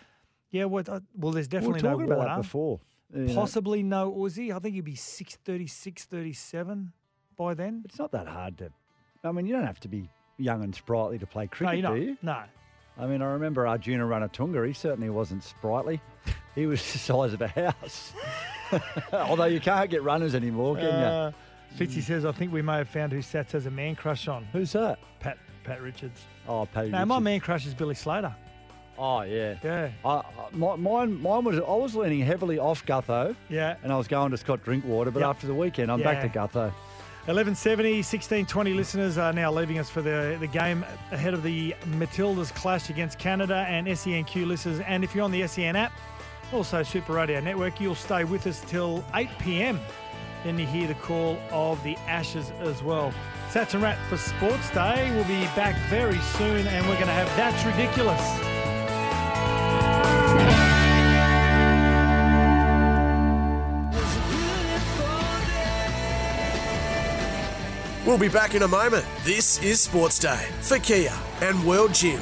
[0.51, 2.35] Yeah, well, uh, well there's definitely we were no talking about Warner.
[2.37, 2.81] that before.
[3.15, 3.35] you know.
[3.35, 4.55] Possibly no Aussie.
[4.55, 6.93] I think he'd be 636, 37
[7.37, 7.83] by then.
[7.85, 8.71] It's not that hard to.
[9.25, 10.09] I mean, you don't have to be
[10.41, 11.95] young and sprightly to play No, cricket, not.
[11.95, 12.17] do you?
[12.23, 12.43] No.
[12.99, 14.67] I mean, I remember Arjuna Ranatunga.
[14.67, 16.01] He certainly wasn't sprightly.
[16.55, 18.13] He was the size of a house.
[19.13, 21.33] Although you can't get runners anymore, can Uh,
[21.79, 24.45] Fitzy says, I think we may have found who Sats has a man crush on.
[24.53, 24.99] Who's that?
[25.21, 26.21] Pat Pat Richards.
[26.47, 26.53] you?
[26.53, 26.91] Oh, Paddy.
[26.91, 28.35] No, my man crush is Billy Slater.
[28.99, 29.55] Oh yeah.
[29.65, 29.91] Yeah.
[30.05, 31.57] I, I, my, mine, mine was.
[31.59, 33.35] I was leaning heavily off Gutho.
[33.49, 33.77] Yeah.
[33.83, 35.29] And I was going to Scott Drinkwater, but Yep.
[35.29, 36.73] after the weekend, I'm back to Gutho.
[37.27, 42.53] 1170, 1620 listeners are now leaving us for the, the game ahead of the Matildas
[42.55, 44.81] clash against Canada and SENQ listeners.
[44.81, 45.93] And if you're on the SEN app,
[46.51, 49.79] also Super Radio Network, you'll stay with us till 8 p.m.
[50.45, 53.13] Then you hear the call of the Ashes as well.
[53.51, 55.11] Sats and Rat for Sports Day.
[55.15, 58.50] We'll be back very soon and we're going to have That's Ridiculous.
[68.11, 69.07] We'll be back in a moment.
[69.23, 72.21] This is Sports Day for Kia and World Gym.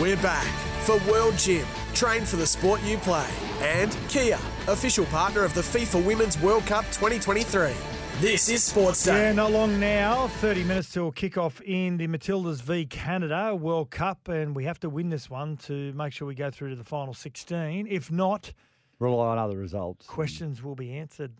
[0.00, 0.44] We're back
[0.82, 1.64] for World Gym.
[1.94, 3.30] Train for the sport you play.
[3.60, 7.99] And Kia, official partner of the FIFA Women's World Cup 2023.
[8.20, 9.28] This is Sports Day.
[9.28, 10.28] Yeah, not long now.
[10.28, 14.90] 30 minutes till kick-off in the Matildas v Canada World Cup, and we have to
[14.90, 17.86] win this one to make sure we go through to the final 16.
[17.86, 18.52] If not,
[18.98, 20.06] Rely on other results.
[20.06, 21.32] questions will be answered.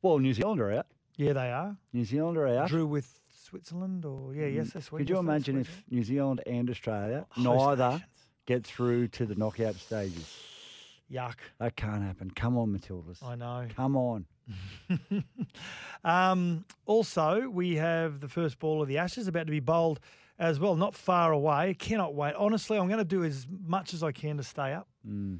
[0.00, 0.86] Well, New Zealand are out.
[1.18, 1.76] Yeah, they are.
[1.92, 2.68] New Zealand are out.
[2.68, 4.72] Drew with Switzerland, or yeah, yes, mm.
[4.72, 8.04] that's Could you imagine if New Zealand and Australia oh, Host neither
[8.46, 10.34] get through to the knockout stages?
[11.12, 11.36] Yuck.
[11.58, 12.30] That can't happen.
[12.30, 13.22] Come on, Matildas.
[13.22, 13.68] I know.
[13.76, 14.24] Come on.
[16.04, 20.00] Um, also, we have the first ball of the Ashes about to be bowled
[20.38, 21.74] as well, not far away.
[21.74, 22.34] Cannot wait.
[22.34, 24.88] Honestly, I'm going to do as much as I can to stay up.
[25.08, 25.38] Mm.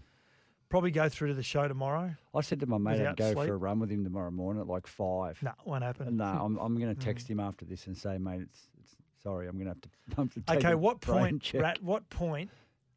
[0.68, 2.14] Probably go through to the show tomorrow.
[2.34, 3.48] I said to my mate I'd go sleep.
[3.48, 5.36] for a run with him tomorrow morning at like five.
[5.42, 6.16] No, won't happen.
[6.16, 7.05] No, I'm, I'm going to Mm.
[7.05, 10.42] text him after this and say, mate, it's, it's sorry, I'm going to have to.
[10.57, 11.53] Okay, what point.
[11.55, 12.50] Rat, what point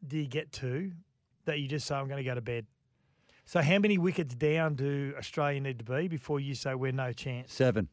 [0.07, 0.91] do you get to
[1.45, 2.67] that you just say, I'm going to go to bed?
[3.45, 7.13] So, how many wickets down do Australia need to be before you say we're no
[7.13, 7.53] chance?
[7.53, 7.89] Seven.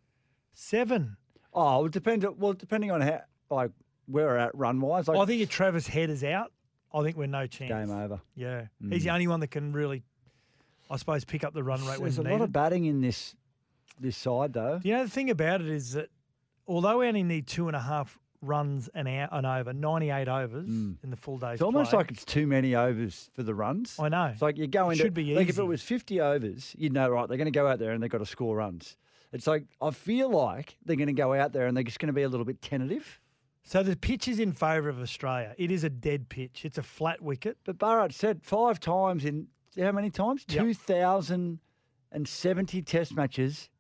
[0.55, 1.17] Seven.
[1.53, 2.25] Oh, it depends.
[2.39, 3.71] Well, depending on how, like,
[4.07, 5.09] where we're at run wise.
[5.09, 6.53] Like, I think if Travis Head is out,
[6.95, 7.71] I think we're no chance.
[7.71, 8.21] Game over.
[8.35, 8.67] Yeah.
[8.91, 9.15] He's the Mm.
[9.15, 10.03] only one that can really,
[10.91, 13.35] I suppose, pick up the run rate there's a when lot of batting in this
[14.01, 14.81] this side, though.
[14.83, 16.09] You know, the thing about it is that
[16.67, 20.69] although we only need two and a half runs an hour, an over, 98 overs
[20.69, 21.53] in the full day's Mm.
[21.55, 21.99] It's almost play.
[21.99, 23.97] like it's too many overs for the runs.
[23.99, 24.27] I know.
[24.27, 26.93] It's like you go It into should be like if it was fifty overs, you'd
[26.93, 27.29] know right.
[27.29, 28.97] They're going to go out there and they've got to score runs.
[29.33, 32.09] It's like I feel like they're going to go out there and they're just going
[32.09, 33.21] to be a little bit tentative.
[33.65, 35.55] So the pitch is in favour of Australia.
[35.57, 36.65] It is a dead pitch.
[36.65, 37.59] It's a flat wicket.
[37.65, 39.47] But Bharat said five times in
[39.81, 40.45] how many times?
[40.49, 40.65] Yep.
[40.65, 41.61] Two thousand
[42.11, 43.71] and seventy Test matches.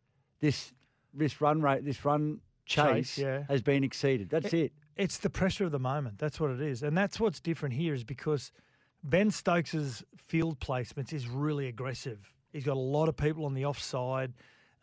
[0.40, 0.72] This
[1.12, 3.44] this run rate, this run chase, Chase, yeah.
[3.48, 4.30] has been exceeded.
[4.30, 4.72] That's it.
[4.96, 6.18] It's the pressure of the moment.
[6.18, 6.82] That's what it is.
[6.82, 8.52] And that's what's different here is because
[9.02, 12.32] Ben Stokes's field placements is really aggressive.
[12.52, 14.34] He's got a lot of people on the offside,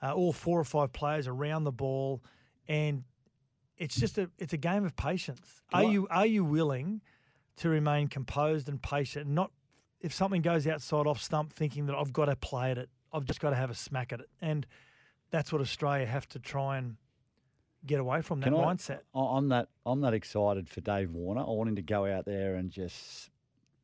[0.01, 2.23] uh, all four or five players around the ball,
[2.67, 3.03] and
[3.77, 5.61] it's just a it's a game of patience.
[5.71, 7.01] Are you are you willing
[7.57, 9.51] to remain composed and patient, and not
[10.01, 13.25] if something goes outside off stump, thinking that I've got to play at it, I've
[13.25, 14.65] just got to have a smack at it, and
[15.29, 16.97] that's what Australia have to try and
[17.85, 18.99] get away from that Can mindset.
[19.15, 21.41] I- I'm that I'm that excited for Dave Warner.
[21.41, 23.29] I want him to go out there and just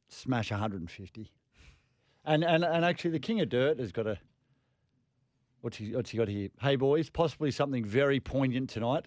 [0.10, 1.32] smash 150.
[2.26, 4.18] And and and actually, the King of Dirt has got a.
[5.62, 6.50] What's he, what's he got here?
[6.62, 9.06] Hey boys, possibly something very poignant tonight.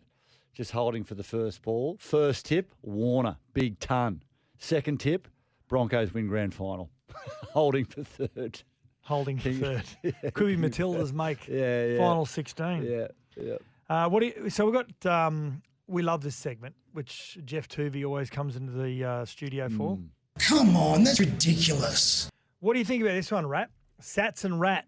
[0.52, 1.96] Just holding for the first ball.
[2.00, 4.22] First tip, Warner, big ton.
[4.58, 5.28] Second tip,
[5.68, 6.90] Broncos win grand final.
[7.52, 8.60] holding for third.
[9.02, 9.84] Holding for third.
[10.02, 11.98] Yeah, Could be Matilda's make Yeah, yeah.
[11.98, 12.82] final 16.
[12.82, 13.54] Yeah, yeah.
[13.88, 18.04] Uh, what do you, so we've got, um, we love this segment, which Geoff Toovey
[18.04, 19.96] always comes into the uh, studio for.
[19.96, 20.08] Mm.
[20.38, 22.30] Come on, that's ridiculous.
[22.60, 23.70] What do you think about this one, Rat?
[24.00, 24.84] Sats and Rat.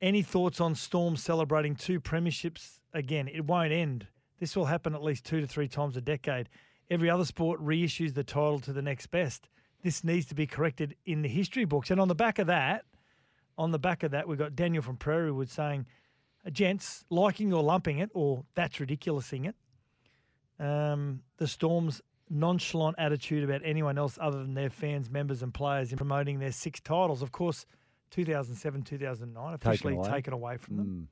[0.00, 3.28] Any thoughts on Storm celebrating two premierships again?
[3.28, 4.06] It won't end.
[4.40, 6.48] This will happen at least two to three times a decade.
[6.90, 9.48] Every other sport reissues the title to the next best.
[9.82, 11.90] This needs to be corrected in the history books.
[11.90, 12.84] And on the back of that,
[13.56, 15.84] on the back of that, we've got Daniel from Prairiewood saying, "Uh,
[16.50, 19.54] gents, liking or lumping it, or that's ridiculousing it.
[20.58, 25.92] Um, the Storm's nonchalant attitude about anyone else other than their fans, members, and players
[25.92, 27.22] in promoting their six titles.
[27.22, 27.66] Of course,
[28.10, 30.10] 2007, 2009, officially away.
[30.10, 30.86] taken away from them.
[30.86, 31.06] Mm.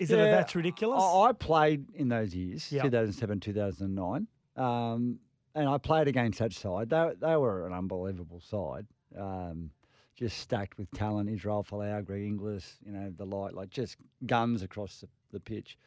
[0.00, 1.00] Is it a that's ridiculous?
[1.02, 2.82] I, I played in those years, Yeah.
[2.82, 5.18] 2007, 2009, um,
[5.54, 6.90] and I played against that side.
[6.90, 9.70] They, they were an unbelievable side, um,
[10.18, 11.30] just stacked with talent.
[11.30, 13.96] Israel Folau, Greg Inglis, you know, the like, like just
[14.26, 15.78] guns across the, the pitch.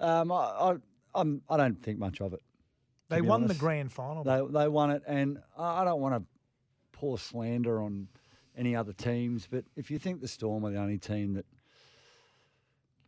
[0.00, 0.74] Um, I, I,
[1.14, 2.40] I'm, I don't think much of it.
[3.08, 4.24] They won the grand final.
[4.24, 6.22] They, they won it, and I don't want to
[6.92, 8.08] pour slander on
[8.56, 11.46] any other teams, but if you think the Storm are the only team that,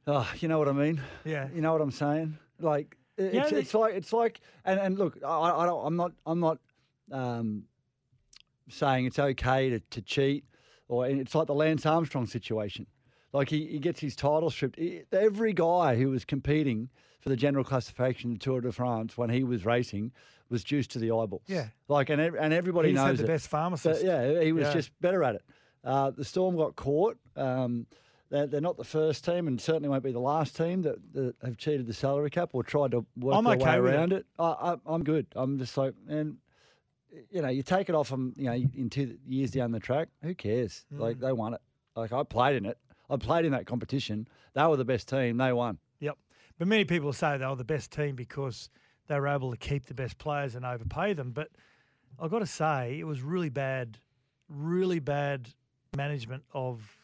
[0.06, 1.00] oh, you know what I mean?
[1.24, 1.48] Yeah.
[1.54, 2.38] You know what I'm saying?
[2.60, 5.84] Like it- Yeah, it's, they- it's like it's like, and, and look, I, I don't,
[5.86, 6.58] I'm not I'm not
[7.10, 7.64] um,
[8.68, 10.44] saying it's okay to, to cheat,
[10.92, 12.86] or it's like the Lance Armstrong situation.
[13.32, 14.78] Like he, he gets his title stripped.
[14.78, 16.90] He- every guy who was competing
[17.20, 20.12] for the general classification of Tour de France when he was racing
[20.50, 21.44] was juiced to the eyeballs.
[21.46, 21.68] Yeah.
[21.88, 23.26] Like and and everybody He's knows the it.
[23.28, 24.02] best pharmacist.
[24.02, 24.72] But yeah, he was Yeah.
[24.74, 25.42] just better at it.
[25.82, 27.16] Uh, the Storm got caught.
[27.34, 27.86] Um,
[28.28, 31.34] they're, they're not the first team, and certainly won't be the last team that, that
[31.42, 33.96] have cheated the salary cap or tried to work I'm their okay way with it.
[33.96, 34.26] around it.
[34.38, 35.26] I, I, I'm good.
[35.34, 36.36] I'm just like, and
[37.30, 38.32] you know, you take it off them.
[38.36, 40.84] You know, in two years down the track, who cares?
[40.90, 41.20] Like Mm.
[41.20, 41.60] they won it.
[41.96, 42.78] Like I played in it.
[43.10, 44.26] I played in that competition.
[44.54, 45.36] They were the best team.
[45.36, 45.78] They won.
[46.00, 46.16] Yep.
[46.58, 48.70] But many people say they were the best team because
[49.08, 51.32] they were able to keep the best players and overpay them.
[51.32, 51.50] But
[52.18, 53.98] I've got to say, it was really bad,
[54.48, 55.50] really bad
[55.94, 56.96] management of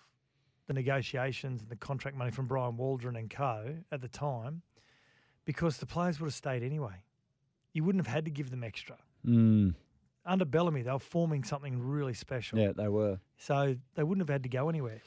[0.67, 4.63] the negotiations and the contract money from Brian Waldron and co at the time
[5.45, 7.03] because the players would have stayed anyway.
[7.75, 8.97] You wouldn't have had to give them extra.
[9.27, 9.75] Mm.
[10.29, 12.59] Under Bellamy, they were forming something really special.
[12.59, 13.19] Yeah, they were.
[13.39, 15.01] So they wouldn't have had to go anywhere.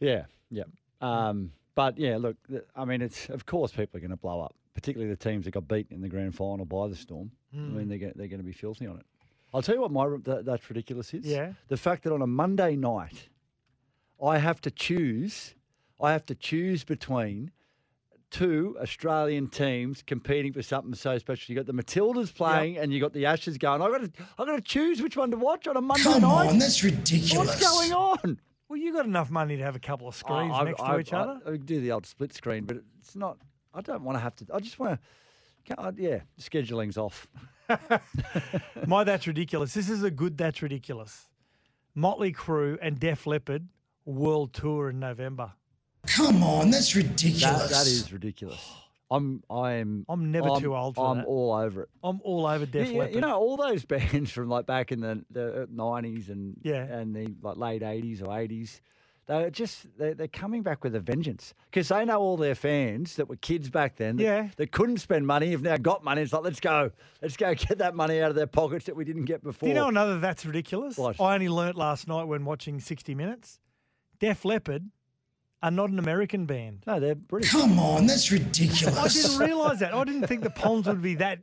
[0.00, 0.64] Yeah, yeah.
[1.00, 2.36] Um, but yeah, look,
[2.74, 5.52] I mean, it's of course people are going to blow up, particularly the teams that
[5.52, 7.30] got beaten in the grand final by the Storm.
[7.52, 7.72] I Mm.
[7.74, 9.06] mean, they're going, they're going to be filthy on it.
[9.54, 11.24] I'll tell you what my that, that's ridiculous is.
[11.24, 11.52] Yeah.
[11.68, 13.28] The fact that on a Monday night,
[14.22, 15.54] I have to choose,
[16.00, 17.50] I have to choose between
[18.30, 21.52] two Australian teams competing for something so special.
[21.52, 23.80] You got the Matildas playing, and you got the Ashes going.
[23.82, 26.22] I got to, I got to choose which one to watch on a Monday Come
[26.22, 26.48] night.
[26.48, 27.34] on, that's ridiculous.
[27.48, 28.40] What's going on?
[28.68, 31.00] Well, you got enough money to have a couple of screens I- next I- to
[31.00, 31.40] each I- other.
[31.46, 33.38] I, could do the old split screen, but it's not.
[33.72, 34.46] I don't want to have to.
[34.52, 35.00] I just want
[35.66, 35.94] to.
[35.96, 37.26] Yeah, scheduling's off.
[38.86, 39.74] My That's Ridiculous.
[39.74, 41.28] This is a good That's Ridiculous.
[41.94, 43.68] Motley Crue and Def Leppard
[44.04, 45.52] World Tour in November.
[46.06, 47.42] Come on, that's ridiculous.
[47.42, 48.72] That, that is ridiculous.
[49.10, 49.42] I'm.
[49.50, 50.04] I'm.
[50.08, 51.08] I'm never too old for it.
[51.10, 51.26] I'm that.
[51.26, 51.88] all over it.
[52.04, 53.14] I'm all over Def You- you, Leppard.
[53.14, 56.82] you know all those bands from like back in the the nineties and Yeah.
[56.84, 58.80] and the like late eighties or eighties.
[59.26, 63.16] They're just they're, they're coming back with a vengeance because they know all their fans
[63.16, 64.16] that were kids back then.
[64.16, 64.48] That, Yeah.
[64.56, 66.22] that couldn't spend money have now got money.
[66.22, 69.04] It's like let's go, let's go get that money out of their pockets that we
[69.04, 69.66] didn't get before.
[69.66, 70.96] Do you know another that's ridiculous?
[70.96, 71.20] What?
[71.20, 73.58] I only learnt last night when watching 60 Minutes.
[74.18, 74.88] Def Leppard
[75.62, 76.84] are not an American band.
[76.86, 77.50] No, they're British.
[77.52, 78.96] Come on, that's ridiculous.
[78.96, 79.92] I didn't realise that.
[79.94, 81.40] I didn't think the Poms would be that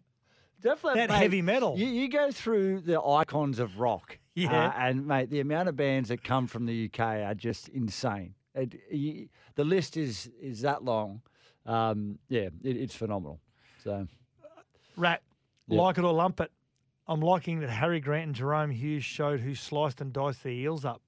[0.61, 1.75] Definitely, that mate, heavy metal.
[1.77, 4.67] You, you go through the icons of rock, Yeah.
[4.67, 8.33] uh, and mate, the amount of bands that come from the UK are just insane.
[8.55, 11.21] It, you, the list is is that long.
[11.65, 13.41] Um, yeah, it, it's phenomenal.
[13.83, 14.07] So
[14.95, 15.21] Rat,
[15.67, 15.79] Yep.
[15.79, 16.51] like it or lump it.
[17.07, 20.85] I'm liking that Harry Grant and Jahrome Hughes showed who sliced and diced their eels
[20.85, 21.01] up.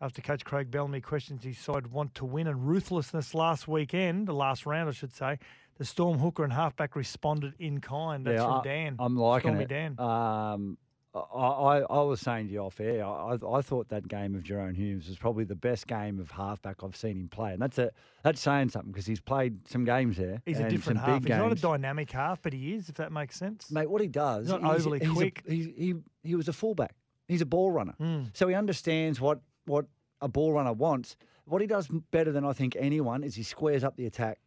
[0.00, 4.34] After Coach Craig Bellamy questions his side want to win and ruthlessness last weekend, the
[4.34, 5.38] last round, I should say,
[5.78, 8.26] the Storm hooker and halfback responded in kind.
[8.26, 8.96] That's yeah, from Dan.
[8.98, 9.68] I'm liking Stormy it.
[9.68, 9.98] Dan.
[9.98, 10.76] Um,
[11.14, 14.42] I, I, I was saying to you off air, I, I thought that game of
[14.42, 17.78] Jahrome Hughes was probably the best game of halfback I've seen him play, and that's
[17.78, 17.90] a
[18.22, 20.42] that's saying something because he's played some games there.
[20.44, 21.22] He's a different half.
[21.22, 23.70] He's not a dynamic half, but he is, if that makes sense.
[23.70, 25.42] Mate, what he does, He's not he's- overly he's a- quick.
[25.48, 26.94] he's- he he was a fullback.
[27.28, 28.36] He's a ball runner, Mm.
[28.36, 29.86] so he understands what what
[30.20, 31.16] a ball runner wants.
[31.44, 34.38] What he does better than I think anyone is he squares up the attack,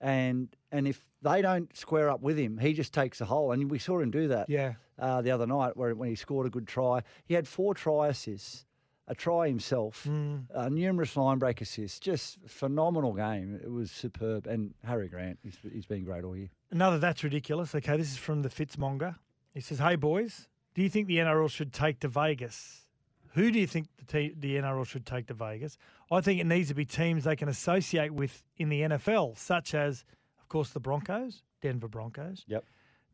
[0.00, 3.52] and and if they don't square up with him, he just takes the hole.
[3.52, 4.48] And we saw him do that.
[4.48, 4.74] Yeah.
[4.98, 8.08] Uh, the other night, where when he scored a good try, he had four try
[8.08, 8.64] assists,
[9.08, 10.44] a try himself, Mm.
[10.54, 11.98] uh, numerous line break assists.
[11.98, 13.58] Just phenomenal game.
[13.62, 14.46] It was superb.
[14.46, 16.50] And Harry Grant, he's, he's been great all year.
[16.70, 17.74] Another that's ridiculous.
[17.74, 19.16] Okay, this is from the Fitzmonger.
[19.54, 22.86] He says, "Hey boys, do you think the NRL should take to Vegas?
[23.34, 25.76] Who do you think the te- the NRL should take to Vegas?
[26.10, 29.74] I think it needs to be teams they can associate with in the NFL, such
[29.74, 30.04] as,
[30.40, 32.64] of course, the Broncos, Denver Broncos, Yep.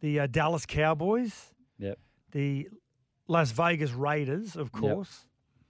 [0.01, 1.99] the uh, Dallas Cowboys, Yep.
[2.33, 2.69] the
[3.29, 5.67] Las Vegas Raiders, of course, yep.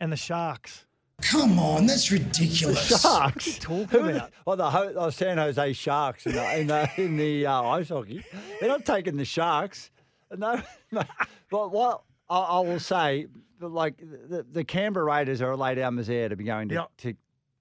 [0.00, 0.86] and the Sharks.
[1.22, 3.00] Come on, that's ridiculous.
[3.00, 3.58] Sharks.
[3.58, 4.30] Talk Who are about.
[4.30, 7.62] the- Oh, the, Ho- the San Jose Sharks in the in the, in the uh,
[7.62, 8.22] ice hockey.
[8.60, 9.90] They're not taking the Sharks.
[10.36, 10.60] No,
[10.92, 11.02] no.
[11.50, 13.26] But what I, I will say,
[13.60, 16.90] like the, the Canberra Raiders are a lay down misère to be going to, Yep.
[16.98, 17.14] to,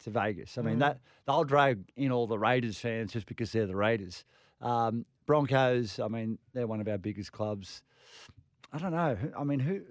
[0.03, 0.57] to Vegas.
[0.57, 0.79] I mean Mm.
[0.79, 4.23] that they'll drag in all the Raiders fans just because they're the Raiders.
[4.61, 5.99] Um, Broncos.
[5.99, 7.81] I mean they're one of our biggest clubs.
[8.73, 9.17] I don't know.
[9.37, 9.81] I mean who?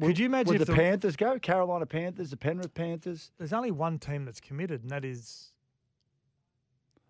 [0.00, 1.38] Could you imagine would the the- Panthers go?
[1.38, 3.30] Carolina Panthers, the Penrith Panthers.
[3.38, 5.52] There's only one team that's committed, and that is,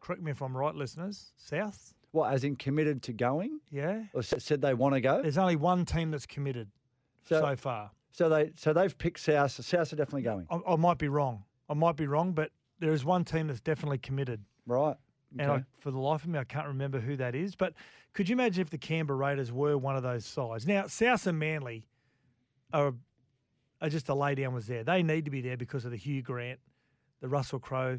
[0.00, 1.94] correct me if I'm right, listeners, South.
[2.10, 3.60] What, as in committed to going?
[3.70, 4.02] Yeah.
[4.12, 5.22] Or said they want to go?
[5.22, 6.68] There's only one team that's committed
[7.24, 7.90] so, So- far.
[8.14, 9.52] So they so they've picked South.
[9.52, 10.46] So South are definitely going.
[10.50, 11.44] I, I might be wrong.
[11.70, 14.44] I might be wrong, but there is one team that's definitely committed.
[14.66, 14.96] Right.
[15.38, 17.56] And I, for the life of me, I can't remember who that is.
[17.56, 17.72] But
[18.12, 20.66] could you imagine if the Canberra Raiders were one of those sides?
[20.66, 21.88] Now, South and Manly
[22.70, 22.92] are,
[23.80, 24.84] are just a lay down was there.
[24.84, 26.60] They need to be there because of the Hugh Grant,
[27.22, 27.98] the Russell Crowe,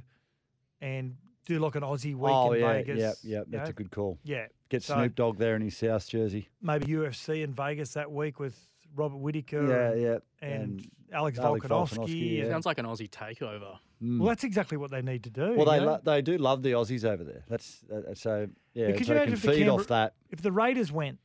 [0.80, 1.16] and
[1.48, 3.00] do like an Aussie week oh in yeah, Vegas.
[3.00, 3.44] yeah, yeah.
[3.48, 3.70] That's know?
[3.72, 4.20] a good call.
[4.24, 4.46] Yeah.
[4.70, 6.50] Get So- Snoop Dogg there in his South jersey.
[6.62, 9.68] maybe UFC in Vegas that week with Robert Whitaker.
[9.68, 11.98] Yeah, and, yeah, and, and Alex Alex Volkanovski.
[11.98, 12.50] Volkanovski, yeah.
[12.50, 13.78] Sounds like an Aussie takeover.
[14.02, 14.20] Mm.
[14.20, 15.54] Well, that's exactly what they need to do.
[15.56, 17.44] Well, they lo- they do love the Aussies over there.
[17.50, 18.88] That's that, so yeah.
[18.88, 20.14] But could so you they can if the feed Canberra, off that.
[20.30, 21.20] If the Raiders went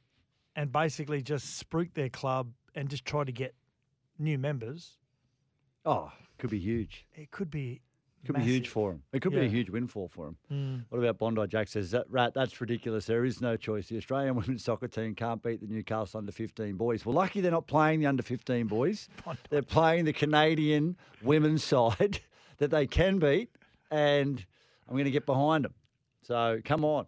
[0.54, 3.54] and basically just spruiked their club and just tried to get
[4.18, 4.98] new members,
[5.84, 7.06] Oh, could be huge.
[7.14, 7.80] it could be
[8.26, 8.72] Could be huge massive.
[8.72, 9.02] for them.
[9.12, 10.36] It could be a huge windfall for them.
[10.52, 10.84] Mm.
[10.88, 12.34] What about Bondi Jack says that rat?
[12.34, 13.06] That's ridiculous.
[13.06, 13.88] There is no choice.
[13.88, 17.06] The Australian women's soccer team can't beat the Newcastle under 15 boys.
[17.06, 19.08] Well, lucky they're not playing the under 15 boys.
[19.50, 22.20] they're playing the Canadian women's side
[22.58, 23.50] that they can beat,
[23.90, 24.44] and
[24.88, 25.74] I'm going to get behind them.
[26.22, 27.06] So come on.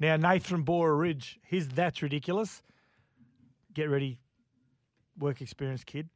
[0.00, 2.62] Now, Nathan Bora Ridge, his that's ridiculous.
[3.72, 4.18] Get ready,
[5.18, 6.08] work experience kid.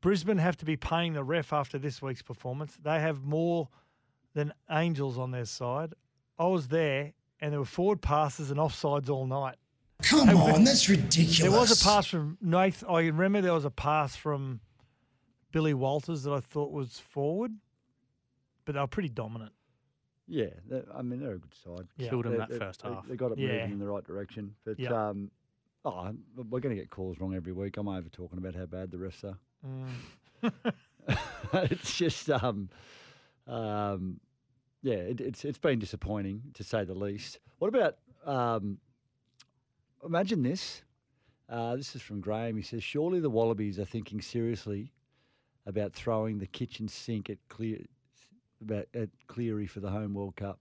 [0.00, 2.76] Brisbane have to be paying the ref after this week's performance.
[2.82, 3.68] They have more
[4.34, 5.94] than Angels on their side.
[6.38, 9.56] I was there, and there were forward passes and offsides all night.
[10.02, 11.38] Come They- on, that's ridiculous.
[11.38, 12.82] There was a pass from Nath.
[12.88, 14.60] I remember there was a pass from
[15.52, 17.52] Billy Walters that I thought was forward,
[18.64, 19.52] but they were pretty dominant.
[20.26, 21.86] Yeah, they're- I mean they're a good side.
[21.98, 22.08] Yeah.
[22.08, 23.06] Killed 'em They- that they- first they- half.
[23.06, 23.48] They got it Yeah.
[23.58, 25.08] moving in the right direction, but Yeah.
[25.10, 25.30] um,
[25.84, 27.76] oh, we're going to get calls wrong every week.
[27.76, 29.38] I'm over talking about how bad the refs are.
[29.66, 30.52] Mm.
[31.54, 32.68] it's just um,
[33.46, 34.20] um,
[34.82, 37.38] yeah, it, it's it's been disappointing to say the least.
[37.58, 38.78] What about um,
[40.04, 40.82] imagine this?
[41.48, 42.56] Uh, this is from Graham.
[42.56, 44.92] He says, "Surely the Wallabies are thinking seriously
[45.66, 47.78] about throwing the kitchen sink at clear
[48.60, 50.58] about at Cleary for the home World Cup.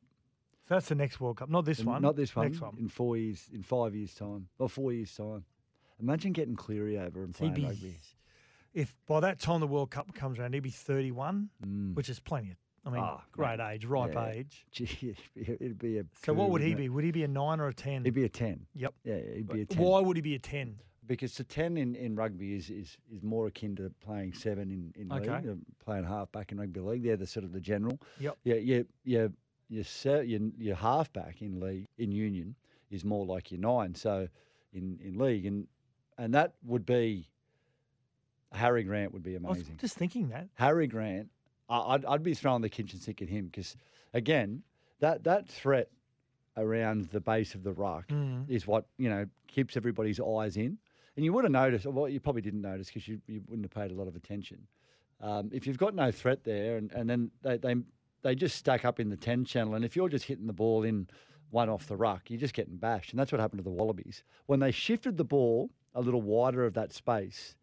[0.68, 2.02] So that's the next World Cup, not this And one.
[2.02, 2.50] Not this one.
[2.52, 2.76] Next one.
[2.80, 5.46] In four years, in five years' time, or four years' time.
[6.00, 7.96] Imagine getting Cleary over and playing be- rugby.
[8.74, 11.94] If by that time the World Cup comes around, he'd be 31, Mm.
[11.96, 12.52] which is plenty.
[12.52, 14.30] Of, I mean, Oh, great age, ripe Yeah.
[14.30, 14.66] age.
[14.72, 16.06] Gee, it'd be, a.
[16.26, 16.90] So what would he be?
[16.90, 18.04] Would he be a nine or a ten?
[18.04, 18.66] He'd be a ten.
[18.74, 18.94] Yep.
[19.04, 19.82] Yeah, he'd be a ten.
[19.84, 20.80] Why would he be a ten?
[21.06, 24.94] Because the ten in, in rugby is, is is more akin to playing seven in
[24.96, 25.50] in league, Okay.
[25.50, 27.04] uh, playing half back in rugby league.
[27.04, 28.00] They're the sort of the general.
[28.20, 28.38] Yep.
[28.46, 29.28] Yeah, yeah, yeah.
[29.70, 32.56] Your se- your your halfback in league in union
[32.90, 33.94] is more like your nine.
[33.96, 34.28] So
[34.74, 35.68] in in league and
[36.18, 37.28] and that would be
[38.52, 39.66] Harry Grant would be amazing.
[39.68, 40.48] I was just thinking that.
[40.56, 41.30] Harry Grant,
[41.70, 43.76] I- I'd, I'd be throwing the kitchen sink at him because,
[44.14, 44.64] again,
[45.00, 45.90] that that threat
[46.58, 48.50] around the base of the ruck Mm.
[48.50, 50.78] is what you know keeps everybody's eyes in.
[51.16, 53.66] And you would have noticed, or well, you probably didn't notice because you, you wouldn't
[53.66, 54.66] have paid a lot of attention.
[55.20, 57.76] Um, if you've got no threat there, and, and then they, they
[58.24, 60.84] they just stack up in the ten channel, and if you're just hitting the ball
[60.84, 61.08] in
[61.52, 64.24] one off the ruck, you're just getting bashed, and that's what happened to the Wallabies
[64.46, 67.56] when they shifted the ball a little wider of that space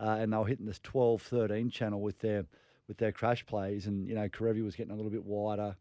[0.00, 2.44] uh, and they were hitting this 12, 13 channel with their
[2.88, 5.76] with their crash plays, and you know Kerevi was getting a little bit wider.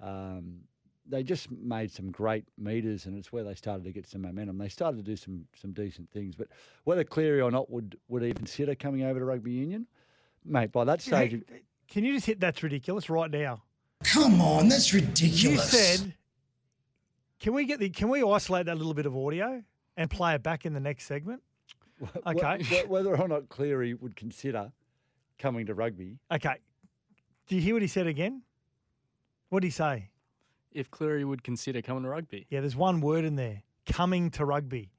[0.00, 0.60] Um,
[1.08, 4.58] they just made some great meters, and it's where they started to get some momentum.
[4.58, 6.48] They started to do some some decent things, but
[6.84, 9.86] whether Cleary or not would would even consider coming over to rugby union,
[10.44, 10.70] mate.
[10.70, 11.42] By that Hey, stage,
[11.88, 13.62] can you just hit that's ridiculous right now?
[14.04, 15.42] Come on, that's ridiculous.
[15.42, 15.70] You ridiculous.
[16.00, 16.14] said,
[17.40, 17.88] can we get the?
[17.90, 19.62] Can we isolate that little bit of audio
[19.96, 21.42] and play it back in the next segment?
[22.02, 22.84] Wh- Okay.
[22.86, 24.72] whether or not Cleary would consider
[25.38, 26.56] coming to rugby, Okay.
[27.48, 28.42] Do you hear what he said again?
[29.48, 30.10] What did he say?
[30.70, 32.46] If Cleary would consider coming to rugby.
[32.48, 33.62] Yeah, there's one word in there.
[33.86, 34.90] Coming to rugby.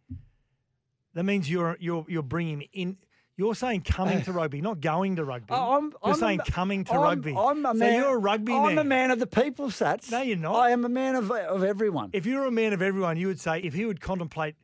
[1.13, 2.97] That means you're you're you're bringing him in.
[3.35, 5.47] You're saying coming to rugby, not going to rugby.
[5.49, 7.35] Oh, I'm, you're I'm saying ma- coming to I'm- rugby.
[7.35, 7.99] I'm a so man.
[7.99, 8.77] you're a rugby I'm man.
[8.77, 10.11] a man of the people, Sats.
[10.11, 10.55] No, you're not.
[10.55, 12.09] I am a man of of everyone.
[12.13, 14.55] If you were a man of everyone, you would say if he would contemplate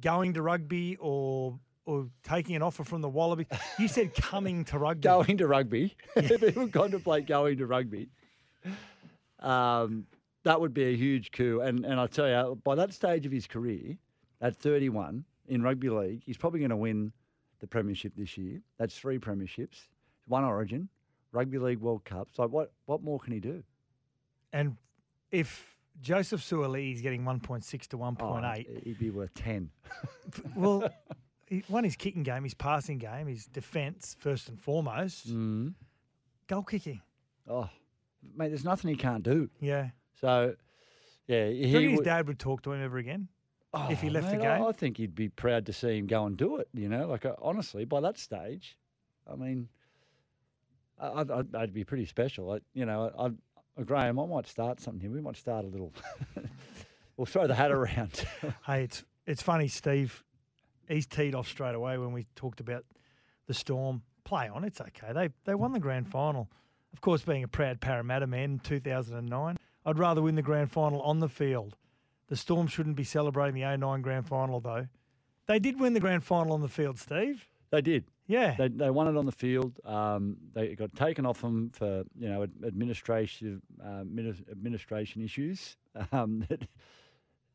[0.00, 3.46] going to rugby or or taking an offer from the Wallaby,
[3.78, 5.00] you said coming to rugby.
[5.00, 8.10] going to rugby, if he would contemplate going to rugby,
[9.40, 10.04] um,
[10.44, 11.60] that would be a huge coup.
[11.60, 13.96] And and I tell you, by that stage of his career,
[14.40, 17.12] at 31 in rugby league, he's probably going to win
[17.60, 18.60] the premiership this year.
[18.78, 19.86] That's three premierships,
[20.26, 20.88] one Origin,
[21.32, 22.28] rugby league World Cup.
[22.32, 23.62] So what what more can he do?
[24.52, 24.76] And
[25.30, 29.70] if Joseph Suaalii is getting 1.6 to 1.8, Oh, he'd be worth 10.
[30.56, 30.88] well,
[31.46, 35.74] he won his kicking game, his passing game, his defence first and foremost, Mm.
[36.46, 37.00] goal kicking.
[37.48, 37.68] Oh,
[38.36, 39.50] mate, there's nothing he can't do.
[39.60, 39.90] Yeah.
[40.20, 40.54] So,
[41.26, 43.28] yeah, Do you he reckon his would- dad would talk to him ever again
[43.90, 44.62] if he Oh, left the game?
[44.62, 46.68] I, think he'd be proud to see him go and do it.
[46.74, 48.76] You know, like uh, honestly, by that stage,
[49.30, 49.68] I mean,
[50.98, 52.50] I- I'd, I'd, I'd be pretty special.
[52.52, 53.30] I, you know, I,
[53.78, 55.10] I, Graham, I might start something here.
[55.10, 55.92] We might start a little.
[57.16, 58.24] we'll throw the hat around.
[58.66, 60.24] Hey, it's it's funny, Steve.
[60.88, 62.84] He's teed off straight away when we talked about
[63.46, 64.02] the Storm.
[64.24, 65.12] Play on, it's okay.
[65.12, 66.50] They they won the grand final.
[66.92, 71.00] Of course, being a proud Parramatta man in 2009, I'd rather win the grand final
[71.02, 71.76] on the field.
[72.28, 74.86] The Storm shouldn't be celebrating the 09 grand final, though.
[75.46, 77.46] They did win the grand final on the field, Steve.
[77.70, 78.04] they did.
[78.28, 78.54] Yeah.
[78.58, 79.80] They, they won it on the field.
[79.84, 84.04] Um, they got taken off them for you know ad- administration uh,
[84.52, 85.76] administration issues
[86.12, 86.68] um, that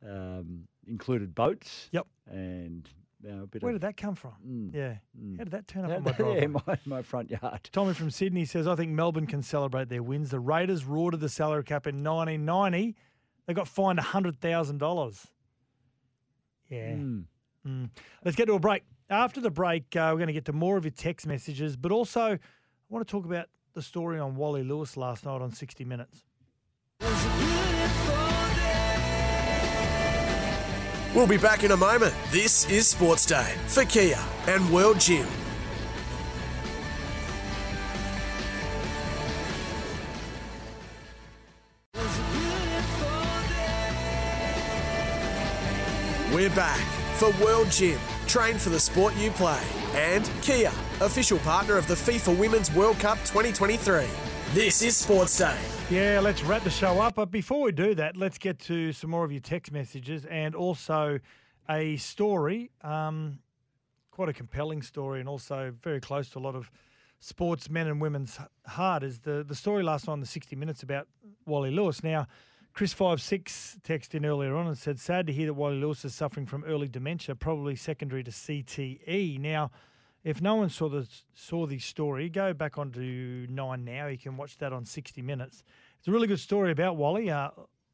[0.05, 1.89] um, included boats.
[1.91, 2.07] Yep.
[2.27, 2.89] And
[3.23, 4.33] you know, a bit Where of did that come from?
[4.45, 4.95] Mm, Yeah.
[5.17, 5.37] mm.
[5.37, 7.69] How did that turn up Yeah, on my yeah, my, my front yard.
[7.71, 10.31] Tommy from Sydney says, I think Melbourne can celebrate their wins.
[10.31, 12.95] The Raiders roared the salary cap in 1990.
[13.45, 15.25] They got fined $100,000.
[16.69, 16.77] Yeah.
[16.93, 17.23] Mm.
[17.67, 17.89] Mm.
[18.25, 18.83] Let's get to a break.
[19.14, 21.91] After the break, uh, we're going to get to more of your text messages, but
[21.91, 22.40] also I
[22.90, 23.45] want to talk about
[23.76, 26.23] the story on Wally Lewis last night on 60 Minutes.
[31.14, 32.15] We'll be back in a moment.
[32.31, 34.18] This is Sports Day for Kia
[34.48, 35.27] and World Gym.
[46.34, 47.99] We're back for World Gym.
[48.27, 49.61] Train for the sport you play.
[49.94, 50.72] And Kia,
[51.02, 54.06] official partner of the FIFA Women's World Cup 2023.
[54.53, 55.57] This is Sports Day.
[55.90, 57.15] Yeah, let's wrap the show up.
[57.15, 60.56] But before we do that, let's get to some more of your text messages and
[60.56, 61.19] also
[61.69, 63.40] a story, um,
[64.11, 66.72] quite a compelling story, and also very close to a lot of
[67.19, 69.03] sports men and women's heart.
[69.03, 71.07] Is the the story last night on the sixty minutes about
[71.45, 72.03] Wally Lewis.
[72.03, 72.27] Now,
[72.73, 76.03] Chris five six texted in earlier on and said, "Sad to hear that Wally Lewis
[76.05, 79.71] is suffering from early dementia, probably secondary to CTE." Now.
[80.23, 84.07] If no one saw the saw the story, go back onto Nine now.
[84.07, 85.65] You can watch that on sixty minutes.
[85.99, 87.49] It's a really good story about Wally uh,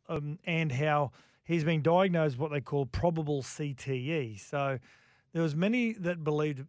[0.08, 1.12] um, and how
[1.44, 4.40] he's been diagnosed what they call probable CTE.
[4.40, 4.78] So
[5.34, 6.66] there was many that believed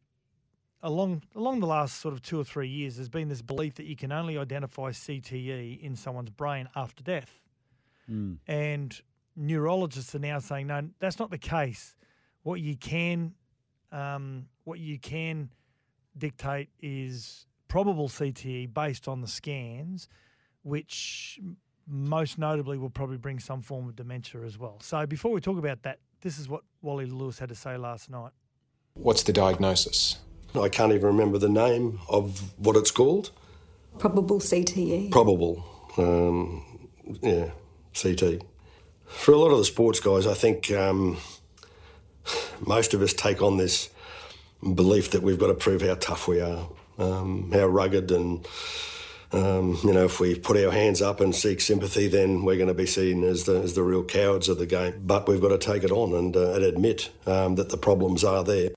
[0.83, 3.87] along along the last sort of two or three years, there's been this belief that
[3.87, 7.41] you can only identify CTE in someone's brain after death,
[8.11, 8.39] Mm.
[8.47, 9.01] and
[9.37, 11.97] neurologists are now saying no, that's not the case.
[12.43, 13.35] What you can,
[13.93, 15.51] um, what you can
[16.17, 20.09] dictate is probable CTE based on the scans,
[20.63, 21.39] which
[21.87, 24.79] most notably will probably bring some form of dementia as well.
[24.81, 28.11] So before we talk about that, this is what Wally Lewis had to say last
[28.11, 28.33] night.
[28.95, 30.19] What's the diagnosis?
[30.55, 33.31] I can't even remember the name of what it's called.
[33.99, 35.11] Probable CTE.
[35.11, 35.65] Probable,
[35.97, 36.89] um,
[37.23, 37.51] yeah,
[37.95, 38.43] CT.
[39.07, 41.19] For a lot of the sports guys, I think um,
[42.65, 43.91] most of us take on this
[44.63, 46.69] belief that we've got to prove how tough we are,
[46.99, 48.47] um, how rugged, and
[49.33, 52.69] um, you know, if we put our hands up and seek sympathy, then we're going
[52.69, 55.03] to be seen as the, as the real cowards of the game.
[55.05, 58.25] But we've got to take it on and, uh, and admit um, that the problems
[58.25, 58.71] are there.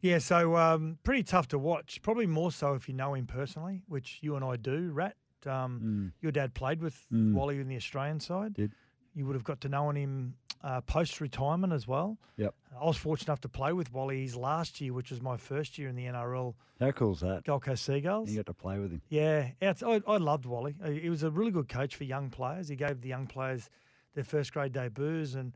[0.00, 2.02] Yeah, so um, pretty tough to watch.
[2.02, 5.16] Probably more so if you know him personally, which you and I do, Rat.
[5.46, 7.34] Um, Your dad played with Mm.
[7.34, 8.54] Wally in the Australian side.
[8.54, 8.72] Did.
[9.14, 12.16] You would have got to know him uh, post retirement as well.
[12.36, 12.54] Yep.
[12.80, 15.76] I was fortunate enough to play with Wally his last year, which was my first
[15.76, 17.44] year in the NRL How cool's that?
[17.44, 18.30] Gold Coast Seagulls.
[18.30, 19.02] You got to play with him.
[19.10, 20.76] Yeah, I, I loved Wally.
[20.82, 22.68] Uh, He was a really good coach for young players.
[22.68, 23.68] He gave the young players
[24.14, 25.52] their first grade debuts and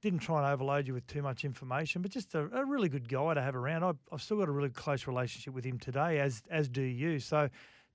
[0.00, 3.08] didn't try and overload you with too much information, but just a, a really good
[3.08, 3.82] guy to have around.
[3.84, 7.18] I've, I've still got a really close relationship with him today, as as do you.
[7.18, 7.48] So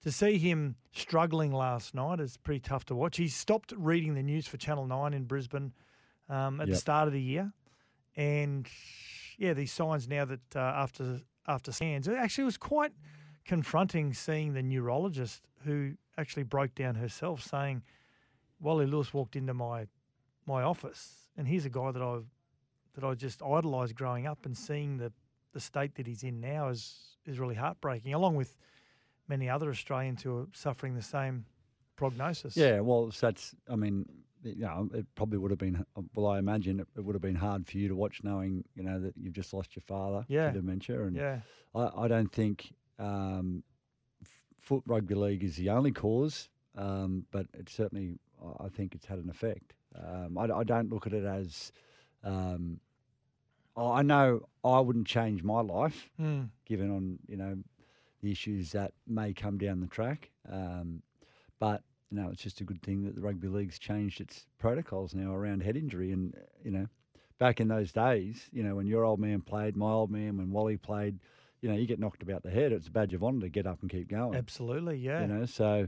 [0.04, 3.18] to see him struggling last night is pretty tough to watch.
[3.18, 5.74] He stopped reading the news for Channel Nine in Brisbane
[6.30, 7.52] um, at the start of the year,
[8.16, 8.68] and
[9.38, 12.94] yeah, these signs now that uh, after after scans, it actually was quite
[13.46, 17.84] confronting seeing the neurologist who actually broke down herself, saying,
[18.60, 19.88] "Wally Lewis walked into my
[20.46, 22.20] my office, and here's a guy that I
[22.96, 25.12] that I just idolised growing up, and seeing the
[25.54, 28.56] the state that he's in now is is really heartbreaking, along with
[29.28, 31.46] many other Australians who are suffering the same
[31.96, 33.56] prognosis." Yeah, well, that's.
[33.70, 34.06] I mean,
[34.44, 35.86] you know, it probably would have been.
[36.16, 38.84] Well, I imagine it, it would have been hard for you to watch, knowing you
[38.84, 40.48] know that you've just lost your father Yeah.
[40.52, 41.40] to dementia, and Yeah.
[41.76, 43.64] I, I don't think um,
[44.60, 48.20] foot rugby league is the only cause, um, but it certainly,
[48.60, 49.74] I- think it's had an effect.
[49.96, 51.72] Um, I, I don't look at it as.
[52.24, 52.80] Um,
[53.76, 56.50] I I know I wouldn't change my life, Mm.
[56.66, 57.58] given on you know
[58.32, 60.30] issues that may come down the track.
[60.52, 61.02] Um,
[61.60, 65.16] but you know, it's just a good thing that the rugby league's changed its protocols
[65.16, 66.12] now around head injury.
[66.12, 66.88] And you know,
[67.40, 70.52] back in those days, you know, when your old man played, my old man, when
[70.52, 71.20] Wally played,
[71.62, 72.72] you know, you get knocked about the head.
[72.72, 74.36] It's a badge of honour to get up and keep going.
[74.36, 75.22] Absolutely, yeah.
[75.22, 75.88] You know, so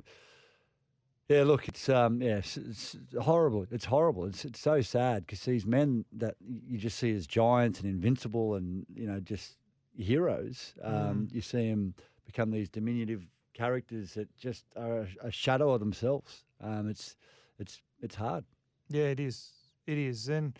[1.27, 3.65] yeah, look, it's um, yeah, it's, it's horrible.
[3.71, 4.25] It's horrible.
[4.25, 8.55] It's it's so sad because these men that you just see as giants and invincible
[8.55, 9.57] and you know just
[9.97, 11.33] heroes, um, Mm.
[11.33, 11.95] you see them
[12.25, 16.43] become these diminutive characters that just are a, a shadow of themselves.
[16.61, 17.15] Um, it's
[17.59, 18.43] it's it's hard.
[18.89, 19.51] Yeah, it is.
[19.87, 20.29] It is.
[20.29, 20.57] And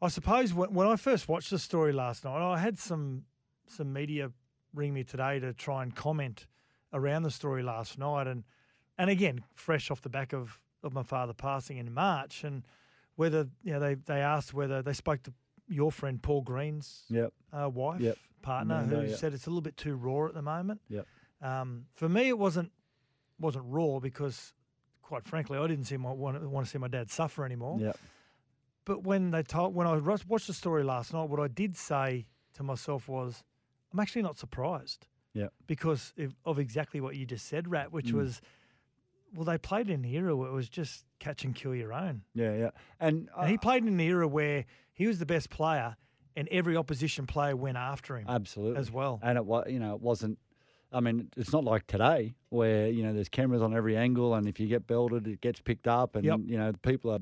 [0.00, 3.24] I suppose when, when I first watched the story last night, I had some
[3.66, 4.30] some media
[4.74, 6.46] ring me today to try and comment
[6.92, 8.44] around the story last night, and
[8.96, 12.64] and again, fresh off the back of, of my father passing in March, and
[13.16, 15.32] whether you know they they asked whether they spoke to
[15.68, 17.32] your friend Paul Green's Yep.
[17.52, 18.16] uh, wife Yep.
[18.42, 19.18] Partner Amanda, who yep.
[19.18, 20.80] said it's a little bit too raw at the moment.
[20.88, 21.06] Yep.
[21.42, 22.72] Um, for me, it wasn't
[23.40, 24.52] wasn't raw because,
[25.02, 27.78] quite frankly, I didn't see my want, want to see my dad suffer anymore.
[27.80, 27.96] Yep.
[28.84, 32.26] But when they told when I watched the story last night, what I did say
[32.54, 33.44] to myself was,
[33.92, 35.52] I'm actually not surprised Yep.
[35.66, 38.14] because of, of exactly what you just said, Rat, which Mm.
[38.14, 38.40] was,
[39.34, 42.22] well, they played in an era where it was just catch and kill your own.
[42.34, 45.96] Yeah, yeah, and, And he played in an era where he was the best player,
[46.38, 48.26] and every opposition player went after him.
[48.28, 48.78] Absolutely.
[48.80, 49.18] As well.
[49.22, 50.38] And it was, you know, it wasn't.
[50.92, 54.48] I mean, it's not like today where you know there's cameras on every angle, and
[54.48, 56.40] if you get belted, it gets picked up, and Yep.
[56.46, 57.20] you know people are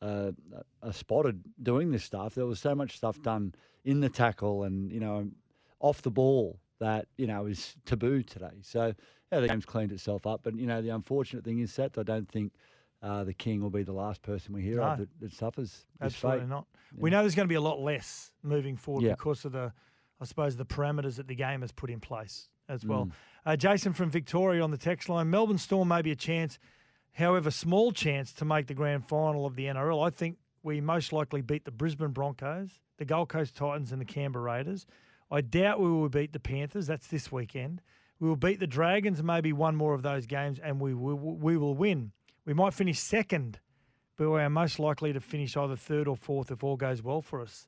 [0.00, 0.32] uh,
[0.82, 2.34] are spotted doing this stuff.
[2.34, 5.28] There was so much stuff done in the tackle and you know
[5.80, 8.60] off the ball that you know is taboo today.
[8.62, 8.94] So
[9.30, 10.40] yeah, the game's cleaned itself up.
[10.42, 12.52] But you know the unfortunate thing is that I don't think.
[13.04, 14.82] Uh, the king will be the last person we hear No.
[14.84, 15.70] of that, that suffers.
[16.00, 16.48] this Absolutely fate.
[16.48, 16.66] not.
[16.96, 19.12] We know there's going to be a lot less moving forward Yeah.
[19.12, 19.72] because of the,
[20.20, 23.06] I suppose, the parameters that the game has put in place as well.
[23.06, 23.12] Mm.
[23.44, 25.30] Uh, Jason from Victoria on the text line.
[25.30, 26.58] Melbourne Storm may be a chance,
[27.12, 30.06] however, small chance to make the grand final of the NRL.
[30.06, 34.04] I think we most likely beat the Brisbane Broncos, the Gold Coast Titans, and the
[34.04, 34.86] Canberra Raiders.
[35.30, 36.86] I doubt we will beat the Panthers.
[36.86, 37.80] That's this weekend.
[38.20, 41.56] We will beat the Dragons, maybe one more of those games, and we will, we
[41.56, 42.12] will win.
[42.44, 43.58] We might finish second,
[44.24, 47.22] but we are most likely to finish either third or fourth if all goes well
[47.22, 47.66] for us.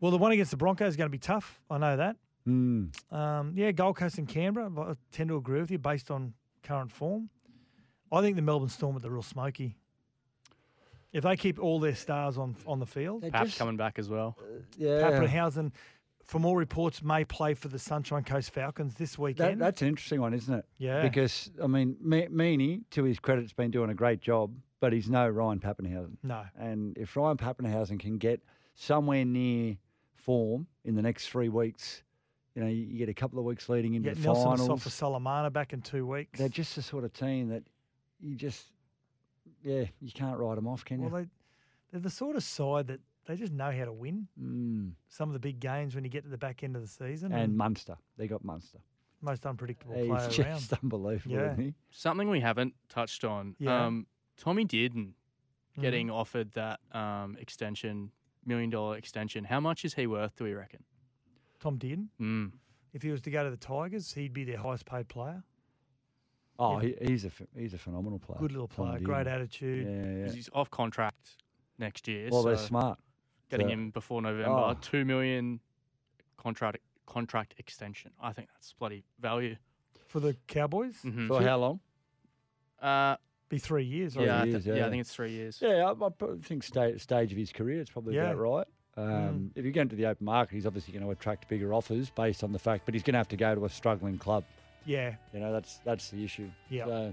[0.00, 1.60] Well, the one against the Broncos is going to be tough.
[1.70, 2.16] I know that.
[2.46, 3.12] Mm.
[3.12, 4.70] Um, yeah, Gold Coast and Canberra.
[4.78, 7.30] I tend to agree with you based on current form.
[8.12, 9.76] I think the Melbourne Storm are the real smoky.
[11.12, 14.36] If they keep all their stars on on the field, Pap's coming back as well.
[14.76, 15.00] Yeah.
[15.10, 15.72] Papenhuyzen,
[16.24, 19.60] from all reports, may play for the Sunshine Coast Falcons this That, weekend.
[19.60, 20.64] that's an interesting one, isn't it?
[20.78, 21.02] Yeah.
[21.02, 24.92] Because, I mean, Me- Meaney, to his credit, has been doing a great job, but
[24.92, 26.16] he's no Ryan Papenhuyzen.
[26.22, 26.44] No.
[26.58, 28.42] And if Ryan Papenhuyzen can get
[28.74, 29.76] somewhere near
[30.14, 32.02] form in the next three weeks,
[32.54, 34.82] you know, you, you get a couple of weeks leading into Get the Nelson finals.
[34.82, 36.38] for Salamana back in two weeks.
[36.38, 37.64] They're just the sort of team that
[38.20, 38.66] you just,
[39.62, 41.08] yeah, you can't write them off, can you?
[41.08, 41.28] Well, they,
[41.92, 44.92] they're the sort of side that they just know how to win Mm.
[45.08, 47.32] some of the big games when you get to the back end of the season.
[47.32, 48.78] And Munster, they got Munster.
[49.20, 50.78] most unpredictable He's player just around.
[50.82, 51.52] unbelievable, Yeah.
[51.52, 51.74] isn't he?
[51.90, 53.54] Something we haven't touched on.
[53.58, 53.84] Yeah.
[53.86, 54.06] Um,
[54.36, 55.12] Tommy Dearden
[55.76, 55.80] Mhm.
[55.82, 58.10] getting offered that um, extension,
[58.44, 59.44] million dollar extension.
[59.44, 60.84] How much is he worth, do we reckon?
[61.60, 62.08] Tom Dearden.
[62.20, 62.52] Mm.
[62.92, 65.42] If he was to go to the Tigers, he'd be their highest paid player.
[66.58, 68.38] Oh, he, he's a he's a phenomenal player.
[68.38, 69.86] Good little player, great attitude.
[69.86, 70.24] Yeah, yeah.
[70.26, 71.36] 'Cause He's off contract
[71.78, 72.30] next year.
[72.32, 72.98] Well, they're so smart.
[73.50, 74.50] Getting So- him before November.
[74.50, 74.74] Oh.
[74.80, 75.60] Two million
[76.38, 78.12] contract contract extension.
[78.20, 79.56] I think that's bloody value.
[80.06, 81.02] For the Cowboys?
[81.02, 81.28] Mhm.
[81.28, 81.80] For how long?
[82.80, 83.16] Uh,
[83.48, 84.14] Be three years.
[84.14, 84.86] Three yeah, I years, thi- yeah, yeah.
[84.86, 85.58] I think it's three years.
[85.62, 86.08] Yeah, I, I
[86.42, 88.30] think sta- stage of his career, it's probably Yeah.
[88.30, 88.66] about right.
[88.98, 92.10] Um, If you go into the open market, he's obviously going to attract bigger offers
[92.10, 94.44] based on the fact, but he's going to have to go to a struggling club.
[94.84, 95.14] Yeah.
[95.34, 96.48] You know, that's that's the issue.
[96.70, 96.86] Yeah.
[96.86, 97.12] So,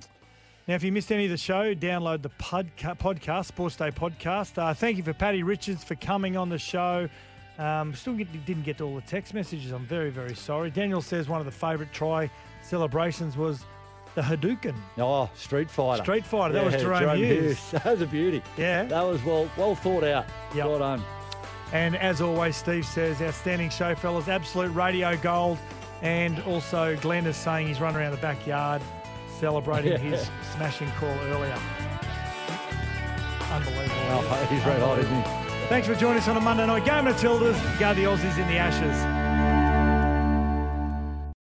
[0.68, 4.58] Now, if you missed any of the show, download the podca- podcast, Sports Day podcast.
[4.58, 7.10] Uh, thank you for Paddy Richards for coming on the show.
[7.60, 9.72] Um, still get, didn't get to all the text messages.
[9.72, 10.72] I'm very, very sorry.
[10.72, 12.32] Daniel says one of the favourite try
[12.62, 13.66] celebrations was
[14.16, 14.76] the Hadouken.
[14.98, 16.04] oh, Street Fighter.
[16.04, 17.60] Street Fighter, that was Yeah, Jahrome Hughes.
[17.72, 18.42] That was a beauty.
[18.58, 18.84] Yeah.
[18.86, 20.26] That was well well thought out.
[20.56, 20.66] Yep.
[20.68, 21.04] Well done.
[21.72, 24.28] And as always, Steve says, outstanding show, fellas.
[24.28, 25.58] Absolute radio gold.
[26.04, 28.82] And also, Glenn is saying he's run around the backyard
[29.40, 29.98] celebrating Yeah.
[29.98, 31.58] his smashing call earlier.
[33.52, 33.96] Unbelievable.
[34.10, 35.68] Oh, he's red hot, isn't he?
[35.70, 36.86] Thanks for joining us on a Monday night.
[36.86, 39.23] Game Matildas, go the Aussies in the Ashes.